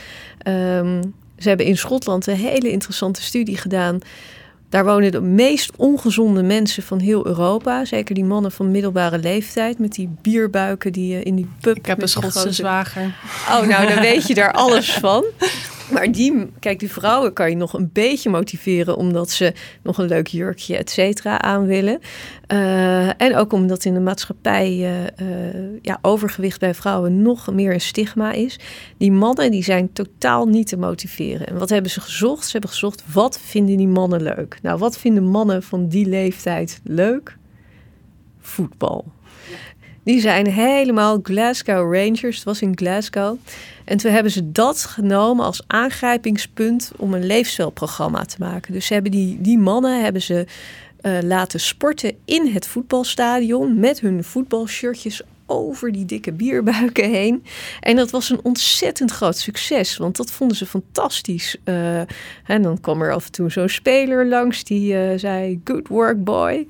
Um, 0.47 1.13
ze 1.37 1.47
hebben 1.47 1.65
in 1.65 1.77
Schotland 1.77 2.27
een 2.27 2.35
hele 2.35 2.71
interessante 2.71 3.21
studie 3.21 3.57
gedaan 3.57 3.99
daar 4.71 4.85
wonen 4.85 5.11
de 5.11 5.21
meest 5.21 5.71
ongezonde 5.75 6.43
mensen 6.43 6.83
van 6.83 6.99
heel 6.99 7.27
Europa. 7.27 7.85
Zeker 7.85 8.15
die 8.15 8.23
mannen 8.23 8.51
van 8.51 8.71
middelbare 8.71 9.19
leeftijd 9.19 9.79
met 9.79 9.93
die 9.93 10.09
bierbuiken 10.21 10.91
die 10.91 11.13
je 11.13 11.23
in 11.23 11.35
die 11.35 11.49
pub. 11.61 11.77
Ik 11.77 11.85
heb 11.85 12.01
een 12.01 12.07
Schotse 12.07 12.51
zwager. 12.51 13.15
Oh, 13.49 13.67
nou 13.67 13.87
dan 13.87 13.99
weet 13.99 14.27
je 14.27 14.33
daar 14.33 14.51
alles 14.65 14.93
van. 14.93 15.23
Maar 15.91 16.11
die, 16.11 16.49
kijk, 16.59 16.79
die 16.79 16.91
vrouwen 16.91 17.33
kan 17.33 17.49
je 17.49 17.55
nog 17.55 17.73
een 17.73 17.89
beetje 17.93 18.29
motiveren 18.29 18.97
omdat 18.97 19.29
ze 19.29 19.53
nog 19.83 19.97
een 19.97 20.07
leuk 20.07 20.27
jurkje, 20.27 20.77
et 20.77 20.89
cetera, 20.89 21.41
aan 21.41 21.65
willen. 21.65 21.99
Uh, 22.47 23.21
en 23.21 23.35
ook 23.35 23.53
omdat 23.53 23.85
in 23.85 23.93
de 23.93 23.99
maatschappij 23.99 24.71
uh, 24.71 25.27
uh, 25.27 25.79
ja, 25.81 25.99
overgewicht 26.01 26.59
bij 26.59 26.73
vrouwen 26.73 27.21
nog 27.21 27.53
meer 27.53 27.73
een 27.73 27.81
stigma 27.81 28.31
is. 28.31 28.59
Die 28.97 29.11
mannen 29.11 29.51
die 29.51 29.63
zijn 29.63 29.93
totaal 29.93 30.45
niet 30.45 30.67
te 30.67 30.77
motiveren. 30.77 31.47
En 31.47 31.57
wat 31.57 31.69
hebben 31.69 31.91
ze 31.91 32.01
gezocht? 32.01 32.45
Ze 32.45 32.51
hebben 32.51 32.69
gezocht, 32.69 33.03
wat 33.13 33.39
vinden 33.39 33.77
die 33.77 33.87
mannen 33.87 34.21
leuk? 34.21 34.59
Nou, 34.61 34.77
wat 34.77 34.97
vinden 34.97 35.23
mannen 35.23 35.63
van 35.63 35.87
die 35.87 36.05
leeftijd 36.05 36.81
leuk? 36.83 37.37
Voetbal. 38.39 39.05
Die 40.03 40.19
zijn 40.19 40.47
helemaal 40.47 41.19
Glasgow 41.23 41.95
Rangers. 41.95 42.35
Het 42.35 42.43
was 42.43 42.61
in 42.61 42.77
Glasgow. 42.77 43.37
En 43.91 43.97
toen 43.97 44.11
hebben 44.11 44.31
ze 44.31 44.51
dat 44.51 44.83
genomen 44.83 45.45
als 45.45 45.61
aangrijpingspunt 45.67 46.91
om 46.97 47.13
een 47.13 47.25
leefstijlprogramma 47.25 48.25
te 48.25 48.35
maken. 48.39 48.73
Dus 48.73 48.85
ze 48.85 48.93
hebben 48.93 49.11
die, 49.11 49.41
die 49.41 49.57
mannen 49.57 50.03
hebben 50.03 50.21
ze 50.21 50.45
uh, 51.01 51.17
laten 51.21 51.59
sporten 51.59 52.15
in 52.25 52.47
het 52.47 52.67
voetbalstadion 52.67 53.79
met 53.79 53.99
hun 53.99 54.23
voetbalshirtjes 54.23 55.21
over 55.45 55.91
die 55.91 56.05
dikke 56.05 56.31
bierbuiken 56.31 57.09
heen. 57.09 57.43
En 57.79 57.95
dat 57.95 58.11
was 58.11 58.29
een 58.29 58.39
ontzettend 58.43 59.11
groot 59.11 59.37
succes, 59.37 59.97
want 59.97 60.17
dat 60.17 60.31
vonden 60.31 60.57
ze 60.57 60.65
fantastisch. 60.65 61.57
En 62.45 62.61
dan 62.61 62.79
kwam 62.81 63.01
er 63.01 63.13
af 63.13 63.25
en 63.25 63.31
toe 63.31 63.51
zo'n 63.51 63.69
speler 63.69 64.27
langs 64.27 64.63
die 64.63 64.93
uh, 64.93 65.19
zei: 65.19 65.61
Good 65.63 65.87
work, 65.87 66.23
boy. 66.23 66.67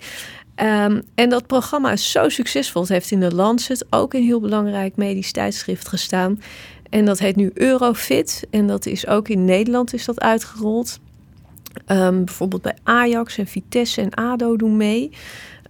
Um, 0.56 1.02
en 1.16 1.30
dat 1.30 1.48
programma 1.48 1.92
is 1.92 2.12
zo 2.12 2.30
succesvol. 2.30 2.82
Het 2.82 2.92
heeft 2.92 3.12
in 3.12 3.20
de 3.20 3.36
Lancet 3.36 3.86
ook 3.90 4.14
een 4.14 4.24
heel 4.24 4.40
belangrijk 4.40 4.96
medisch 4.96 5.32
tijdschrift 5.32 5.88
gestaan. 5.88 6.42
En 6.92 7.06
dat 7.06 7.20
heet 7.20 7.36
nu 7.36 7.52
Eurofit. 7.54 8.48
En 8.50 8.68
dat 8.68 8.86
is 8.86 9.08
ook 9.08 9.30
in 9.30 9.46
Nederland 9.46 9.94
is 9.94 10.06
dat 10.06 10.20
uitgerold. 10.20 11.00
Um, 11.88 12.26
bijvoorbeeld 12.26 12.62
bij 12.62 12.76
Ajax 12.84 13.38
en 13.38 13.48
Vitesse 13.48 14.02
en 14.02 14.14
ADO 14.14 14.56
doen 14.56 14.78
mee. 14.78 15.12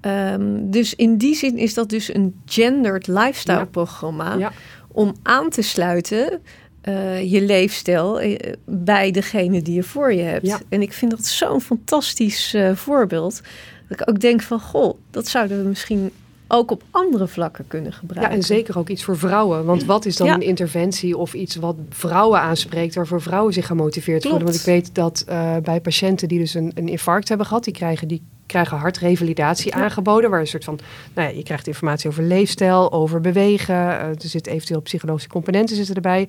Um, 0.01 0.71
dus 0.71 0.95
in 0.95 1.17
die 1.17 1.35
zin 1.35 1.57
is 1.57 1.73
dat 1.73 1.89
dus 1.89 2.13
een 2.13 2.41
gendered 2.45 3.07
lifestyle 3.07 3.65
programma. 3.65 4.35
Ja. 4.35 4.51
Om 4.87 5.15
aan 5.23 5.49
te 5.49 5.61
sluiten 5.61 6.41
uh, 6.83 7.31
je 7.31 7.41
leefstijl 7.41 8.21
uh, 8.21 8.37
bij 8.65 9.11
degene 9.11 9.61
die 9.61 9.73
je 9.73 9.83
voor 9.83 10.13
je 10.13 10.21
hebt. 10.21 10.45
Ja. 10.47 10.59
En 10.69 10.81
ik 10.81 10.93
vind 10.93 11.11
dat 11.11 11.25
zo'n 11.25 11.61
fantastisch 11.61 12.53
uh, 12.53 12.75
voorbeeld. 12.75 13.41
Dat 13.87 13.99
ik 13.99 14.09
ook 14.09 14.19
denk 14.19 14.41
van, 14.41 14.59
goh, 14.59 14.97
dat 15.11 15.27
zouden 15.27 15.63
we 15.63 15.69
misschien 15.69 16.11
ook 16.51 16.71
op 16.71 16.83
andere 16.91 17.27
vlakken 17.27 17.67
kunnen 17.67 17.93
gebruiken. 17.93 18.31
Ja, 18.31 18.37
en 18.37 18.43
zeker 18.43 18.77
ook 18.77 18.89
iets 18.89 19.03
voor 19.03 19.17
vrouwen. 19.17 19.65
Want 19.65 19.85
wat 19.85 20.05
is 20.05 20.15
dan 20.15 20.27
een 20.27 20.41
interventie 20.41 21.17
of 21.17 21.33
iets 21.33 21.55
wat 21.55 21.75
vrouwen 21.89 22.39
aanspreekt, 22.39 22.95
waarvoor 22.95 23.21
vrouwen 23.21 23.53
zich 23.53 23.65
gemotiveerd 23.65 24.23
voelen? 24.23 24.43
Want 24.43 24.55
ik 24.55 24.61
weet 24.61 24.95
dat 24.95 25.25
uh, 25.29 25.57
bij 25.57 25.81
patiënten 25.81 26.27
die 26.27 26.39
dus 26.39 26.53
een, 26.53 26.71
een 26.75 26.87
infarct 26.87 27.29
hebben 27.29 27.47
gehad, 27.47 27.63
die 27.63 27.73
krijgen 27.73 28.07
die 28.07 28.21
krijgen 28.51 28.77
hartrevalidatie 28.77 29.73
aangeboden. 29.73 30.29
Waar 30.29 30.39
een 30.39 30.47
soort 30.47 30.63
van, 30.63 30.79
nou 31.13 31.29
ja, 31.29 31.35
je 31.35 31.43
krijgt 31.43 31.67
informatie 31.67 32.09
over 32.09 32.23
leefstijl, 32.23 32.91
over 32.91 33.21
bewegen. 33.21 33.75
Uh, 33.75 34.03
er 34.03 34.15
zit 34.17 34.47
eventueel 34.47 34.81
psychologische 34.81 35.29
componenten 35.29 35.75
zitten 35.75 35.95
erbij. 35.95 36.27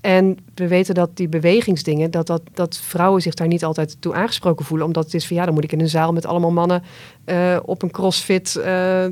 En 0.00 0.36
we 0.54 0.68
weten 0.68 0.94
dat 0.94 1.16
die 1.16 1.28
bewegingsdingen, 1.28 2.10
dat, 2.10 2.26
dat, 2.26 2.42
dat 2.54 2.76
vrouwen 2.76 3.22
zich 3.22 3.34
daar 3.34 3.46
niet 3.46 3.64
altijd 3.64 3.96
toe 4.00 4.14
aangesproken 4.14 4.64
voelen. 4.64 4.86
Omdat 4.86 5.04
het 5.04 5.14
is 5.14 5.26
van 5.26 5.36
ja, 5.36 5.44
dan 5.44 5.54
moet 5.54 5.64
ik 5.64 5.72
in 5.72 5.80
een 5.80 5.88
zaal 5.88 6.12
met 6.12 6.26
allemaal 6.26 6.50
mannen 6.50 6.82
uh, 7.26 7.56
op 7.62 7.82
een 7.82 7.90
crossfit, 7.90 8.54
uh, 8.58 9.04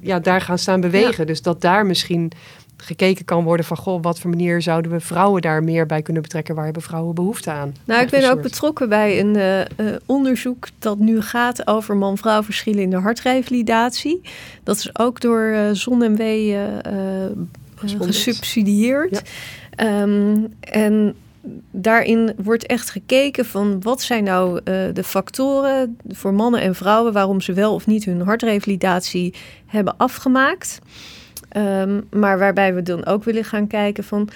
ja, 0.00 0.18
daar 0.18 0.40
gaan 0.40 0.58
staan 0.58 0.80
bewegen. 0.80 1.26
Dus 1.26 1.42
dat 1.42 1.60
daar 1.60 1.86
misschien 1.86 2.32
gekeken 2.82 3.24
kan 3.24 3.44
worden 3.44 3.66
van 3.66 3.76
goh, 3.76 4.02
wat 4.02 4.20
voor 4.20 4.30
manier 4.30 4.62
zouden 4.62 4.90
we 4.90 5.00
vrouwen 5.00 5.42
daar 5.42 5.64
meer 5.64 5.86
bij 5.86 6.02
kunnen 6.02 6.22
betrekken? 6.22 6.54
Waar 6.54 6.64
hebben 6.64 6.82
vrouwen 6.82 7.14
behoefte 7.14 7.50
aan? 7.50 7.74
Nou, 7.84 8.02
ik 8.02 8.10
ben 8.10 8.30
ook 8.30 8.42
betrokken 8.42 8.88
bij 8.88 9.20
een 9.20 9.36
uh, 9.76 9.96
onderzoek 10.06 10.68
dat 10.78 10.98
nu 10.98 11.20
gaat 11.20 11.66
over 11.66 11.96
man-vrouw 11.96 12.42
verschillen 12.42 12.82
in 12.82 12.90
de 12.90 12.96
hartrevalidatie. 12.96 14.20
Dat 14.62 14.76
is 14.76 14.98
ook 14.98 15.20
door 15.20 15.40
uh, 15.40 15.70
ZonMW 15.72 16.54
gesubsidieerd. 17.76 19.22
Um, 19.76 20.54
en 20.60 21.14
daarin 21.70 22.34
wordt 22.36 22.66
echt 22.66 22.90
gekeken 22.90 23.44
van 23.44 23.80
wat 23.80 24.02
zijn 24.02 24.24
nou 24.24 24.54
uh, 24.54 24.74
de 24.92 25.04
factoren 25.04 25.98
voor 26.08 26.34
mannen 26.34 26.60
en 26.60 26.74
vrouwen 26.74 27.12
waarom 27.12 27.40
ze 27.40 27.52
wel 27.52 27.74
of 27.74 27.86
niet 27.86 28.04
hun 28.04 28.20
hartrevalidatie 28.20 29.34
hebben 29.66 29.96
afgemaakt. 29.96 30.78
Um, 31.56 32.06
maar 32.10 32.38
waarbij 32.38 32.74
we 32.74 32.82
dan 32.82 33.06
ook 33.06 33.24
willen 33.24 33.44
gaan 33.44 33.66
kijken 33.66 34.04
van 34.04 34.28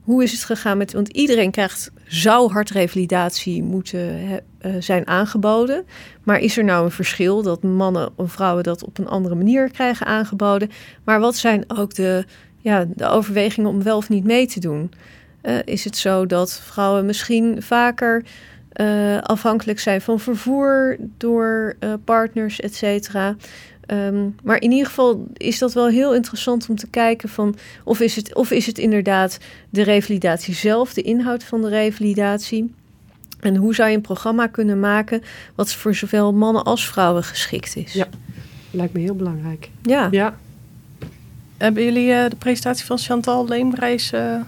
hoe 0.00 0.22
is 0.22 0.32
het 0.32 0.44
gegaan 0.44 0.78
met. 0.78 0.92
Want 0.92 1.08
iedereen 1.08 1.50
krijgt, 1.50 1.90
zou 2.06 2.52
hartrevalidatie 2.52 3.62
moeten 3.62 4.18
uh, 4.30 4.74
zijn 4.78 5.06
aangeboden. 5.06 5.84
Maar 6.22 6.38
is 6.38 6.58
er 6.58 6.64
nou 6.64 6.84
een 6.84 6.90
verschil 6.90 7.42
dat 7.42 7.62
mannen 7.62 8.10
of 8.16 8.32
vrouwen 8.32 8.62
dat 8.62 8.84
op 8.84 8.98
een 8.98 9.08
andere 9.08 9.34
manier 9.34 9.70
krijgen 9.70 10.06
aangeboden? 10.06 10.70
Maar 11.04 11.20
wat 11.20 11.36
zijn 11.36 11.64
ook 11.66 11.94
de, 11.94 12.24
ja, 12.58 12.86
de 12.94 13.06
overwegingen 13.06 13.70
om 13.70 13.82
wel 13.82 13.96
of 13.96 14.08
niet 14.08 14.24
mee 14.24 14.46
te 14.46 14.60
doen? 14.60 14.92
Uh, 15.42 15.58
is 15.64 15.84
het 15.84 15.96
zo 15.96 16.26
dat 16.26 16.60
vrouwen 16.60 17.06
misschien 17.06 17.62
vaker 17.62 18.24
uh, 18.80 19.18
afhankelijk 19.18 19.80
zijn 19.80 20.00
van 20.00 20.20
vervoer 20.20 20.96
door 21.16 21.76
partners, 22.04 22.60
et 22.60 22.74
cetera. 22.74 23.36
Um, 23.92 24.36
maar 24.42 24.60
in 24.60 24.70
ieder 24.70 24.86
geval 24.86 25.26
is 25.36 25.58
dat 25.58 25.72
wel 25.72 25.88
heel 25.88 26.14
interessant 26.14 26.68
om 26.68 26.76
te 26.76 26.86
kijken 26.86 27.28
van 27.28 27.56
of 27.84 28.00
is 28.00 28.16
het, 28.16 28.34
of 28.34 28.50
is 28.50 28.66
het 28.66 28.78
inderdaad 28.78 29.38
de 29.70 29.82
revalidatie 29.82 30.54
zelf, 30.54 30.94
de 30.94 31.02
inhoud 31.02 31.44
van 31.44 31.60
de 31.60 31.68
revalidatie. 31.68 32.74
En 33.40 33.56
hoe 33.56 33.74
zou 33.74 33.88
je 33.88 33.96
een 33.96 34.02
programma 34.02 34.46
kunnen 34.46 34.80
maken 34.80 35.22
wat 35.54 35.72
voor 35.72 35.94
zowel 35.94 36.32
mannen 36.32 36.64
als 36.64 36.88
vrouwen 36.88 37.24
geschikt 37.24 37.76
is? 37.76 37.92
Ja, 37.92 38.08
lijkt 38.70 38.92
me 38.92 39.00
heel 39.00 39.16
belangrijk. 39.16 39.70
Ja. 39.82 40.08
ja. 40.10 40.36
Hebben 41.56 41.84
jullie 41.84 42.08
uh, 42.08 42.24
de 42.28 42.36
presentatie 42.36 42.86
van 42.86 42.98
Chantal 42.98 43.48
Leemreis 43.48 44.12
uh, 44.12 44.40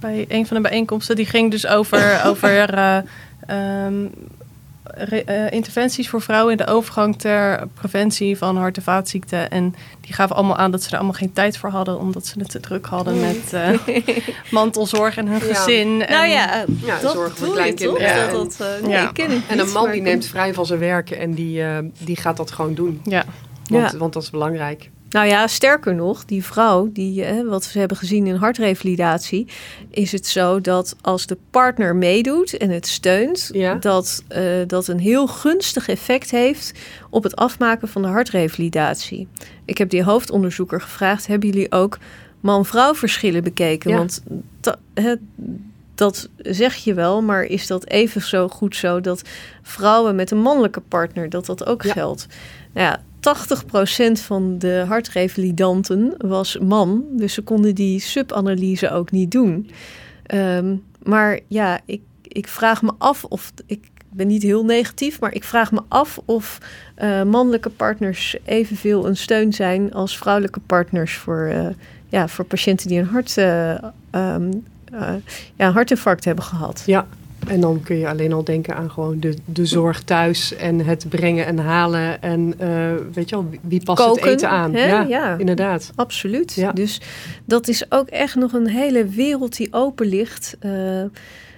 bij 0.00 0.24
een 0.28 0.46
van 0.46 0.56
de 0.56 0.62
bijeenkomsten? 0.62 1.16
Die 1.16 1.26
ging 1.26 1.50
dus 1.50 1.66
over, 1.66 2.20
over 2.30 2.74
uh, 2.74 2.98
um, 3.86 4.10
uh, 5.10 5.50
interventies 5.50 6.08
voor 6.08 6.20
vrouwen 6.20 6.50
in 6.50 6.56
de 6.56 6.66
overgang 6.66 7.18
ter 7.18 7.68
preventie 7.74 8.38
van 8.38 8.56
hart- 8.56 8.76
en 8.76 8.82
vaatziekten. 8.82 9.50
En 9.50 9.74
die 10.00 10.14
gaven 10.14 10.36
allemaal 10.36 10.56
aan 10.56 10.70
dat 10.70 10.82
ze 10.82 10.88
er 10.88 10.96
allemaal 10.96 11.12
geen 11.12 11.32
tijd 11.32 11.56
voor 11.56 11.70
hadden, 11.70 11.98
omdat 11.98 12.26
ze 12.26 12.38
het 12.38 12.50
te 12.50 12.60
druk 12.60 12.86
hadden 12.86 13.20
met 13.20 13.52
uh, 13.54 13.96
mantelzorg 14.50 15.16
en 15.16 15.26
hun 15.26 15.46
ja. 15.46 15.54
gezin. 15.54 16.02
En, 16.02 16.12
nou 16.12 16.26
ja, 16.26 16.64
ja 16.84 16.98
dat 17.00 17.12
zorg 17.12 17.38
voor 17.38 17.52
kleinkinderen. 17.52 18.16
Ja. 18.16 18.30
Dat, 18.30 18.56
dat, 18.58 18.68
uh, 18.82 18.86
nee, 18.86 18.92
ja. 18.92 19.12
en 19.48 19.58
een 19.58 19.72
man 19.72 19.90
die 19.90 20.02
neemt 20.02 20.26
vrij 20.26 20.54
van 20.54 20.66
zijn 20.66 20.78
werk 20.78 21.10
en 21.10 21.34
die, 21.34 21.64
die 21.98 22.16
gaat 22.16 22.36
dat 22.36 22.50
gewoon 22.50 22.74
doen. 22.74 23.00
Ja. 23.04 23.24
Want, 23.66 23.92
want 23.92 24.12
dat 24.12 24.22
is 24.22 24.30
belangrijk. 24.30 24.90
Nou 25.12 25.26
ja, 25.26 25.46
sterker 25.46 25.94
nog, 25.94 26.24
die 26.24 26.44
vrouw, 26.44 26.90
die, 26.92 27.24
eh, 27.24 27.48
wat 27.48 27.72
we 27.72 27.78
hebben 27.78 27.96
gezien 27.96 28.26
in 28.26 28.34
hartrevalidatie, 28.34 29.46
is 29.90 30.12
het 30.12 30.26
zo 30.26 30.60
dat 30.60 30.96
als 31.00 31.26
de 31.26 31.38
partner 31.50 31.96
meedoet 31.96 32.56
en 32.56 32.70
het 32.70 32.86
steunt, 32.86 33.50
ja. 33.52 33.74
dat 33.74 34.24
uh, 34.36 34.42
dat 34.66 34.88
een 34.88 34.98
heel 34.98 35.26
gunstig 35.26 35.88
effect 35.88 36.30
heeft 36.30 36.72
op 37.10 37.22
het 37.22 37.36
afmaken 37.36 37.88
van 37.88 38.02
de 38.02 38.08
hartrevalidatie. 38.08 39.28
Ik 39.64 39.78
heb 39.78 39.90
die 39.90 40.04
hoofdonderzoeker 40.04 40.80
gevraagd: 40.80 41.26
hebben 41.26 41.48
jullie 41.48 41.72
ook 41.72 41.98
man-vrouw 42.40 42.94
verschillen 42.94 43.42
bekeken? 43.42 43.90
Ja. 43.90 43.96
Want 43.96 44.22
dat, 45.94 46.28
zeg 46.36 46.74
je 46.74 46.94
wel, 46.94 47.22
maar 47.22 47.42
is 47.42 47.66
dat 47.66 47.86
even 47.88 48.20
zo 48.20 48.48
goed 48.48 48.76
zo 48.76 49.00
dat 49.00 49.22
vrouwen 49.62 50.14
met 50.14 50.30
een 50.30 50.40
mannelijke 50.40 50.80
partner, 50.80 51.30
dat 51.30 51.46
dat 51.46 51.66
ook 51.66 51.82
Ja. 51.82 51.92
geldt? 51.92 52.26
Nou 52.72 52.86
ja, 52.86 53.02
80% 53.22 54.12
van 54.12 54.58
de 54.58 54.84
hartrevalidanten 54.88 56.14
was 56.18 56.58
man. 56.58 57.04
Dus 57.10 57.34
ze 57.34 57.42
konden 57.42 57.74
die 57.74 58.00
subanalyse 58.00 58.90
ook 58.90 59.10
niet 59.10 59.30
doen. 59.30 59.70
Ehm, 60.26 60.76
maar 61.02 61.40
ja, 61.48 61.80
ik, 61.84 62.00
ik 62.22 62.48
vraag 62.48 62.82
me 62.82 62.92
af 62.98 63.24
of. 63.24 63.52
Ik 63.66 63.90
ben 64.10 64.26
niet 64.26 64.42
heel 64.42 64.64
negatief, 64.64 65.20
maar 65.20 65.34
ik 65.34 65.44
vraag 65.44 65.72
me 65.72 65.80
af 65.88 66.20
of 66.24 66.58
eh, 66.94 67.22
mannelijke 67.22 67.70
partners 67.70 68.36
evenveel 68.44 69.06
een 69.06 69.16
steun 69.16 69.52
zijn 69.52 69.92
als 69.92 70.18
vrouwelijke 70.18 70.60
partners 70.60 71.16
voor, 71.16 71.46
eh, 71.46 71.66
ja, 72.08 72.28
voor 72.28 72.44
patiënten 72.44 72.88
die 72.88 72.98
een, 72.98 73.06
hart, 73.06 73.36
eh, 73.36 73.72
ehm, 74.10 74.52
eh, 74.92 75.14
ja, 75.54 75.70
hartinfarct 75.70 76.24
hebben 76.24 76.44
gehad. 76.44 76.82
Ja, 76.86 77.06
en 77.48 77.60
dan 77.60 77.80
kun 77.84 77.96
je 77.96 78.08
alleen 78.08 78.32
al 78.32 78.44
denken 78.44 78.76
aan 78.76 78.90
gewoon 78.90 79.20
de, 79.20 79.34
de 79.44 79.66
zorg 79.66 80.02
thuis 80.02 80.54
en 80.54 80.78
het 80.84 81.06
brengen 81.08 81.46
en 81.46 81.58
halen. 81.58 82.22
En 82.22 82.54
eh, 82.58 82.68
weet 83.12 83.28
je 83.28 83.34
wel, 83.36 83.48
wie- 83.62 83.82
past 83.82 84.02
Koken, 84.04 84.22
het 84.22 84.30
eten 84.32 84.48
aan? 84.48 84.72
Ja, 84.72 85.02
Ja. 85.08 85.36
inderdaad. 85.38 85.90
Absoluut. 85.94 86.52
Ja. 86.54 86.72
Dus 86.72 87.00
dat 87.44 87.68
is 87.68 87.84
ook 87.88 88.08
echt 88.08 88.34
nog 88.34 88.52
een 88.52 88.68
hele 88.68 89.04
wereld 89.06 89.56
die 89.56 89.68
open 89.72 90.06
ligt. 90.06 90.56
Eh, 90.60 91.00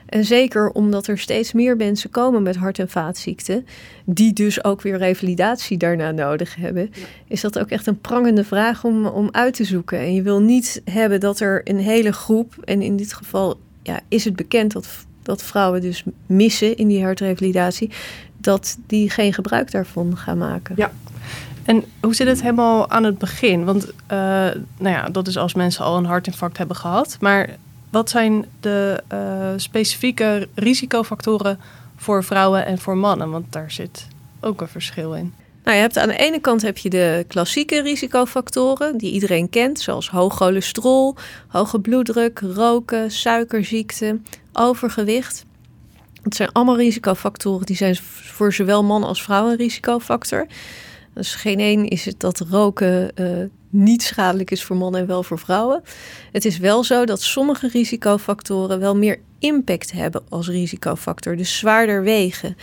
en 0.06 0.24
zeker 0.24 0.70
omdat 0.70 1.06
er 1.06 1.18
steeds 1.18 1.52
meer 1.52 1.76
mensen 1.76 2.10
komen 2.10 2.42
met 2.42 2.56
hart- 2.56 2.78
en 2.78 2.88
vaatziekten, 2.88 3.66
die 4.04 4.32
dus 4.32 4.64
ook 4.64 4.82
weer 4.82 4.98
revalidatie 4.98 5.76
daarna 5.76 6.10
nodig 6.10 6.54
hebben, 6.56 6.90
is 7.28 7.40
dat 7.40 7.58
ook 7.58 7.68
echt 7.68 7.86
een 7.86 7.98
prangende 8.00 8.44
vraag 8.44 8.84
om, 8.84 9.06
om 9.06 9.28
uit 9.32 9.54
te 9.54 9.64
zoeken. 9.64 9.98
En 9.98 10.14
je 10.14 10.22
wil 10.22 10.40
niet 10.40 10.82
hebben 10.84 11.20
dat 11.20 11.40
er 11.40 11.60
een 11.64 11.78
hele 11.78 12.12
groep, 12.12 12.54
en 12.64 12.82
in 12.82 12.96
dit 12.96 13.12
geval 13.12 13.58
ja, 13.82 14.00
is 14.08 14.24
het 14.24 14.36
bekend 14.36 14.72
dat, 14.72 14.88
dat 15.24 15.42
vrouwen 15.42 15.80
dus 15.80 16.04
missen 16.26 16.76
in 16.76 16.88
die 16.88 17.04
hartrevalidatie, 17.04 17.90
dat 18.36 18.78
die 18.86 19.10
geen 19.10 19.32
gebruik 19.32 19.70
daarvan 19.70 20.16
gaan 20.16 20.38
maken. 20.38 20.74
Ja. 20.76 20.92
En 21.64 21.84
hoe 22.00 22.14
zit 22.14 22.26
het 22.26 22.42
helemaal 22.42 22.90
aan 22.90 23.04
het 23.04 23.18
begin? 23.18 23.64
Want 23.64 23.92
eh, 24.06 24.18
nou 24.78 24.94
ja, 24.94 25.08
dat 25.08 25.26
is 25.26 25.36
als 25.36 25.54
mensen 25.54 25.84
al 25.84 25.96
een 25.96 26.04
hartinfarct 26.04 26.58
hebben 26.58 26.76
gehad. 26.76 27.16
Maar 27.20 27.56
wat 27.90 28.10
zijn 28.10 28.44
de 28.60 29.02
eh, 29.08 29.18
specifieke 29.56 30.48
risicofactoren 30.54 31.58
voor 31.96 32.24
vrouwen 32.24 32.66
en 32.66 32.78
voor 32.78 32.96
mannen? 32.96 33.30
Want 33.30 33.52
daar 33.52 33.70
zit 33.70 34.06
ook 34.40 34.60
een 34.60 34.68
verschil 34.68 35.14
in. 35.14 35.34
Nou, 35.64 35.76
je 35.76 35.82
hebt 35.82 35.98
aan 35.98 36.08
de 36.08 36.16
ene 36.16 36.40
kant 36.40 36.62
heb 36.62 36.78
je 36.78 36.90
de 36.90 37.24
klassieke 37.28 37.82
risicofactoren 37.82 38.96
die 38.98 39.12
iedereen 39.12 39.50
kent, 39.50 39.80
zoals 39.80 40.10
hoog 40.10 40.36
cholesterol, 40.36 41.16
hoge 41.48 41.80
bloeddruk, 41.80 42.38
roken, 42.40 43.10
suikerziekte, 43.10 44.20
overgewicht. 44.52 45.44
Het 46.22 46.34
zijn 46.34 46.52
allemaal 46.52 46.76
risicofactoren 46.76 47.66
die 47.66 47.76
zijn 47.76 47.96
voor 47.96 48.52
zowel 48.52 48.84
man 48.84 49.04
als 49.04 49.22
vrouw 49.22 49.50
een 49.50 49.56
risicofactor. 49.56 50.46
Dus 51.14 51.34
geen 51.34 51.58
één 51.58 51.88
is 51.88 52.04
het 52.04 52.20
dat 52.20 52.40
roken 52.40 53.16
eh, 53.16 53.26
niet 53.70 54.02
schadelijk 54.02 54.50
is 54.50 54.64
voor 54.64 54.76
mannen 54.76 55.00
en 55.00 55.06
wel 55.06 55.22
voor 55.22 55.38
vrouwen. 55.38 55.82
Het 56.32 56.44
is 56.44 56.58
wel 56.58 56.84
zo 56.84 57.04
dat 57.04 57.22
sommige 57.22 57.68
risicofactoren 57.68 58.80
wel 58.80 58.96
meer 58.96 59.20
impact 59.38 59.92
hebben 59.92 60.22
als 60.28 60.48
risicofactor, 60.48 61.36
dus 61.36 61.58
zwaarder 61.58 62.02
wegen. 62.02 62.56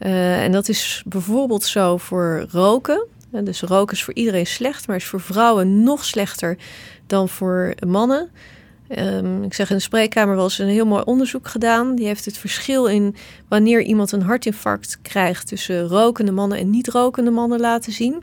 Uh, 0.00 0.42
en 0.42 0.52
dat 0.52 0.68
is 0.68 1.02
bijvoorbeeld 1.06 1.64
zo 1.64 1.96
voor 1.96 2.46
roken. 2.50 3.06
Uh, 3.32 3.44
dus 3.44 3.60
roken 3.60 3.96
is 3.96 4.04
voor 4.04 4.14
iedereen 4.14 4.46
slecht, 4.46 4.86
maar 4.86 4.96
is 4.96 5.04
voor 5.04 5.20
vrouwen 5.20 5.82
nog 5.82 6.04
slechter 6.04 6.56
dan 7.06 7.28
voor 7.28 7.74
mannen. 7.86 8.30
Um, 8.98 9.42
ik 9.42 9.54
zeg 9.54 9.70
in 9.70 9.76
de 9.76 9.82
spreekkamer 9.82 10.34
wel 10.34 10.44
eens 10.44 10.58
een 10.58 10.68
heel 10.68 10.86
mooi 10.86 11.02
onderzoek 11.04 11.48
gedaan. 11.48 11.94
Die 11.94 12.06
heeft 12.06 12.24
het 12.24 12.38
verschil 12.38 12.86
in 12.86 13.16
wanneer 13.48 13.82
iemand 13.82 14.12
een 14.12 14.22
hartinfarct 14.22 14.98
krijgt 15.02 15.46
tussen 15.46 15.88
rokende 15.88 16.32
mannen 16.32 16.58
en 16.58 16.70
niet 16.70 16.88
rokende 16.88 17.30
mannen 17.30 17.60
laten 17.60 17.92
zien. 17.92 18.22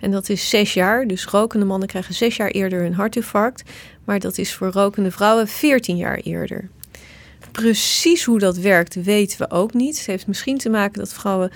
En 0.00 0.10
dat 0.10 0.28
is 0.28 0.48
zes 0.48 0.74
jaar. 0.74 1.06
Dus 1.06 1.24
rokende 1.24 1.66
mannen 1.66 1.88
krijgen 1.88 2.14
zes 2.14 2.36
jaar 2.36 2.50
eerder 2.50 2.84
een 2.84 2.94
hartinfarct. 2.94 3.70
Maar 4.04 4.18
dat 4.18 4.38
is 4.38 4.54
voor 4.54 4.70
rokende 4.70 5.10
vrouwen 5.10 5.48
veertien 5.48 5.96
jaar 5.96 6.16
eerder. 6.16 6.68
Precies 7.56 8.24
hoe 8.24 8.38
dat 8.38 8.56
werkt 8.56 8.94
weten 8.94 9.38
we 9.38 9.50
ook 9.50 9.74
niet. 9.74 9.96
Het 9.96 10.06
heeft 10.06 10.26
misschien 10.26 10.58
te 10.58 10.68
maken 10.68 10.98
dat 10.98 11.12
vrouwen 11.12 11.50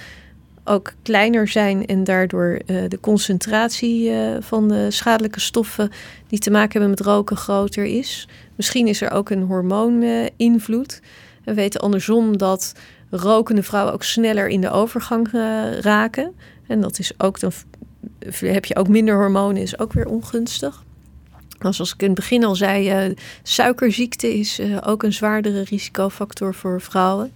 ook 0.65 0.93
kleiner 1.03 1.49
zijn 1.49 1.87
en 1.87 2.05
daardoor 2.05 2.61
uh, 2.67 2.83
de 2.89 3.01
concentratie 3.01 4.11
uh, 4.11 4.37
van 4.41 4.69
de 4.69 4.91
schadelijke 4.91 5.41
stoffen 5.41 5.91
die 6.27 6.39
te 6.39 6.51
maken 6.51 6.71
hebben 6.71 6.91
met 6.91 7.01
roken 7.01 7.37
groter 7.37 7.85
is. 7.85 8.29
Misschien 8.57 8.87
is 8.87 9.01
er 9.01 9.11
ook 9.11 9.31
een 9.31 9.43
hormooninvloed. 9.43 11.01
We 11.45 11.55
weten 11.55 11.81
andersom 11.81 12.37
dat 12.37 12.75
rokende 13.11 13.63
vrouwen 13.63 13.93
ook 13.93 14.03
sneller 14.03 14.49
in 14.49 14.61
de 14.61 14.71
overgang 14.71 15.29
raken. 15.81 16.33
En 16.67 16.81
dat 16.81 16.99
is 16.99 17.13
ook 17.19 17.41
dan 17.41 17.53
heb 18.39 18.65
je 18.65 18.77
ook 18.77 18.89
minder 18.89 19.15
hormonen, 19.15 19.63
is 19.63 19.79
ook 19.79 19.93
weer 19.93 20.07
ongunstig. 20.07 20.85
Nou, 21.61 21.75
zoals 21.75 21.93
ik 21.93 22.01
in 22.01 22.07
het 22.07 22.15
begin 22.15 22.45
al 22.45 22.55
zei, 22.55 23.09
uh, 23.09 23.17
suikerziekte 23.43 24.39
is 24.39 24.61
uh, 24.61 24.79
ook 24.87 25.03
een 25.03 25.13
zwaardere 25.13 25.63
risicofactor 25.63 26.55
voor 26.55 26.81
vrouwen. 26.81 27.33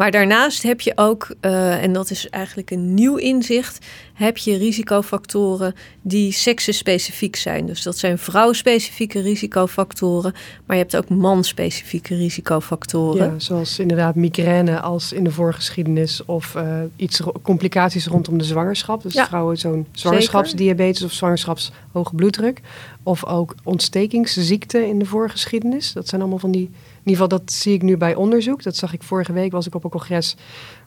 Maar 0.00 0.10
daarnaast 0.10 0.62
heb 0.62 0.80
je 0.80 0.92
ook, 0.94 1.34
uh, 1.40 1.82
en 1.82 1.92
dat 1.92 2.10
is 2.10 2.28
eigenlijk 2.28 2.70
een 2.70 2.94
nieuw 2.94 3.16
inzicht, 3.16 3.86
heb 4.14 4.36
je 4.38 4.56
risicofactoren 4.56 5.74
die 6.02 6.32
seksenspecifiek 6.32 7.36
zijn. 7.36 7.66
Dus 7.66 7.82
dat 7.82 7.98
zijn 7.98 8.18
vrouwspecifieke 8.18 9.20
risicofactoren, 9.20 10.32
maar 10.66 10.76
je 10.76 10.82
hebt 10.82 10.96
ook 10.96 11.08
manspecifieke 11.08 12.16
risicofactoren. 12.16 13.32
Ja, 13.32 13.38
zoals 13.38 13.78
inderdaad 13.78 14.14
migraine 14.14 14.80
als 14.80 15.12
in 15.12 15.24
de 15.24 15.30
voorgeschiedenis 15.30 16.24
of 16.24 16.54
uh, 16.56 16.78
iets 16.96 17.20
complicaties 17.42 18.06
rondom 18.06 18.38
de 18.38 18.44
zwangerschap. 18.44 19.02
Dus 19.02 19.14
ja, 19.14 19.26
vrouwen 19.26 19.58
zo'n 19.58 19.86
zwangerschapsdiabetes 19.92 21.02
of 21.02 21.12
zwangerschapshoge 21.12 22.14
bloeddruk. 22.14 22.60
Of 23.02 23.24
ook 23.24 23.54
ontstekingsziekten 23.64 24.86
in 24.86 24.98
de 24.98 25.06
voorgeschiedenis. 25.06 25.92
Dat 25.92 26.08
zijn 26.08 26.20
allemaal 26.20 26.38
van 26.38 26.50
die 26.50 26.70
in 27.02 27.10
ieder 27.10 27.22
geval, 27.22 27.38
dat 27.38 27.52
zie 27.52 27.74
ik 27.74 27.82
nu 27.82 27.96
bij 27.96 28.14
onderzoek. 28.14 28.62
Dat 28.62 28.76
zag 28.76 28.92
ik 28.92 29.02
vorige 29.02 29.32
week, 29.32 29.52
was 29.52 29.66
ik 29.66 29.74
op 29.74 29.84
een 29.84 29.90
congres 29.90 30.36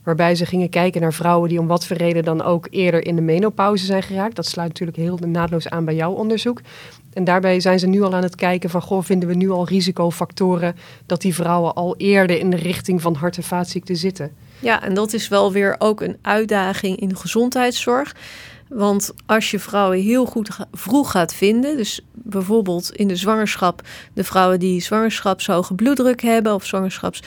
waarbij 0.03 0.35
ze 0.35 0.45
gingen 0.45 0.69
kijken 0.69 1.01
naar 1.01 1.13
vrouwen 1.13 1.49
die 1.49 1.59
om 1.59 1.67
wat 1.67 1.85
voor 1.85 1.97
reden 1.97 2.23
dan 2.23 2.41
ook 2.41 2.67
eerder 2.69 3.05
in 3.05 3.15
de 3.15 3.21
menopauze 3.21 3.85
zijn 3.85 4.03
geraakt. 4.03 4.35
Dat 4.35 4.45
sluit 4.45 4.67
natuurlijk 4.67 4.97
heel 4.97 5.19
naadloos 5.27 5.69
aan 5.69 5.85
bij 5.85 5.95
jouw 5.95 6.11
onderzoek. 6.11 6.61
En 7.13 7.23
daarbij 7.23 7.59
zijn 7.59 7.79
ze 7.79 7.87
nu 7.87 8.01
al 8.01 8.13
aan 8.13 8.23
het 8.23 8.35
kijken 8.35 8.69
van, 8.69 8.81
goh, 8.81 9.03
vinden 9.03 9.29
we 9.29 9.35
nu 9.35 9.49
al 9.49 9.67
risicofactoren 9.67 10.75
dat 11.05 11.21
die 11.21 11.33
vrouwen 11.33 11.73
al 11.73 11.95
eerder 11.97 12.39
in 12.39 12.49
de 12.49 12.57
richting 12.57 13.01
van 13.01 13.15
hart- 13.15 13.37
en 13.37 13.43
vaatziekten 13.43 13.95
zitten? 13.95 14.31
Ja, 14.59 14.83
en 14.83 14.93
dat 14.93 15.13
is 15.13 15.27
wel 15.27 15.51
weer 15.51 15.75
ook 15.77 16.01
een 16.01 16.17
uitdaging 16.21 16.99
in 16.99 17.07
de 17.07 17.15
gezondheidszorg. 17.15 18.15
Want 18.73 19.13
als 19.25 19.51
je 19.51 19.59
vrouwen 19.59 20.01
heel 20.01 20.25
goed 20.25 20.49
vroeg 20.71 21.11
gaat 21.11 21.33
vinden, 21.33 21.77
dus 21.77 22.01
bijvoorbeeld 22.11 22.91
in 22.95 23.07
de 23.07 23.15
zwangerschap, 23.15 23.81
de 24.13 24.23
vrouwen 24.23 24.59
die 24.59 24.81
zwangerschapshoge 24.81 25.73
bloeddruk 25.73 26.21
hebben 26.21 26.53
of 26.53 26.65
zwangerschaps 26.65 27.21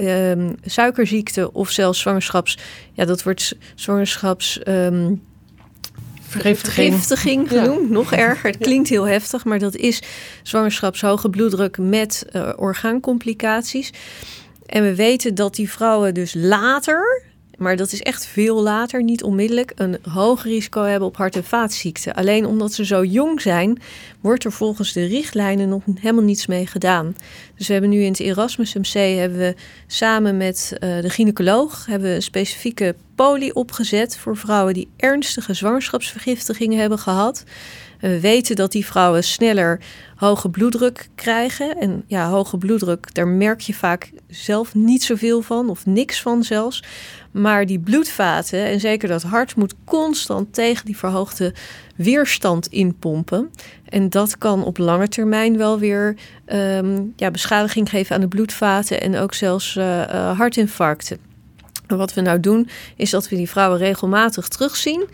um, 0.00 0.54
suikerziekte 0.64 1.52
of 1.52 1.70
zelfs 1.70 2.00
zwangerschaps, 2.00 2.58
ja, 2.92 3.04
dat 3.04 3.22
wordt 3.22 3.56
zwangerschaps. 3.74 4.60
Um, 4.68 5.22
Vergiftiging. 6.20 7.48
genoemd, 7.48 7.90
nog 7.90 8.12
erger. 8.26 8.50
Het 8.50 8.58
klinkt 8.58 8.88
heel 8.88 9.06
heftig, 9.06 9.44
maar 9.44 9.58
dat 9.58 9.76
is 9.76 10.02
zwangerschapshoge 10.42 11.30
bloeddruk 11.30 11.78
met 11.78 12.26
uh, 12.32 12.52
orgaancomplicaties. 12.56 13.92
En 14.66 14.82
we 14.82 14.94
weten 14.94 15.34
dat 15.34 15.54
die 15.54 15.70
vrouwen 15.70 16.14
dus 16.14 16.34
later, 16.34 17.22
maar 17.56 17.76
dat 17.76 17.92
is 17.92 18.02
echt 18.02 18.26
veel 18.26 18.62
later, 18.62 19.02
niet 19.02 19.22
onmiddellijk, 19.22 19.72
een 19.74 19.98
hoog 20.10 20.42
risico 20.42 20.82
hebben 20.82 21.08
op 21.08 21.16
hart- 21.16 21.36
en 21.36 21.44
vaatziekten. 21.44 22.14
Alleen 22.14 22.46
omdat 22.46 22.72
ze 22.72 22.84
zo 22.84 23.04
jong 23.04 23.40
zijn, 23.40 23.80
wordt 24.20 24.44
er 24.44 24.52
volgens 24.52 24.92
de 24.92 25.06
richtlijnen 25.06 25.68
nog 25.68 25.82
helemaal 25.94 26.24
niets 26.24 26.46
mee 26.46 26.66
gedaan. 26.66 27.16
Dus 27.56 27.66
we 27.66 27.72
hebben 27.72 27.90
nu 27.90 28.00
in 28.00 28.10
het 28.10 28.20
Erasmus 28.20 28.74
MC 28.74 29.18
hebben 29.18 29.38
we 29.38 29.54
samen 29.86 30.36
met 30.36 30.70
uh, 30.72 31.00
de 31.00 31.10
gynaecoloog 31.10 31.86
hebben 31.86 32.08
we 32.08 32.14
een 32.14 32.22
specifieke 32.22 32.94
poli 33.14 33.50
opgezet 33.50 34.18
voor 34.18 34.36
vrouwen 34.36 34.74
die 34.74 34.88
ernstige 34.96 35.54
zwangerschapsvergiftigingen 35.54 36.80
hebben 36.80 36.98
gehad. 36.98 37.44
We 38.00 38.20
weten 38.20 38.56
dat 38.56 38.72
die 38.72 38.86
vrouwen 38.86 39.24
sneller 39.24 39.80
hoge 40.16 40.48
bloeddruk 40.48 41.08
krijgen. 41.14 41.76
En 41.76 42.04
ja, 42.06 42.28
hoge 42.28 42.58
bloeddruk, 42.58 43.14
daar 43.14 43.28
merk 43.28 43.60
je 43.60 43.74
vaak 43.74 44.10
zelf 44.28 44.74
niet 44.74 45.02
zoveel 45.02 45.42
van, 45.42 45.70
of 45.70 45.86
niks 45.86 46.22
van 46.22 46.44
zelfs. 46.44 46.82
Maar 47.40 47.66
die 47.66 47.78
bloedvaten, 47.78 48.64
en 48.64 48.80
zeker 48.80 49.08
dat 49.08 49.22
hart, 49.22 49.56
moet 49.56 49.74
constant 49.84 50.54
tegen 50.54 50.84
die 50.84 50.96
verhoogde 50.96 51.54
weerstand 51.96 52.66
inpompen. 52.66 53.50
En 53.88 54.10
dat 54.10 54.38
kan 54.38 54.64
op 54.64 54.78
lange 54.78 55.08
termijn 55.08 55.56
wel 55.56 55.78
weer 55.78 56.16
um, 56.46 57.12
ja, 57.16 57.30
beschadiging 57.30 57.90
geven 57.90 58.14
aan 58.14 58.20
de 58.20 58.28
bloedvaten 58.28 59.00
en 59.00 59.16
ook 59.16 59.34
zelfs 59.34 59.76
uh, 59.76 59.84
uh, 59.84 60.38
hartinfarcten. 60.38 61.18
En 61.86 61.96
wat 61.96 62.14
we 62.14 62.20
nou 62.20 62.40
doen, 62.40 62.68
is 62.96 63.10
dat 63.10 63.28
we 63.28 63.36
die 63.36 63.48
vrouwen 63.48 63.78
regelmatig 63.78 64.48
terugzien. 64.48 65.06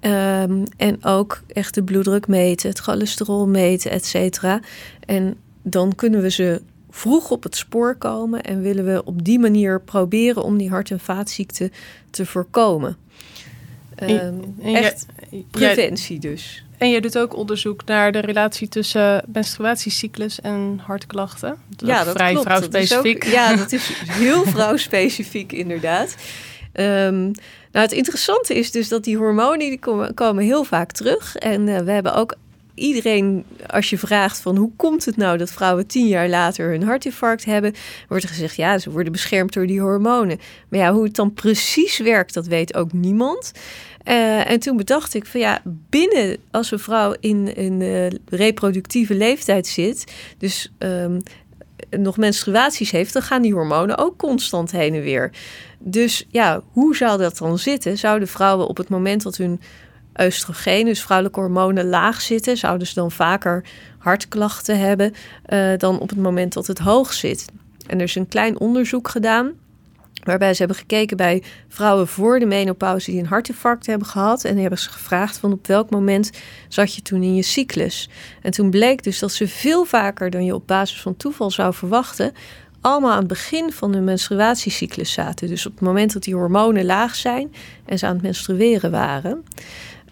Um, 0.00 0.64
en 0.76 1.04
ook 1.04 1.42
echt 1.46 1.74
de 1.74 1.82
bloeddruk 1.82 2.26
meten, 2.26 2.68
het 2.68 2.78
cholesterol 2.78 3.46
meten, 3.46 3.90
et 3.90 4.06
cetera. 4.06 4.60
En 5.06 5.36
dan 5.62 5.94
kunnen 5.94 6.22
we 6.22 6.30
ze 6.30 6.62
vroeg 6.94 7.30
op 7.30 7.42
het 7.42 7.56
spoor 7.56 7.94
komen 7.94 8.42
en 8.42 8.60
willen 8.60 8.84
we 8.84 9.04
op 9.04 9.24
die 9.24 9.38
manier 9.38 9.80
proberen 9.80 10.42
om 10.42 10.58
die 10.58 10.68
hart- 10.68 10.90
en 10.90 11.00
vaatziekten 11.00 11.72
te 12.10 12.26
voorkomen. 12.26 12.96
Um, 14.02 14.54
echt 14.62 15.06
preventie 15.50 16.18
dus. 16.18 16.64
En 16.78 16.90
je 16.90 17.00
doet 17.00 17.18
ook 17.18 17.36
onderzoek 17.36 17.84
naar 17.84 18.12
de 18.12 18.18
relatie 18.18 18.68
tussen 18.68 19.24
menstruatiecyclus 19.32 20.40
en 20.40 20.80
hartklachten. 20.82 21.56
Dat 21.68 21.88
ja, 21.88 22.04
dat 22.04 22.14
vrij 22.16 22.30
klopt. 22.30 22.46
vrouwspecifiek. 22.46 23.24
Dat 23.24 23.32
ja, 23.32 23.56
dat 23.56 23.72
is 23.72 23.88
heel 24.22 24.44
vrouwspecifiek 24.44 25.52
inderdaad. 25.52 26.16
Um, 26.72 27.32
nou, 27.72 27.86
het 27.86 27.92
interessante 27.92 28.54
is 28.54 28.70
dus 28.70 28.88
dat 28.88 29.04
die 29.04 29.16
hormonen 29.16 29.58
die 29.58 29.78
komen, 29.78 30.14
komen 30.14 30.44
heel 30.44 30.64
vaak 30.64 30.92
terug. 30.92 31.36
En 31.36 31.66
uh, 31.66 31.78
we 31.78 31.90
hebben 31.90 32.14
ook 32.14 32.34
iedereen, 32.74 33.44
als 33.66 33.90
je 33.90 33.98
vraagt 33.98 34.40
van 34.40 34.56
hoe 34.56 34.70
komt 34.76 35.04
het 35.04 35.16
nou 35.16 35.38
dat 35.38 35.50
vrouwen 35.50 35.86
tien 35.86 36.06
jaar 36.06 36.28
later 36.28 36.70
hun 36.70 36.82
hartinfarct 36.82 37.44
hebben, 37.44 37.74
wordt 38.08 38.24
er 38.24 38.30
gezegd 38.30 38.56
ja, 38.56 38.78
ze 38.78 38.90
worden 38.90 39.12
beschermd 39.12 39.52
door 39.52 39.66
die 39.66 39.80
hormonen. 39.80 40.38
Maar 40.68 40.80
ja, 40.80 40.92
hoe 40.92 41.04
het 41.04 41.14
dan 41.14 41.32
precies 41.32 41.98
werkt, 41.98 42.34
dat 42.34 42.46
weet 42.46 42.74
ook 42.74 42.92
niemand. 42.92 43.52
Uh, 44.08 44.50
en 44.50 44.60
toen 44.60 44.76
bedacht 44.76 45.14
ik 45.14 45.26
van 45.26 45.40
ja, 45.40 45.62
binnen 45.64 46.36
als 46.50 46.70
een 46.70 46.78
vrouw 46.78 47.14
in 47.20 47.52
een 47.54 47.80
uh, 47.80 48.06
reproductieve 48.28 49.14
leeftijd 49.14 49.66
zit, 49.66 50.12
dus 50.38 50.72
um, 50.78 51.20
nog 51.90 52.16
menstruaties 52.16 52.90
heeft, 52.90 53.12
dan 53.12 53.22
gaan 53.22 53.42
die 53.42 53.52
hormonen 53.52 53.98
ook 53.98 54.16
constant 54.16 54.70
heen 54.70 54.94
en 54.94 55.02
weer. 55.02 55.30
Dus 55.78 56.26
ja, 56.30 56.62
hoe 56.72 56.96
zou 56.96 57.18
dat 57.18 57.38
dan 57.38 57.58
zitten? 57.58 57.98
Zouden 57.98 58.28
vrouwen 58.28 58.68
op 58.68 58.76
het 58.76 58.88
moment 58.88 59.22
dat 59.22 59.36
hun 59.36 59.60
oestrogeen, 60.22 60.84
dus 60.84 61.02
vrouwelijke 61.02 61.40
hormonen, 61.40 61.88
laag 61.88 62.20
zitten, 62.20 62.56
zouden 62.56 62.86
ze 62.86 62.94
dan 62.94 63.10
vaker 63.10 63.64
hartklachten 63.98 64.78
hebben 64.78 65.12
uh, 65.48 65.72
dan 65.76 66.00
op 66.00 66.08
het 66.08 66.18
moment 66.18 66.52
dat 66.52 66.66
het 66.66 66.78
hoog 66.78 67.12
zit? 67.12 67.44
En 67.86 67.98
er 67.98 68.04
is 68.04 68.14
een 68.14 68.28
klein 68.28 68.58
onderzoek 68.58 69.08
gedaan 69.08 69.52
Waarbij 70.24 70.52
ze 70.52 70.58
hebben 70.58 70.76
gekeken 70.76 71.16
bij 71.16 71.42
vrouwen 71.68 72.08
voor 72.08 72.38
de 72.38 72.46
menopauze 72.46 73.10
die 73.10 73.20
een 73.20 73.26
hartinfarct 73.26 73.86
hebben 73.86 74.06
gehad. 74.06 74.44
En 74.44 74.52
die 74.52 74.60
hebben 74.60 74.78
ze 74.78 74.90
gevraagd 74.90 75.38
van 75.38 75.52
op 75.52 75.66
welk 75.66 75.90
moment 75.90 76.30
zat 76.68 76.94
je 76.94 77.02
toen 77.02 77.22
in 77.22 77.34
je 77.34 77.42
cyclus. 77.42 78.08
En 78.42 78.50
toen 78.50 78.70
bleek 78.70 79.02
dus 79.02 79.18
dat 79.18 79.32
ze 79.32 79.48
veel 79.48 79.84
vaker 79.84 80.30
dan 80.30 80.44
je 80.44 80.54
op 80.54 80.66
basis 80.66 81.00
van 81.00 81.16
toeval 81.16 81.50
zou 81.50 81.74
verwachten, 81.74 82.32
allemaal 82.80 83.10
aan 83.10 83.18
het 83.18 83.26
begin 83.26 83.72
van 83.72 83.92
hun 83.92 84.04
menstruatiecyclus 84.04 85.12
zaten. 85.12 85.48
Dus 85.48 85.66
op 85.66 85.72
het 85.72 85.80
moment 85.80 86.12
dat 86.12 86.22
die 86.22 86.34
hormonen 86.34 86.84
laag 86.84 87.14
zijn 87.14 87.54
en 87.84 87.98
ze 87.98 88.06
aan 88.06 88.12
het 88.12 88.22
menstrueren 88.22 88.90
waren. 88.90 89.44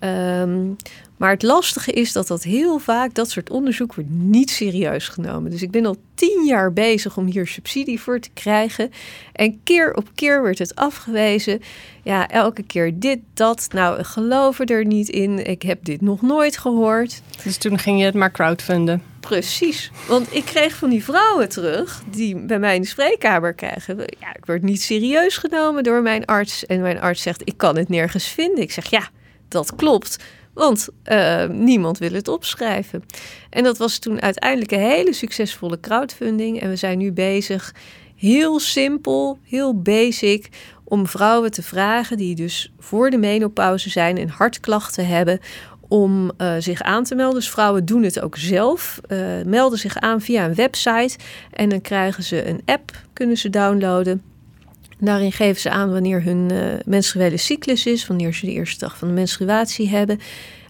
Um, 0.04 0.76
maar 1.22 1.30
het 1.30 1.42
lastige 1.42 1.92
is 1.92 2.12
dat 2.12 2.26
dat 2.26 2.42
heel 2.42 2.78
vaak, 2.78 3.14
dat 3.14 3.30
soort 3.30 3.50
onderzoek, 3.50 3.94
wordt 3.94 4.10
niet 4.10 4.50
serieus 4.50 5.08
genomen. 5.08 5.50
Dus 5.50 5.62
ik 5.62 5.70
ben 5.70 5.86
al 5.86 5.96
tien 6.14 6.44
jaar 6.46 6.72
bezig 6.72 7.16
om 7.16 7.26
hier 7.26 7.46
subsidie 7.46 8.00
voor 8.00 8.20
te 8.20 8.30
krijgen. 8.34 8.90
En 9.32 9.60
keer 9.62 9.94
op 9.94 10.08
keer 10.14 10.42
werd 10.42 10.58
het 10.58 10.74
afgewezen. 10.74 11.60
Ja, 12.02 12.28
elke 12.28 12.62
keer 12.62 12.98
dit, 12.98 13.18
dat. 13.34 13.66
Nou, 13.72 14.04
geloven 14.04 14.66
er 14.66 14.84
niet 14.84 15.08
in. 15.08 15.46
Ik 15.46 15.62
heb 15.62 15.84
dit 15.84 16.00
nog 16.00 16.22
nooit 16.22 16.58
gehoord. 16.58 17.22
Dus 17.44 17.56
toen 17.56 17.78
ging 17.78 17.98
je 17.98 18.04
het 18.04 18.14
maar 18.14 18.32
crowdfunden. 18.32 19.02
Precies. 19.20 19.90
Want 20.08 20.34
ik 20.34 20.44
kreeg 20.44 20.76
van 20.76 20.90
die 20.90 21.04
vrouwen 21.04 21.48
terug 21.48 22.02
die 22.10 22.36
bij 22.36 22.58
mij 22.58 22.74
in 22.74 22.80
de 22.80 22.86
spreekkamer 22.86 23.54
krijgen. 23.54 23.96
Ja, 23.96 24.34
ik 24.34 24.46
word 24.46 24.62
niet 24.62 24.82
serieus 24.82 25.36
genomen 25.36 25.82
door 25.82 26.02
mijn 26.02 26.24
arts. 26.24 26.66
En 26.66 26.80
mijn 26.80 27.00
arts 27.00 27.22
zegt: 27.22 27.42
Ik 27.44 27.56
kan 27.56 27.76
het 27.76 27.88
nergens 27.88 28.26
vinden. 28.28 28.62
Ik 28.62 28.72
zeg: 28.72 28.90
Ja, 28.90 29.08
dat 29.52 29.74
klopt. 29.74 30.16
Want 30.54 30.88
uh, 31.04 31.46
niemand 31.48 31.98
wil 31.98 32.12
het 32.12 32.28
opschrijven. 32.28 33.02
En 33.50 33.64
dat 33.64 33.78
was 33.78 33.98
toen 33.98 34.22
uiteindelijk 34.22 34.70
een 34.70 34.78
hele 34.78 35.12
succesvolle 35.12 35.80
crowdfunding. 35.80 36.60
En 36.60 36.68
we 36.68 36.76
zijn 36.76 36.98
nu 36.98 37.12
bezig, 37.12 37.74
heel 38.16 38.60
simpel, 38.60 39.38
heel 39.42 39.80
basic, 39.82 40.48
om 40.84 41.06
vrouwen 41.06 41.50
te 41.50 41.62
vragen 41.62 42.16
die 42.16 42.34
dus 42.34 42.72
voor 42.78 43.10
de 43.10 43.16
menopauze 43.16 43.90
zijn 43.90 44.18
en 44.18 44.28
hartklachten 44.28 45.06
hebben, 45.06 45.40
om 45.88 46.30
uh, 46.38 46.54
zich 46.58 46.82
aan 46.82 47.04
te 47.04 47.14
melden. 47.14 47.40
Dus 47.40 47.50
vrouwen 47.50 47.84
doen 47.84 48.02
het 48.02 48.20
ook 48.20 48.36
zelf, 48.36 49.00
uh, 49.08 49.18
melden 49.46 49.78
zich 49.78 49.96
aan 49.96 50.20
via 50.20 50.44
een 50.44 50.54
website 50.54 51.16
en 51.50 51.68
dan 51.68 51.80
krijgen 51.80 52.22
ze 52.22 52.48
een 52.48 52.62
app, 52.64 52.90
kunnen 53.12 53.36
ze 53.36 53.50
downloaden. 53.50 54.31
Daarin 55.04 55.32
geven 55.32 55.60
ze 55.60 55.70
aan 55.70 55.92
wanneer 55.92 56.22
hun 56.22 56.48
uh, 56.52 56.64
menstruele 56.84 57.36
cyclus 57.36 57.86
is, 57.86 58.06
wanneer 58.06 58.34
ze 58.34 58.46
de 58.46 58.52
eerste 58.52 58.78
dag 58.78 58.98
van 58.98 59.08
de 59.08 59.14
menstruatie 59.14 59.88
hebben. 59.88 60.20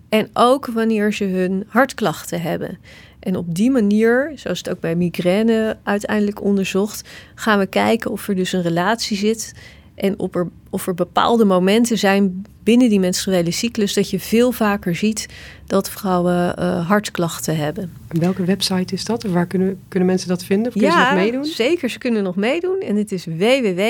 En 0.09 0.29
ook 0.33 0.67
wanneer 0.67 1.13
ze 1.13 1.25
hun 1.25 1.65
hartklachten 1.69 2.43
hebben. 2.43 2.79
En 3.21 3.37
op 3.37 3.55
die 3.55 3.71
manier, 3.71 4.33
zoals 4.35 4.59
het 4.59 4.71
ook 4.71 4.81
bij 4.81 4.95
migraine 4.95 5.77
uiteindelijk 5.83 6.43
onderzocht, 6.43 7.09
gaan 7.35 7.59
we 7.59 7.67
kijken 7.67 8.11
of 8.11 8.29
er 8.29 8.35
dus 8.35 8.53
een 8.53 8.63
relatie 8.63 9.17
zit. 9.17 9.55
En 9.95 10.19
of 10.19 10.35
er, 10.35 10.49
of 10.71 10.87
er 10.87 10.95
bepaalde 10.95 11.45
momenten 11.45 11.99
zijn 11.99 12.47
binnen 12.63 12.89
die 12.89 13.01
menstruele 13.01 13.51
cyclus 13.51 13.95
dat 13.95 14.11
je 14.11 14.21
veel 14.21 14.53
vaker 14.53 14.97
ziet 14.97 15.29
dat 15.67 15.91
vrouwen 15.91 16.55
uh, 16.59 16.89
hartklachten 16.89 17.57
hebben. 17.57 17.93
En 18.09 18.21
welke 18.21 18.45
website 18.45 18.95
is 18.95 19.05
dat? 19.05 19.25
Of 19.25 19.33
waar 19.33 19.47
kunnen, 19.47 19.81
kunnen 19.89 20.09
mensen 20.09 20.29
dat 20.29 20.45
vinden? 20.45 20.67
Of 20.67 20.73
kunnen 20.73 20.91
ja, 20.91 21.09
ze 21.09 21.15
nog 21.15 21.25
meedoen? 21.25 21.45
Zeker, 21.45 21.91
ze 21.91 21.99
kunnen 21.99 22.23
nog 22.23 22.37
meedoen. 22.37 22.81
En 22.81 22.97
het 22.97 23.13
is 23.13 23.25
www 23.25 23.81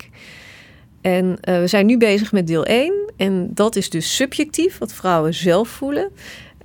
En 1.08 1.26
uh, 1.26 1.60
we 1.60 1.68
zijn 1.68 1.86
nu 1.86 1.97
bezig 1.97 2.32
met 2.32 2.47
deel 2.47 2.66
1. 2.66 2.93
En 3.18 3.49
dat 3.53 3.76
is 3.76 3.89
dus 3.89 4.16
subjectief, 4.16 4.78
wat 4.78 4.93
vrouwen 4.93 5.34
zelf 5.34 5.70
voelen. 5.70 6.12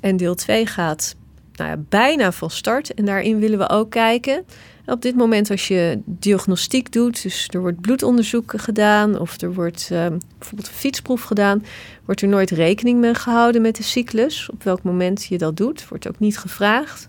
En 0.01 0.17
deel 0.17 0.35
2 0.35 0.67
gaat 0.67 1.15
nou 1.55 1.71
ja, 1.71 1.77
bijna 1.89 2.33
van 2.33 2.51
start. 2.51 2.95
En 2.95 3.05
daarin 3.05 3.39
willen 3.39 3.59
we 3.59 3.69
ook 3.69 3.91
kijken. 3.91 4.45
Op 4.87 5.03
dit 5.03 5.17
moment, 5.17 5.51
als 5.51 5.69
je 5.69 6.01
diagnostiek 6.05 6.93
doet, 6.93 7.23
dus 7.23 7.49
er 7.51 7.61
wordt 7.61 7.81
bloedonderzoek 7.81 8.53
gedaan 8.57 9.19
of 9.19 9.41
er 9.41 9.55
wordt 9.55 9.89
uh, 9.93 10.07
bijvoorbeeld 10.39 10.69
een 10.69 10.75
fietsproef 10.75 11.23
gedaan, 11.23 11.65
wordt 12.05 12.21
er 12.21 12.29
nooit 12.29 12.51
rekening 12.51 13.01
mee 13.01 13.15
gehouden 13.15 13.63
met 13.63 13.77
de 13.77 13.83
cyclus. 13.83 14.51
Op 14.51 14.63
welk 14.63 14.83
moment 14.83 15.25
je 15.25 15.39
dat 15.39 15.57
doet, 15.57 15.89
wordt 15.89 16.09
ook 16.09 16.19
niet 16.19 16.39
gevraagd. 16.39 17.09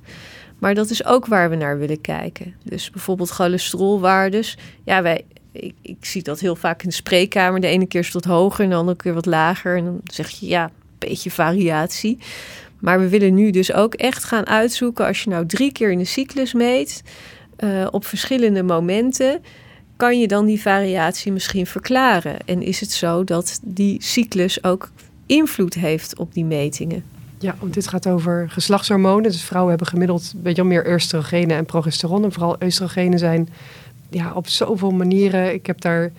Maar 0.60 0.74
dat 0.74 0.90
is 0.90 1.06
ook 1.06 1.26
waar 1.26 1.50
we 1.50 1.56
naar 1.56 1.78
willen 1.78 2.02
kijken. 2.02 2.56
Dus 2.64 2.90
bijvoorbeeld 2.90 3.30
cholesterolwaardes. 3.30 4.58
Ja, 4.84 5.02
wij, 5.02 5.26
ik, 5.54 5.74
ik, 5.82 6.06
zie 6.06 6.24
dat 6.24 6.40
heel 6.40 6.56
vaak 6.56 6.84
in 6.84 6.90
de 6.90 6.96
spreekkamer. 6.96 7.62
De 7.62 7.68
ene 7.68 7.86
keer 7.86 8.00
is 8.00 8.06
het 8.06 8.26
wat 8.26 8.34
hoger 8.34 8.64
en 8.64 8.70
de 8.70 8.76
andere 8.76 8.98
keer 8.98 9.14
wat 9.14 9.26
lager. 9.26 9.78
En 9.78 9.84
dan 9.84 10.02
zeg 10.04 10.30
je 10.30 10.48
ja, 10.48 10.64
een 10.64 10.72
beetje 10.98 11.32
variatie. 11.32 12.18
Maar 12.80 13.00
we 13.00 13.10
willen 13.10 13.34
nu 13.34 13.52
dus 13.52 13.74
ook 13.74 13.94
echt 13.94 14.24
gaan 14.24 14.48
uitzoeken. 14.48 15.06
Als 15.06 15.24
je 15.24 15.30
nou 15.30 15.46
drie 15.46 15.72
keer 15.72 15.92
in 15.92 15.98
de 15.98 16.06
cyclus 16.06 16.54
meet, 16.54 17.04
uh, 17.60 17.88
op 17.92 18.06
verschillende 18.06 18.64
momenten, 18.64 19.42
kan 19.96 20.20
je 20.20 20.28
dan 20.28 20.46
die 20.46 20.62
variatie 20.62 21.32
misschien 21.32 21.66
verklaren? 21.66 22.38
En 22.46 22.62
is 22.62 22.80
het 22.80 22.92
zo 22.92 23.24
dat 23.24 23.60
die 23.64 24.04
cyclus 24.04 24.64
ook 24.64 24.92
invloed 25.26 25.74
heeft 25.74 26.18
op 26.18 26.34
die 26.34 26.46
metingen? 26.46 27.04
Ja, 27.40 27.56
want 27.60 27.74
dit 27.74 27.88
gaat 27.88 28.08
over 28.08 28.50
geslachtshormonen. 28.50 29.32
Dus 29.32 29.44
vrouwen 29.44 29.70
hebben 29.70 29.88
gemiddeld 29.88 30.32
een 30.36 30.42
beetje 30.42 30.64
meer 30.64 30.94
oestrogenen 30.94 31.58
en 31.58 31.66
progesteron. 31.66 32.24
En 32.24 32.32
vooral 32.32 32.56
oestrogenen 32.64 33.20
zijn 33.20 33.50
ja, 34.14 34.34
op 34.34 34.48
zoveel 34.48 34.92
manieren. 34.92 35.54
Ik 35.54 35.66
heb 35.66 35.82
daar 35.82 36.12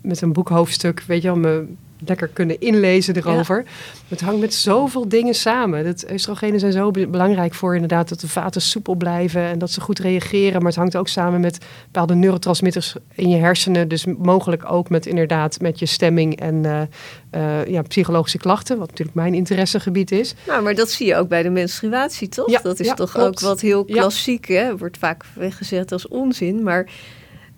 met 0.00 0.20
een 0.20 0.32
boekhoofdstuk, 0.32 1.02
weet 1.06 1.22
je 1.22 1.28
wel, 1.28 1.38
me 1.38 1.66
lekker 2.06 2.28
kunnen 2.28 2.60
inlezen 2.60 3.16
erover. 3.16 3.64
Het 4.08 4.20
hangt 4.20 4.40
met 4.40 4.54
zoveel 4.54 5.08
dingen 5.08 5.34
samen. 5.34 5.84
Dat 5.84 6.06
oestrogenen 6.12 6.60
zijn 6.60 6.72
zo 6.72 6.90
belangrijk 6.90 7.54
voor 7.54 7.74
inderdaad 7.74 8.08
dat 8.08 8.20
de 8.20 8.28
vaten 8.28 8.60
soepel 8.60 8.94
blijven 8.94 9.42
en 9.42 9.58
dat 9.58 9.70
ze 9.70 9.80
goed 9.80 9.98
reageren. 9.98 10.58
Maar 10.58 10.70
het 10.70 10.76
hangt 10.76 10.96
ook 10.96 11.08
samen 11.08 11.40
met 11.40 11.58
bepaalde 11.84 12.14
neurotransmitters 12.14 12.94
in 13.14 13.28
je 13.28 13.36
hersenen. 13.36 13.88
Dus 13.88 14.04
mogelijk 14.04 14.72
ook 14.72 14.88
met 14.88 15.06
inderdaad 15.06 15.60
met 15.60 15.78
je 15.78 15.86
stemming 15.86 16.40
en 16.40 16.54
uh, 16.54 16.80
uh, 17.34 17.66
ja, 17.66 17.82
psychologische 17.82 18.38
klachten. 18.38 18.78
Wat 18.78 18.88
natuurlijk 18.88 19.16
mijn 19.16 19.34
interessegebied 19.34 20.10
is. 20.10 20.34
Nou, 20.46 20.62
maar 20.62 20.74
dat 20.74 20.90
zie 20.90 21.06
je 21.06 21.16
ook 21.16 21.28
bij 21.28 21.42
de 21.42 21.50
menstruatie, 21.50 22.28
toch? 22.28 22.50
Ja, 22.50 22.60
dat 22.62 22.80
is 22.80 22.92
toch 22.94 23.18
ook 23.18 23.40
wat 23.40 23.60
heel 23.60 23.84
klassiek, 23.84 24.48
hè? 24.48 24.76
Wordt 24.76 24.98
vaak 24.98 25.24
weggezet 25.34 25.92
als 25.92 26.08
onzin, 26.08 26.62
maar 26.62 26.88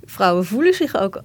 vrouwen 0.06 0.44
voelen 0.44 0.74
zich 0.74 0.96
ook 0.96 1.22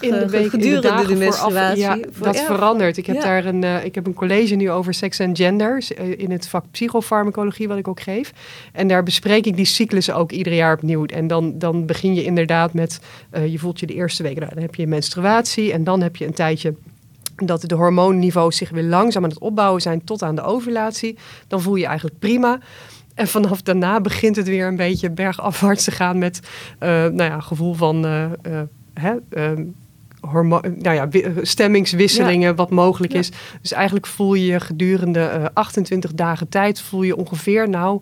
in 0.00 0.10
de 0.10 0.28
week, 0.28 0.50
gedurende 0.50 0.88
in 0.88 0.96
de, 0.96 1.06
de 1.06 1.14
menstruatie. 1.14 1.82
ja, 1.82 1.98
dat 2.18 2.40
verandert. 2.40 2.96
Ik 2.96 3.06
heb 3.06 3.20
daar 3.20 3.44
een, 3.44 3.62
uh, 3.62 3.84
ik 3.84 3.94
heb 3.94 4.06
een 4.06 4.14
college 4.14 4.54
nu 4.54 4.70
over 4.70 4.94
seks 4.94 5.18
en 5.18 5.36
gender 5.36 5.84
uh, 5.98 6.18
in 6.18 6.30
het 6.30 6.48
vak 6.48 6.64
psychofarmacologie 6.70 7.68
wat 7.68 7.78
ik 7.78 7.88
ook 7.88 8.00
geef. 8.00 8.32
En 8.72 8.88
daar 8.88 9.02
bespreek 9.02 9.46
ik 9.46 9.56
die 9.56 9.64
cyclussen 9.64 10.14
ook 10.14 10.32
ieder 10.32 10.52
jaar 10.52 10.74
opnieuw. 10.74 11.06
En 11.06 11.26
dan, 11.26 11.58
dan 11.58 11.86
begin 11.86 12.14
je 12.14 12.24
inderdaad 12.24 12.72
met, 12.72 13.00
uh, 13.32 13.46
je 13.46 13.58
voelt 13.58 13.80
je 13.80 13.86
de 13.86 13.94
eerste 13.94 14.22
week, 14.22 14.38
nou, 14.38 14.54
dan 14.54 14.62
heb 14.62 14.74
je 14.74 14.86
menstruatie 14.86 15.72
en 15.72 15.84
dan 15.84 16.02
heb 16.02 16.16
je 16.16 16.26
een 16.26 16.34
tijdje 16.34 16.74
dat 17.36 17.62
de 17.68 17.74
hormoonniveaus 17.74 18.56
zich 18.56 18.70
weer 18.70 18.82
langzaam 18.82 19.24
aan 19.24 19.30
het 19.30 19.38
opbouwen 19.38 19.82
zijn 19.82 20.04
tot 20.04 20.22
aan 20.22 20.34
de 20.34 20.42
ovulatie. 20.42 21.16
Dan 21.48 21.62
voel 21.62 21.74
je 21.74 21.86
eigenlijk 21.86 22.18
prima. 22.18 22.58
En 23.16 23.28
vanaf 23.28 23.62
daarna 23.62 24.00
begint 24.00 24.36
het 24.36 24.48
weer 24.48 24.66
een 24.66 24.76
beetje 24.76 25.10
bergafwaarts 25.10 25.84
te 25.84 25.90
gaan 25.90 26.18
met 26.18 26.40
uh, 26.80 26.88
nou 26.88 27.22
ja, 27.22 27.40
gevoel 27.40 27.74
van 27.74 28.04
hè, 28.94 29.14
ehm, 29.30 29.64
nou 30.78 30.94
ja, 30.94 31.08
stemmingswisselingen, 31.42 32.56
wat 32.56 32.70
mogelijk 32.70 33.12
is. 33.12 33.30
Dus 33.60 33.72
eigenlijk 33.72 34.06
voel 34.06 34.34
je 34.34 34.46
je 34.46 34.60
gedurende 34.60 35.30
uh, 35.38 35.44
28 35.52 36.12
dagen 36.12 36.48
tijd, 36.48 36.80
voel 36.80 37.02
je 37.02 37.16
ongeveer 37.16 37.68
nou 37.68 38.00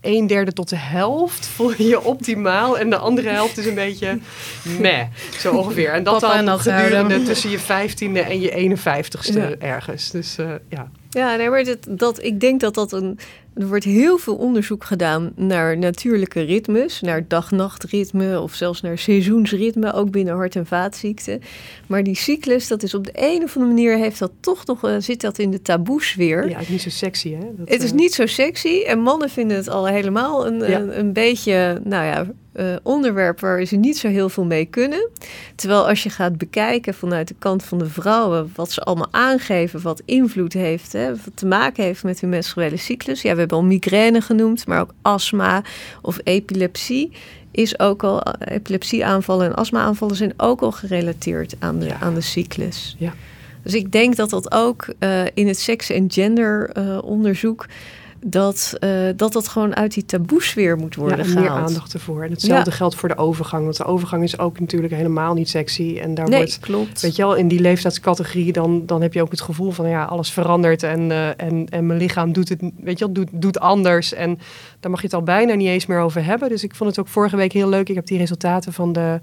een 0.00 0.26
derde 0.26 0.52
tot 0.52 0.68
de 0.68 0.76
helft 0.76 1.46
voel 1.46 1.70
je 1.76 1.86
je 1.86 2.04
optimaal. 2.04 2.78
En 2.78 2.90
de 2.90 2.96
andere 2.96 3.28
helft 3.28 3.58
is 3.58 3.66
een 3.66 3.74
beetje 3.74 4.18
meh, 4.80 5.04
zo 5.38 5.54
ongeveer. 5.54 5.92
En 5.92 6.02
dat 6.02 6.20
dan 6.20 6.60
gedurende 6.60 7.22
tussen 7.22 7.50
je 7.50 7.58
vijftiende 7.58 8.20
en 8.20 8.40
je 8.40 8.76
51ste 8.76 9.58
ergens. 9.58 10.10
Dus 10.10 10.38
uh, 10.38 10.50
ja. 10.68 10.90
Ja, 11.10 11.36
nee, 11.36 11.50
maar 11.50 11.64
dat, 11.64 11.86
dat, 11.88 12.22
ik 12.22 12.40
denk 12.40 12.60
dat 12.60 12.74
dat 12.74 12.92
een 12.92 13.18
er 13.58 13.68
wordt 13.68 13.84
heel 13.84 14.18
veel 14.18 14.34
onderzoek 14.34 14.84
gedaan 14.84 15.32
naar 15.36 15.78
natuurlijke 15.78 16.40
ritmes, 16.40 17.00
naar 17.00 17.24
dag-nachtritme 17.28 18.40
of 18.40 18.54
zelfs 18.54 18.80
naar 18.80 18.98
seizoensritme, 18.98 19.92
ook 19.92 20.10
binnen 20.10 20.34
hart- 20.34 20.56
en 20.56 20.66
vaatziekten. 20.66 21.40
Maar 21.86 22.02
die 22.02 22.14
cyclus, 22.14 22.68
dat 22.68 22.82
is 22.82 22.94
op 22.94 23.04
de 23.04 23.12
een 23.14 23.42
of 23.42 23.56
andere 23.56 23.74
manier, 23.74 23.96
heeft 23.96 24.18
dat 24.18 24.32
toch 24.40 24.66
nog, 24.66 24.84
uh, 24.84 24.94
zit 24.98 25.20
dat 25.20 25.38
in 25.38 25.50
de 25.50 25.62
taboesfeer. 25.62 26.48
Ja, 26.48 26.54
het 26.54 26.62
is 26.62 26.68
niet 26.68 26.82
zo 26.82 26.90
sexy, 26.90 27.30
hè? 27.30 27.50
Dat, 27.56 27.68
het 27.68 27.82
is 27.82 27.90
uh... 27.90 27.96
niet 27.96 28.14
zo 28.14 28.26
sexy 28.26 28.82
en 28.86 29.00
mannen 29.00 29.30
vinden 29.30 29.56
het 29.56 29.68
al 29.68 29.86
helemaal 29.86 30.46
een, 30.46 30.58
ja. 30.58 30.80
een, 30.80 30.98
een, 30.98 31.12
beetje, 31.12 31.80
nou 31.84 32.04
ja, 32.04 32.26
uh, 32.58 32.76
onderwerp 32.82 33.40
waar 33.40 33.64
ze 33.64 33.76
niet 33.76 33.98
zo 33.98 34.08
heel 34.08 34.28
veel 34.28 34.44
mee 34.44 34.64
kunnen. 34.64 35.08
Terwijl 35.54 35.88
als 35.88 36.02
je 36.02 36.10
gaat 36.10 36.38
bekijken 36.38 36.94
vanuit 36.94 37.28
de 37.28 37.34
kant 37.38 37.64
van 37.64 37.78
de 37.78 37.86
vrouwen, 37.86 38.52
wat 38.54 38.72
ze 38.72 38.80
allemaal 38.80 39.08
aangeven, 39.10 39.82
wat 39.82 40.02
invloed 40.04 40.52
heeft, 40.52 40.92
hè, 40.92 41.10
wat 41.10 41.30
te 41.34 41.46
maken 41.46 41.84
heeft 41.84 42.02
met 42.02 42.20
hun 42.20 42.30
menstruele 42.30 42.76
cyclus. 42.76 43.22
Ja, 43.22 43.32
we 43.32 43.38
hebben 43.38 43.56
al 43.56 43.64
migraine 43.64 44.20
genoemd, 44.20 44.66
maar 44.66 44.80
ook 44.80 44.94
astma 45.02 45.62
of 46.02 46.18
epilepsie 46.24 47.12
is 47.50 47.78
ook 47.78 48.02
al 48.02 48.22
epilepsieaanvallen 48.44 49.46
en 49.46 49.54
astma-aanvallen 49.54 50.16
zijn 50.16 50.32
ook 50.36 50.60
al 50.60 50.72
gerelateerd 50.72 51.54
aan 51.58 51.78
de, 51.78 51.86
ja. 51.86 52.00
aan 52.00 52.14
de 52.14 52.20
cyclus. 52.20 52.96
Ja. 52.98 53.14
Dus 53.62 53.74
ik 53.74 53.92
denk 53.92 54.16
dat 54.16 54.30
dat 54.30 54.52
ook 54.52 54.94
uh, 55.00 55.24
in 55.34 55.46
het 55.46 55.58
seks- 55.58 55.90
en 55.90 56.10
genderonderzoek 56.10 57.66
uh, 57.68 57.74
dat, 58.20 58.76
uh, 58.80 58.90
dat 59.16 59.32
dat 59.32 59.48
gewoon 59.48 59.76
uit 59.76 59.94
die 59.94 60.04
taboesfeer 60.04 60.76
moet 60.76 60.94
worden 60.94 61.18
ja, 61.18 61.24
gehaald. 61.24 61.40
meer 61.40 61.50
aandacht 61.50 61.92
ervoor. 61.92 62.22
En 62.22 62.30
hetzelfde 62.30 62.70
ja. 62.70 62.76
geldt 62.76 62.94
voor 62.94 63.08
de 63.08 63.16
overgang. 63.16 63.64
Want 63.64 63.76
de 63.76 63.84
overgang 63.84 64.22
is 64.22 64.38
ook 64.38 64.60
natuurlijk 64.60 64.92
helemaal 64.92 65.34
niet 65.34 65.48
sexy. 65.48 65.98
En 66.02 66.14
daar 66.14 66.28
nee, 66.28 66.38
wordt, 66.38 66.58
klopt. 66.58 67.00
weet 67.00 67.16
je 67.16 67.22
wel, 67.22 67.34
in 67.34 67.48
die 67.48 67.60
leeftijdscategorie... 67.60 68.52
dan, 68.52 68.86
dan 68.86 69.02
heb 69.02 69.12
je 69.12 69.22
ook 69.22 69.30
het 69.30 69.40
gevoel 69.40 69.70
van, 69.70 69.88
ja, 69.88 70.04
alles 70.04 70.30
verandert... 70.30 70.82
en, 70.82 71.10
uh, 71.10 71.28
en, 71.28 71.66
en 71.68 71.86
mijn 71.86 71.98
lichaam 71.98 72.32
doet 72.32 72.48
het, 72.48 72.60
weet 72.60 72.98
je 72.98 73.04
wel, 73.04 73.14
doet, 73.14 73.28
doet 73.32 73.60
anders. 73.60 74.14
En 74.14 74.38
daar 74.80 74.90
mag 74.90 75.00
je 75.00 75.06
het 75.06 75.16
al 75.16 75.22
bijna 75.22 75.54
niet 75.54 75.68
eens 75.68 75.86
meer 75.86 76.00
over 76.00 76.24
hebben. 76.24 76.48
Dus 76.48 76.64
ik 76.64 76.74
vond 76.74 76.90
het 76.90 76.98
ook 76.98 77.08
vorige 77.08 77.36
week 77.36 77.52
heel 77.52 77.68
leuk. 77.68 77.88
Ik 77.88 77.94
heb 77.94 78.06
die 78.06 78.18
resultaten 78.18 78.72
van 78.72 78.92
de... 78.92 79.20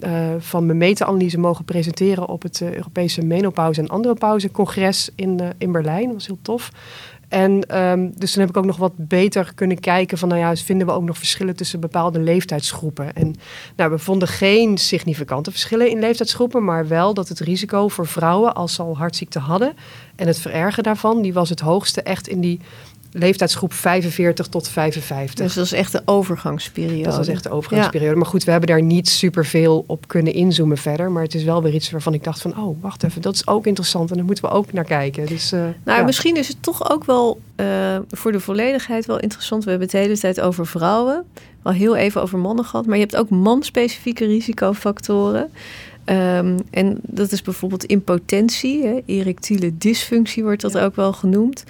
Uh, 0.00 0.34
van 0.38 0.66
mijn 0.66 0.78
meta-analyse 0.78 1.38
mogen 1.38 1.64
presenteren 1.64 2.28
op 2.28 2.42
het 2.42 2.62
Europese 2.62 3.24
menopauze 3.24 3.80
en 3.80 3.88
andropauze 3.88 4.50
congres 4.50 5.10
in, 5.14 5.40
in 5.58 5.72
Berlijn. 5.72 6.04
Dat 6.04 6.14
was 6.14 6.26
heel 6.26 6.38
tof. 6.42 6.70
En 7.28 7.78
um, 7.80 8.12
dus 8.18 8.32
toen 8.32 8.40
heb 8.40 8.50
ik 8.50 8.56
ook 8.56 8.64
nog 8.64 8.76
wat 8.76 8.92
beter 8.96 9.52
kunnen 9.54 9.80
kijken 9.80 10.18
van, 10.18 10.28
nou 10.28 10.40
ja, 10.40 10.56
vinden 10.56 10.86
we 10.86 10.92
ook 10.92 11.04
nog 11.04 11.18
verschillen 11.18 11.56
tussen 11.56 11.80
bepaalde 11.80 12.20
leeftijdsgroepen. 12.20 13.14
En 13.14 13.34
nou, 13.76 13.90
we 13.90 13.98
vonden 13.98 14.28
geen 14.28 14.78
significante 14.78 15.50
verschillen 15.50 15.90
in 15.90 15.98
leeftijdsgroepen, 15.98 16.64
maar 16.64 16.88
wel 16.88 17.14
dat 17.14 17.28
het 17.28 17.40
risico 17.40 17.88
voor 17.88 18.06
vrouwen 18.06 18.54
als 18.54 18.74
ze 18.74 18.82
al 18.82 18.96
hartziekte 18.96 19.38
hadden 19.38 19.72
en 20.16 20.26
het 20.26 20.38
verergen 20.38 20.82
daarvan, 20.82 21.22
die 21.22 21.32
was 21.32 21.48
het 21.48 21.60
hoogste 21.60 22.02
echt 22.02 22.28
in 22.28 22.40
die 22.40 22.60
leeftijdsgroep 23.16 23.72
45 23.72 24.46
tot 24.46 24.68
55. 24.68 25.44
Dus 25.46 25.54
dat 25.54 25.64
is 25.64 25.72
echt 25.72 25.92
de 25.92 26.02
overgangsperiode. 26.04 27.10
Dat 27.10 27.20
is 27.20 27.28
echt 27.28 27.42
de 27.42 27.50
overgangsperiode. 27.50 28.12
Ja. 28.12 28.18
Maar 28.18 28.28
goed, 28.28 28.44
we 28.44 28.50
hebben 28.50 28.68
daar 28.68 28.82
niet 28.82 29.08
superveel 29.08 29.84
op 29.86 30.08
kunnen 30.08 30.32
inzoomen 30.32 30.76
verder. 30.76 31.10
Maar 31.10 31.22
het 31.22 31.34
is 31.34 31.44
wel 31.44 31.62
weer 31.62 31.74
iets 31.74 31.90
waarvan 31.90 32.14
ik 32.14 32.24
dacht 32.24 32.40
van... 32.40 32.58
oh, 32.58 32.82
wacht 32.82 33.02
even, 33.02 33.22
dat 33.22 33.34
is 33.34 33.46
ook 33.46 33.66
interessant 33.66 34.10
en 34.10 34.16
daar 34.16 34.24
moeten 34.24 34.44
we 34.44 34.50
ook 34.50 34.72
naar 34.72 34.84
kijken. 34.84 35.26
Dus, 35.26 35.52
uh, 35.52 35.60
nou, 35.84 35.98
ja. 35.98 36.04
misschien 36.04 36.36
is 36.36 36.48
het 36.48 36.62
toch 36.62 36.90
ook 36.90 37.04
wel 37.04 37.40
uh, 37.56 37.66
voor 38.10 38.32
de 38.32 38.40
volledigheid 38.40 39.06
wel 39.06 39.20
interessant. 39.20 39.64
We 39.64 39.70
hebben 39.70 39.88
het 39.88 39.96
de 39.96 40.02
hele 40.02 40.18
tijd 40.18 40.40
over 40.40 40.66
vrouwen. 40.66 41.24
Wel 41.62 41.72
heel 41.72 41.96
even 41.96 42.22
over 42.22 42.38
mannen 42.38 42.64
gehad. 42.64 42.86
Maar 42.86 42.96
je 42.96 43.02
hebt 43.02 43.16
ook 43.16 43.30
manspecifieke 43.30 44.26
risicofactoren. 44.26 45.50
Um, 46.06 46.56
en 46.70 46.98
dat 47.02 47.32
is 47.32 47.42
bijvoorbeeld 47.42 47.84
impotentie. 47.84 48.86
Hè? 48.86 49.00
Erectiele 49.06 49.78
dysfunctie 49.78 50.42
wordt 50.42 50.62
dat 50.62 50.72
ja. 50.72 50.84
ook 50.84 50.96
wel 50.96 51.12
genoemd. 51.12 51.64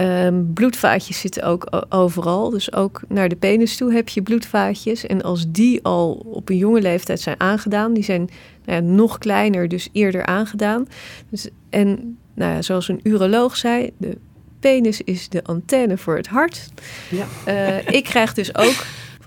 Um, 0.00 0.52
bloedvaatjes 0.52 1.20
zitten 1.20 1.42
ook 1.42 1.86
overal. 1.88 2.50
Dus 2.50 2.72
ook 2.72 3.00
naar 3.08 3.28
de 3.28 3.36
penis 3.36 3.76
toe 3.76 3.92
heb 3.92 4.08
je 4.08 4.22
bloedvaatjes. 4.22 5.06
En 5.06 5.22
als 5.22 5.44
die 5.48 5.82
al 5.82 6.12
op 6.12 6.48
een 6.48 6.56
jonge 6.56 6.80
leeftijd 6.80 7.20
zijn 7.20 7.40
aangedaan, 7.40 7.94
die 7.94 8.04
zijn 8.04 8.30
nou 8.64 8.82
ja, 8.82 8.88
nog 8.88 9.18
kleiner, 9.18 9.68
dus 9.68 9.88
eerder 9.92 10.26
aangedaan. 10.26 10.88
Dus, 11.30 11.48
en 11.70 12.18
nou 12.34 12.52
ja, 12.52 12.62
zoals 12.62 12.88
een 12.88 13.00
uroloog 13.02 13.56
zei, 13.56 13.90
de 13.96 14.18
penis 14.60 15.00
is 15.00 15.28
de 15.28 15.44
antenne 15.44 15.98
voor 15.98 16.16
het 16.16 16.26
hart. 16.26 16.68
Ja. 17.10 17.26
Uh, 17.48 17.94
ik 17.94 18.04
krijg 18.04 18.34
dus 18.34 18.54
ook 18.54 18.86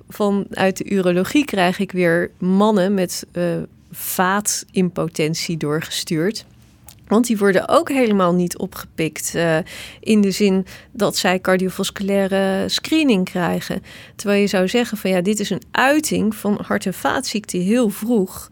vanuit 0.09 0.77
de 0.77 0.89
urologie 0.89 1.45
krijg 1.45 1.79
ik 1.79 1.91
weer 1.91 2.31
mannen 2.37 2.93
met 2.93 3.25
uh, 3.33 3.43
vaatimpotentie 3.91 5.57
doorgestuurd. 5.57 6.45
Want 7.11 7.27
die 7.27 7.37
worden 7.37 7.67
ook 7.67 7.89
helemaal 7.89 8.33
niet 8.33 8.57
opgepikt. 8.57 9.33
Uh, 9.35 9.57
in 9.99 10.21
de 10.21 10.31
zin 10.31 10.65
dat 10.91 11.17
zij 11.17 11.39
cardiovasculaire 11.39 12.69
screening 12.69 13.25
krijgen. 13.25 13.83
Terwijl 14.15 14.41
je 14.41 14.47
zou 14.47 14.67
zeggen 14.67 14.97
van 14.97 15.09
ja, 15.09 15.21
dit 15.21 15.39
is 15.39 15.49
een 15.49 15.61
uiting 15.71 16.35
van 16.35 16.59
hart- 16.65 16.85
en 16.85 16.93
vaatziekte 16.93 17.57
heel 17.57 17.89
vroeg. 17.89 18.49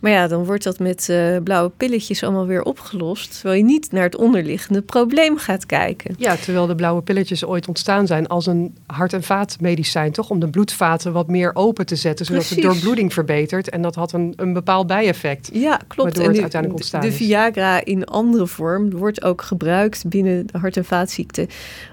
Maar 0.00 0.10
ja, 0.10 0.26
dan 0.26 0.44
wordt 0.44 0.64
dat 0.64 0.78
met 0.78 1.08
uh, 1.10 1.36
blauwe 1.44 1.70
pilletjes 1.76 2.22
allemaal 2.22 2.46
weer 2.46 2.62
opgelost. 2.62 3.32
Terwijl 3.32 3.58
je 3.58 3.64
niet 3.64 3.92
naar 3.92 4.02
het 4.02 4.16
onderliggende 4.16 4.82
probleem 4.82 5.36
gaat 5.36 5.66
kijken. 5.66 6.14
Ja, 6.18 6.36
terwijl 6.36 6.66
de 6.66 6.74
blauwe 6.74 7.02
pilletjes 7.02 7.44
ooit 7.44 7.68
ontstaan 7.68 8.06
zijn 8.06 8.26
als 8.26 8.46
een 8.46 8.74
hart- 8.86 9.12
en 9.12 9.22
vaatmedicijn, 9.22 10.12
toch? 10.12 10.30
Om 10.30 10.40
de 10.40 10.48
bloedvaten 10.48 11.12
wat 11.12 11.28
meer 11.28 11.50
open 11.54 11.86
te 11.86 11.96
zetten, 11.96 12.26
zodat 12.26 12.42
Precies. 12.42 12.62
de 12.62 12.68
doorbloeding 12.68 13.12
verbetert. 13.12 13.70
En 13.70 13.82
dat 13.82 13.94
had 13.94 14.12
een, 14.12 14.32
een 14.36 14.52
bepaald 14.52 14.86
bijeffect. 14.86 15.50
Ja, 15.52 15.80
klopt. 15.86 16.18
En 16.18 16.22
het 16.22 16.40
uiteindelijk 16.40 16.72
ontstaan 16.72 17.00
de, 17.00 17.12
Viagra 17.12 17.84
in 17.84 18.04
andere 18.04 18.46
vorm 18.46 18.90
wordt 18.90 19.24
ook 19.24 19.42
gebruikt 19.42 20.08
binnen 20.08 20.46
de 20.46 20.58
hart- 20.58 20.76
en 20.76 20.84
vaatziekten 20.84 21.46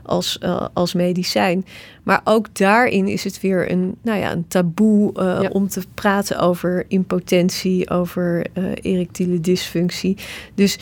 als, 0.04 0.40
uh, 0.44 0.66
als 0.74 0.94
medicijn. 0.94 1.66
Maar 2.08 2.22
ook 2.24 2.56
daarin 2.56 3.08
is 3.08 3.24
het 3.24 3.42
weer 3.42 3.72
een, 3.72 3.96
nou 4.02 4.20
ja, 4.20 4.32
een 4.32 4.48
taboe 4.48 5.14
uh, 5.20 5.50
om 5.52 5.68
te 5.68 5.82
praten 5.94 6.40
over 6.40 6.86
impotentie, 6.88 7.90
over 7.90 8.46
uh, 8.54 8.72
erectiele 8.82 9.40
dysfunctie. 9.40 10.18
Dus 10.56 10.80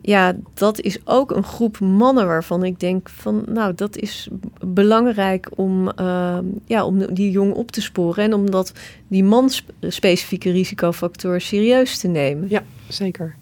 ja, 0.00 0.36
dat 0.54 0.80
is 0.80 0.98
ook 1.04 1.30
een 1.30 1.44
groep 1.44 1.78
mannen 1.78 2.26
waarvan 2.26 2.64
ik 2.64 2.80
denk 2.80 3.08
van, 3.08 3.44
nou, 3.48 3.74
dat 3.74 3.96
is 3.96 4.28
belangrijk 4.66 5.48
om, 5.54 5.92
uh, 6.00 6.38
ja, 6.66 6.84
om 6.84 7.14
die 7.14 7.30
jong 7.30 7.54
op 7.54 7.70
te 7.70 7.80
sporen 7.80 8.24
en 8.24 8.34
om 8.34 8.50
dat 8.50 8.72
die 9.08 9.24
man-specifieke 9.24 10.50
risicofactor 10.50 11.40
serieus 11.40 11.98
te 11.98 12.08
nemen. 12.08 12.48
Ja, 12.48 12.62
zeker. 12.88 13.34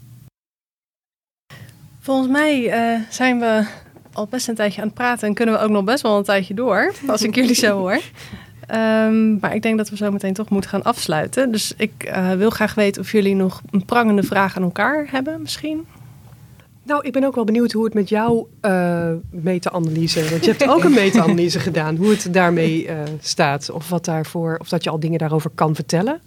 Volgens 2.01 2.29
mij 2.29 2.63
uh, 2.63 3.01
zijn 3.09 3.41
we 3.41 3.67
al 4.13 4.27
best 4.27 4.49
een 4.49 4.55
tijdje 4.55 4.81
aan 4.81 4.87
het 4.87 4.97
praten 4.97 5.29
en 5.29 5.35
kunnen 5.35 5.55
we 5.55 5.61
ook 5.61 5.71
nog 5.71 5.85
best 5.85 6.03
wel 6.03 6.17
een 6.17 6.25
tijdje 6.25 6.55
door, 6.55 6.93
als 7.07 7.23
ik 7.23 7.35
jullie 7.35 7.55
zo 7.55 7.79
hoor. 7.85 8.01
Um, 8.75 9.39
maar 9.41 9.55
ik 9.55 9.63
denk 9.63 9.77
dat 9.77 9.89
we 9.89 9.97
zo 9.97 10.11
meteen 10.11 10.33
toch 10.33 10.49
moeten 10.49 10.71
gaan 10.71 10.83
afsluiten. 10.83 11.53
Dus 11.53 11.73
ik 11.77 11.93
uh, 12.07 12.33
wil 12.33 12.51
graag 12.51 12.75
weten 12.75 13.03
of 13.03 13.13
jullie 13.13 13.35
nog 13.35 13.63
een 13.71 13.85
prangende 13.85 14.23
vraag 14.23 14.57
aan 14.57 14.63
elkaar 14.63 15.07
hebben, 15.11 15.43
misschien. 15.43 15.87
Nou, 16.83 17.07
ik 17.07 17.13
ben 17.13 17.25
ook 17.25 17.35
wel 17.35 17.45
benieuwd 17.45 17.73
hoe 17.73 17.85
het 17.85 17.95
met 17.95 18.09
jouw 18.09 18.49
uh, 18.63 19.11
meta-analyse, 19.31 20.31
want 20.31 20.45
je 20.45 20.51
hebt 20.51 20.69
ook 20.69 20.85
een 20.85 20.95
meta-analyse 20.95 21.61
gedaan, 21.61 21.97
hoe 21.97 22.11
het 22.11 22.29
daarmee 22.31 22.87
uh, 22.87 22.93
staat. 23.21 23.71
Of, 23.71 23.89
wat 23.89 24.05
daarvoor, 24.05 24.57
of 24.61 24.69
dat 24.69 24.85
je 24.85 24.91
al 24.91 25.01
dingen 25.01 25.19
daarover 25.19 25.51
kan 25.55 25.75
vertellen. 25.75 26.21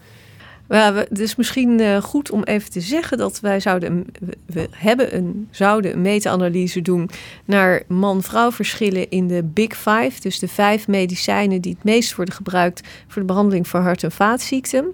Het 0.67 1.19
is 1.19 1.35
misschien 1.35 1.79
uh, 1.79 1.97
goed 1.97 2.31
om 2.31 2.43
even 2.43 2.71
te 2.71 2.81
zeggen 2.81 3.17
dat 3.17 3.39
wij 3.39 3.59
zouden, 3.59 4.05
we 4.45 4.67
hebben 4.71 5.15
een, 5.15 5.47
zouden 5.51 5.93
een 5.93 6.01
meta-analyse 6.01 6.81
doen 6.81 7.09
naar 7.45 7.83
man-vrouw 7.87 8.51
verschillen 8.51 9.09
in 9.09 9.27
de 9.27 9.43
Big 9.43 9.77
Five. 9.77 10.21
Dus 10.21 10.39
de 10.39 10.47
vijf 10.47 10.87
medicijnen 10.87 11.61
die 11.61 11.73
het 11.73 11.83
meest 11.83 12.15
worden 12.15 12.35
gebruikt 12.35 12.87
voor 13.07 13.21
de 13.21 13.27
behandeling 13.27 13.67
van 13.67 13.81
hart- 13.81 14.03
en 14.03 14.11
vaatziekten. 14.11 14.85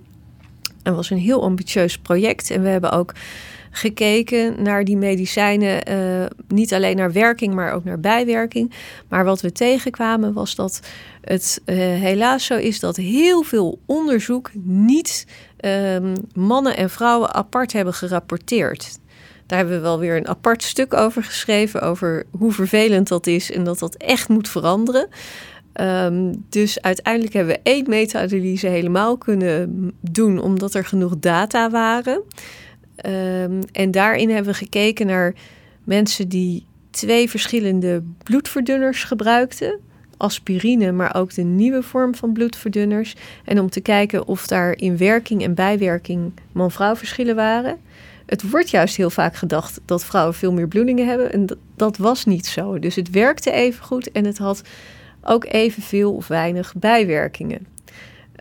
Dat 0.84 0.96
was 0.96 1.10
een 1.10 1.18
heel 1.18 1.44
ambitieus 1.44 1.98
project 1.98 2.52
en 2.52 2.62
we 2.62 2.68
hebben 2.68 2.92
ook 2.92 3.14
gekeken 3.72 4.64
naar 4.64 4.84
die 4.84 4.98
medicijnen. 4.98 5.92
Uh, 5.92 6.26
niet 6.48 6.74
alleen 6.74 6.96
naar 6.96 7.12
werking, 7.12 7.54
maar 7.54 7.74
ook 7.74 7.84
naar 7.84 8.00
bijwerking. 8.00 8.72
Maar 9.08 9.26
wat 9.26 9.42
we 9.42 9.52
tegenkwamen 9.52 10.34
was 10.34 10.56
dat 10.56 10.80
het 11.22 11.62
uh, 11.66 11.76
helaas 11.76 12.46
zo 12.46 12.58
is 12.58 12.80
dat 12.80 12.96
heel 12.96 13.42
veel 13.42 13.80
onderzoek 13.86 14.52
niet 14.64 15.26
um, 15.66 16.14
mannen 16.34 16.78
en 16.78 16.90
vrouwen 16.90 17.34
apart 17.34 17.74
hebben 17.74 17.94
gerapporteerd. 17.94 19.00
Daar 19.46 19.58
hebben 19.58 19.76
we 19.76 19.82
wel 19.82 20.00
weer 20.00 20.18
een 20.18 20.28
apart 20.28 20.64
stuk 20.64 20.94
over 20.94 21.24
geschreven. 21.24 21.82
Over 21.82 22.26
hoe 22.38 22.52
vervelend 22.52 23.08
dat 23.08 23.28
is 23.28 23.52
en 23.52 23.64
dat 23.64 23.80
dat 23.80 23.96
echt 23.96 24.30
moet 24.30 24.50
veranderen. 24.50 25.08
Um, 25.82 26.46
dus 26.50 26.82
uiteindelijk 26.82 27.34
hebben 27.34 27.54
we 27.54 27.60
één 27.64 27.90
meta-analyse 27.90 28.68
helemaal 28.68 29.18
kunnen 29.18 29.92
doen, 30.02 30.40
omdat 30.40 30.74
er 30.74 30.86
genoeg 30.86 31.20
data 31.20 31.70
waren. 31.70 32.22
Um, 33.06 33.60
en 33.72 33.92
daarin 33.92 34.30
hebben 34.30 34.52
we 34.52 34.58
gekeken 34.58 35.06
naar 35.06 35.34
mensen 35.84 36.30
die 36.30 36.66
twee 36.90 37.30
verschillende 37.30 38.04
bloedverdunners 38.24 39.04
gebruikten. 39.04 39.80
Aspirine, 40.20 40.92
maar 40.92 41.16
ook 41.16 41.34
de 41.34 41.42
nieuwe 41.42 41.84
vorm 41.84 42.16
van 42.16 42.34
bloedverdunners. 42.34 43.16
En 43.46 43.60
om 43.60 43.70
te 43.70 43.82
kijken 43.82 44.28
of 44.28 44.48
daar 44.48 44.78
in 44.78 44.98
werking 44.98 45.44
en 45.44 45.54
bijwerking 45.54 46.32
man-vrouw 46.52 46.96
verschillen 46.96 47.36
waren. 47.36 47.78
Het 48.26 48.50
wordt 48.50 48.70
juist 48.70 48.96
heel 48.96 49.10
vaak 49.10 49.36
gedacht 49.36 49.80
dat 49.86 50.06
vrouwen 50.06 50.36
veel 50.36 50.54
meer 50.54 50.68
bloedingen 50.68 51.08
hebben. 51.08 51.32
En 51.32 51.48
dat, 51.76 51.98
was 51.98 52.26
niet 52.26 52.46
zo. 52.46 52.80
Dus 52.80 52.96
het 52.96 53.10
werkte 53.10 53.52
even 53.52 53.84
goed 53.84 54.12
en 54.12 54.26
het 54.26 54.38
had 54.38 54.62
ook 55.24 55.46
evenveel 55.46 56.14
of 56.14 56.28
weinig 56.28 56.74
bijwerkingen. 56.76 57.68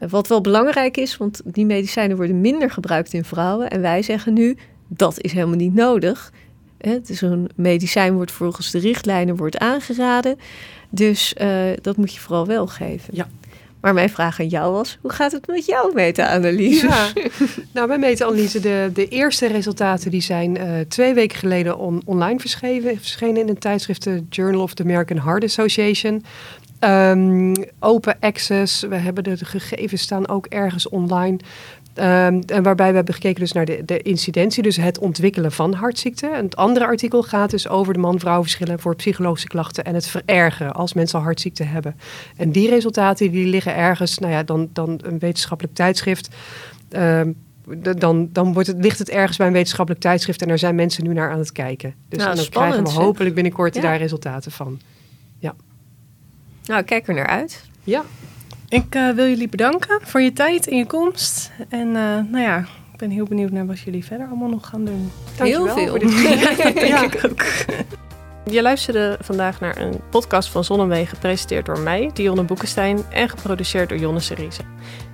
Wat 0.08 0.28
wel 0.28 0.40
belangrijk 0.40 0.96
is, 0.96 1.16
want 1.16 1.40
die 1.44 1.66
medicijnen 1.66 2.16
worden 2.16 2.40
minder 2.40 2.70
gebruikt 2.70 3.12
in 3.12 3.24
vrouwen. 3.24 3.70
En 3.70 3.80
wij 3.80 4.02
zeggen 4.02 4.32
nu, 4.32 4.56
dat 4.88 5.20
is 5.20 5.32
helemaal 5.32 5.56
niet 5.56 5.74
nodig. 5.74 6.32
Het 6.78 7.10
is 7.10 7.20
een 7.20 7.50
medicijn 7.54 8.14
wordt 8.14 8.30
volgens 8.30 8.70
de 8.70 8.78
richtlijnen 8.78 9.36
wordt 9.36 9.58
aangeraden. 9.58 10.38
Dus 10.90 11.34
uh, 11.40 11.62
dat 11.80 11.96
moet 11.96 12.14
je 12.14 12.20
vooral 12.20 12.46
wel 12.46 12.66
geven. 12.66 13.14
Ja. 13.16 13.28
Maar 13.80 13.94
mijn 13.94 14.10
vraag 14.10 14.40
aan 14.40 14.48
jou 14.48 14.72
was, 14.72 14.98
hoe 15.00 15.10
gaat 15.10 15.32
het 15.32 15.46
met 15.46 15.66
jouw 15.66 15.92
meta-analyse? 15.92 16.86
Ja, 16.86 17.08
nou 17.74 17.88
mijn 17.88 18.00
meta-analyse, 18.00 18.60
de, 18.60 18.90
de 18.94 19.08
eerste 19.08 19.46
resultaten 19.46 20.10
die 20.10 20.20
zijn 20.20 20.58
uh, 20.58 20.80
twee 20.88 21.14
weken 21.14 21.38
geleden 21.38 21.78
on, 21.78 22.02
online 22.04 22.40
verschenen, 22.40 22.96
verschenen 22.96 23.36
in 23.36 23.48
een 23.48 23.58
tijdschrift, 23.58 24.04
de 24.04 24.24
Journal 24.30 24.62
of 24.62 24.74
the 24.74 24.82
American 24.82 25.20
Heart 25.20 25.44
Association. 25.44 26.24
Um, 26.80 27.54
open 27.78 28.16
access, 28.20 28.80
we 28.80 28.96
hebben 28.96 29.24
de, 29.24 29.36
de, 29.36 29.44
gegevens 29.44 30.02
staan 30.02 30.28
ook 30.28 30.46
ergens 30.46 30.88
online. 30.88 31.38
Um, 32.00 32.40
en 32.40 32.62
waarbij 32.62 32.88
we 32.88 32.96
hebben 32.96 33.14
gekeken 33.14 33.40
dus 33.40 33.52
naar 33.52 33.64
de, 33.64 33.82
de 33.84 34.02
incidentie, 34.02 34.62
dus 34.62 34.76
het 34.76 34.98
ontwikkelen 34.98 35.52
van 35.52 35.72
hartziekten. 35.72 36.34
En 36.34 36.44
het 36.44 36.56
andere 36.56 36.84
artikel 36.86 37.22
gaat 37.22 37.50
dus 37.50 37.68
over 37.68 37.92
de 37.92 37.98
man-vrouw 37.98 38.40
verschillen 38.40 38.80
voor 38.80 38.96
psychologische 38.96 39.48
klachten 39.48 39.84
en 39.84 39.94
het 39.94 40.06
verergeren 40.06 40.72
als 40.72 40.92
mensen 40.92 41.18
al 41.18 41.24
hartziekten 41.24 41.68
hebben. 41.68 41.96
En 42.36 42.52
die 42.52 42.68
resultaten 42.68 43.30
die 43.30 43.46
liggen 43.46 43.74
ergens, 43.74 44.18
nou 44.18 44.32
ja, 44.32 44.42
dan, 44.42 44.68
dan 44.72 45.00
een 45.02 45.18
wetenschappelijk 45.18 45.74
tijdschrift. 45.74 46.28
Um, 46.90 47.36
dan, 47.98 48.28
dan 48.32 48.52
wordt 48.52 48.68
het, 48.68 48.78
ligt 48.78 48.98
het 48.98 49.10
ergens 49.10 49.36
bij 49.36 49.46
een 49.46 49.52
wetenschappelijk 49.52 50.02
tijdschrift 50.02 50.42
en 50.42 50.48
daar 50.48 50.58
zijn 50.58 50.74
mensen 50.74 51.04
nu 51.04 51.12
naar 51.12 51.30
aan 51.30 51.38
het 51.38 51.52
kijken. 51.52 51.94
Dus 52.08 52.18
nou, 52.18 52.36
dan 52.36 52.48
krijgen 52.48 52.84
we 52.84 52.90
hopelijk 52.90 53.34
binnenkort 53.34 53.74
ja. 53.74 53.80
daar 53.80 53.96
resultaten 53.96 54.52
van. 54.52 54.80
Ja. 55.38 55.54
Nou, 56.64 56.82
kijk 56.82 57.08
er 57.08 57.14
naar 57.14 57.26
uit. 57.26 57.64
Ja. 57.84 58.04
Ik 58.68 58.94
uh, 58.94 59.10
wil 59.10 59.26
jullie 59.26 59.48
bedanken 59.48 60.00
voor 60.02 60.20
je 60.20 60.32
tijd 60.32 60.68
en 60.68 60.76
je 60.76 60.86
komst. 60.86 61.50
En 61.68 61.86
uh, 61.86 61.94
nou 62.30 62.40
ja, 62.40 62.58
ik 62.92 62.98
ben 62.98 63.10
heel 63.10 63.24
benieuwd 63.24 63.50
naar 63.50 63.66
wat 63.66 63.80
jullie 63.80 64.04
verder 64.04 64.26
allemaal 64.26 64.48
nog 64.48 64.68
gaan 64.68 64.84
doen. 64.84 65.10
Dankjewel 65.36 65.64
heel 65.64 65.74
veel. 65.74 65.88
Voor 65.88 65.98
dit 65.98 66.22
ja, 66.40 66.54
denk 66.54 66.78
ja. 66.78 67.02
ik 67.02 67.20
ook. 67.30 67.44
Je 68.50 68.62
luisterde 68.62 69.18
vandaag 69.20 69.60
naar 69.60 69.76
een 69.76 70.00
podcast 70.10 70.48
van 70.48 70.64
Zonnewegen, 70.64 71.06
gepresenteerd 71.06 71.66
door 71.66 71.78
mij, 71.78 72.10
Dionne 72.14 72.42
Boekenstein, 72.42 72.98
en 73.10 73.28
geproduceerd 73.28 73.88
door 73.88 73.98
Jonne 73.98 74.20
Seriese. 74.20 74.62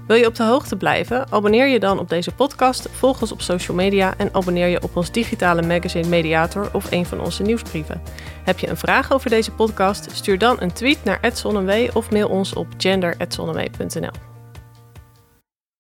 Wil 0.07 0.17
je 0.17 0.27
op 0.27 0.35
de 0.35 0.43
hoogte 0.43 0.77
blijven? 0.77 1.33
Abonneer 1.33 1.69
je 1.69 1.81
dan 1.81 1.99
op 1.99 2.09
deze 2.09 2.35
podcast, 2.35 2.89
volg 2.91 3.21
ons 3.21 3.33
op 3.33 3.41
social 3.41 3.77
media 3.77 4.15
en 4.17 4.35
abonneer 4.35 4.67
je 4.67 4.83
op 4.83 4.97
ons 4.97 5.11
digitale 5.11 5.63
magazine 5.63 6.09
Mediator 6.09 6.69
of 6.73 6.91
een 6.91 7.07
van 7.07 7.21
onze 7.21 7.43
nieuwsbrieven. 7.43 8.03
Heb 8.45 8.59
je 8.59 8.69
een 8.69 8.77
vraag 8.77 9.13
over 9.13 9.31
deze 9.31 9.51
podcast? 9.51 10.11
Stuur 10.11 10.39
dan 10.39 10.57
een 10.61 10.73
tweet 10.73 11.05
naar 11.05 11.21
@zonnewee 11.35 11.95
of 11.95 12.11
mail 12.11 12.29
ons 12.29 12.55
op 12.55 12.67
gender@zonnewee.nl. 12.77 14.34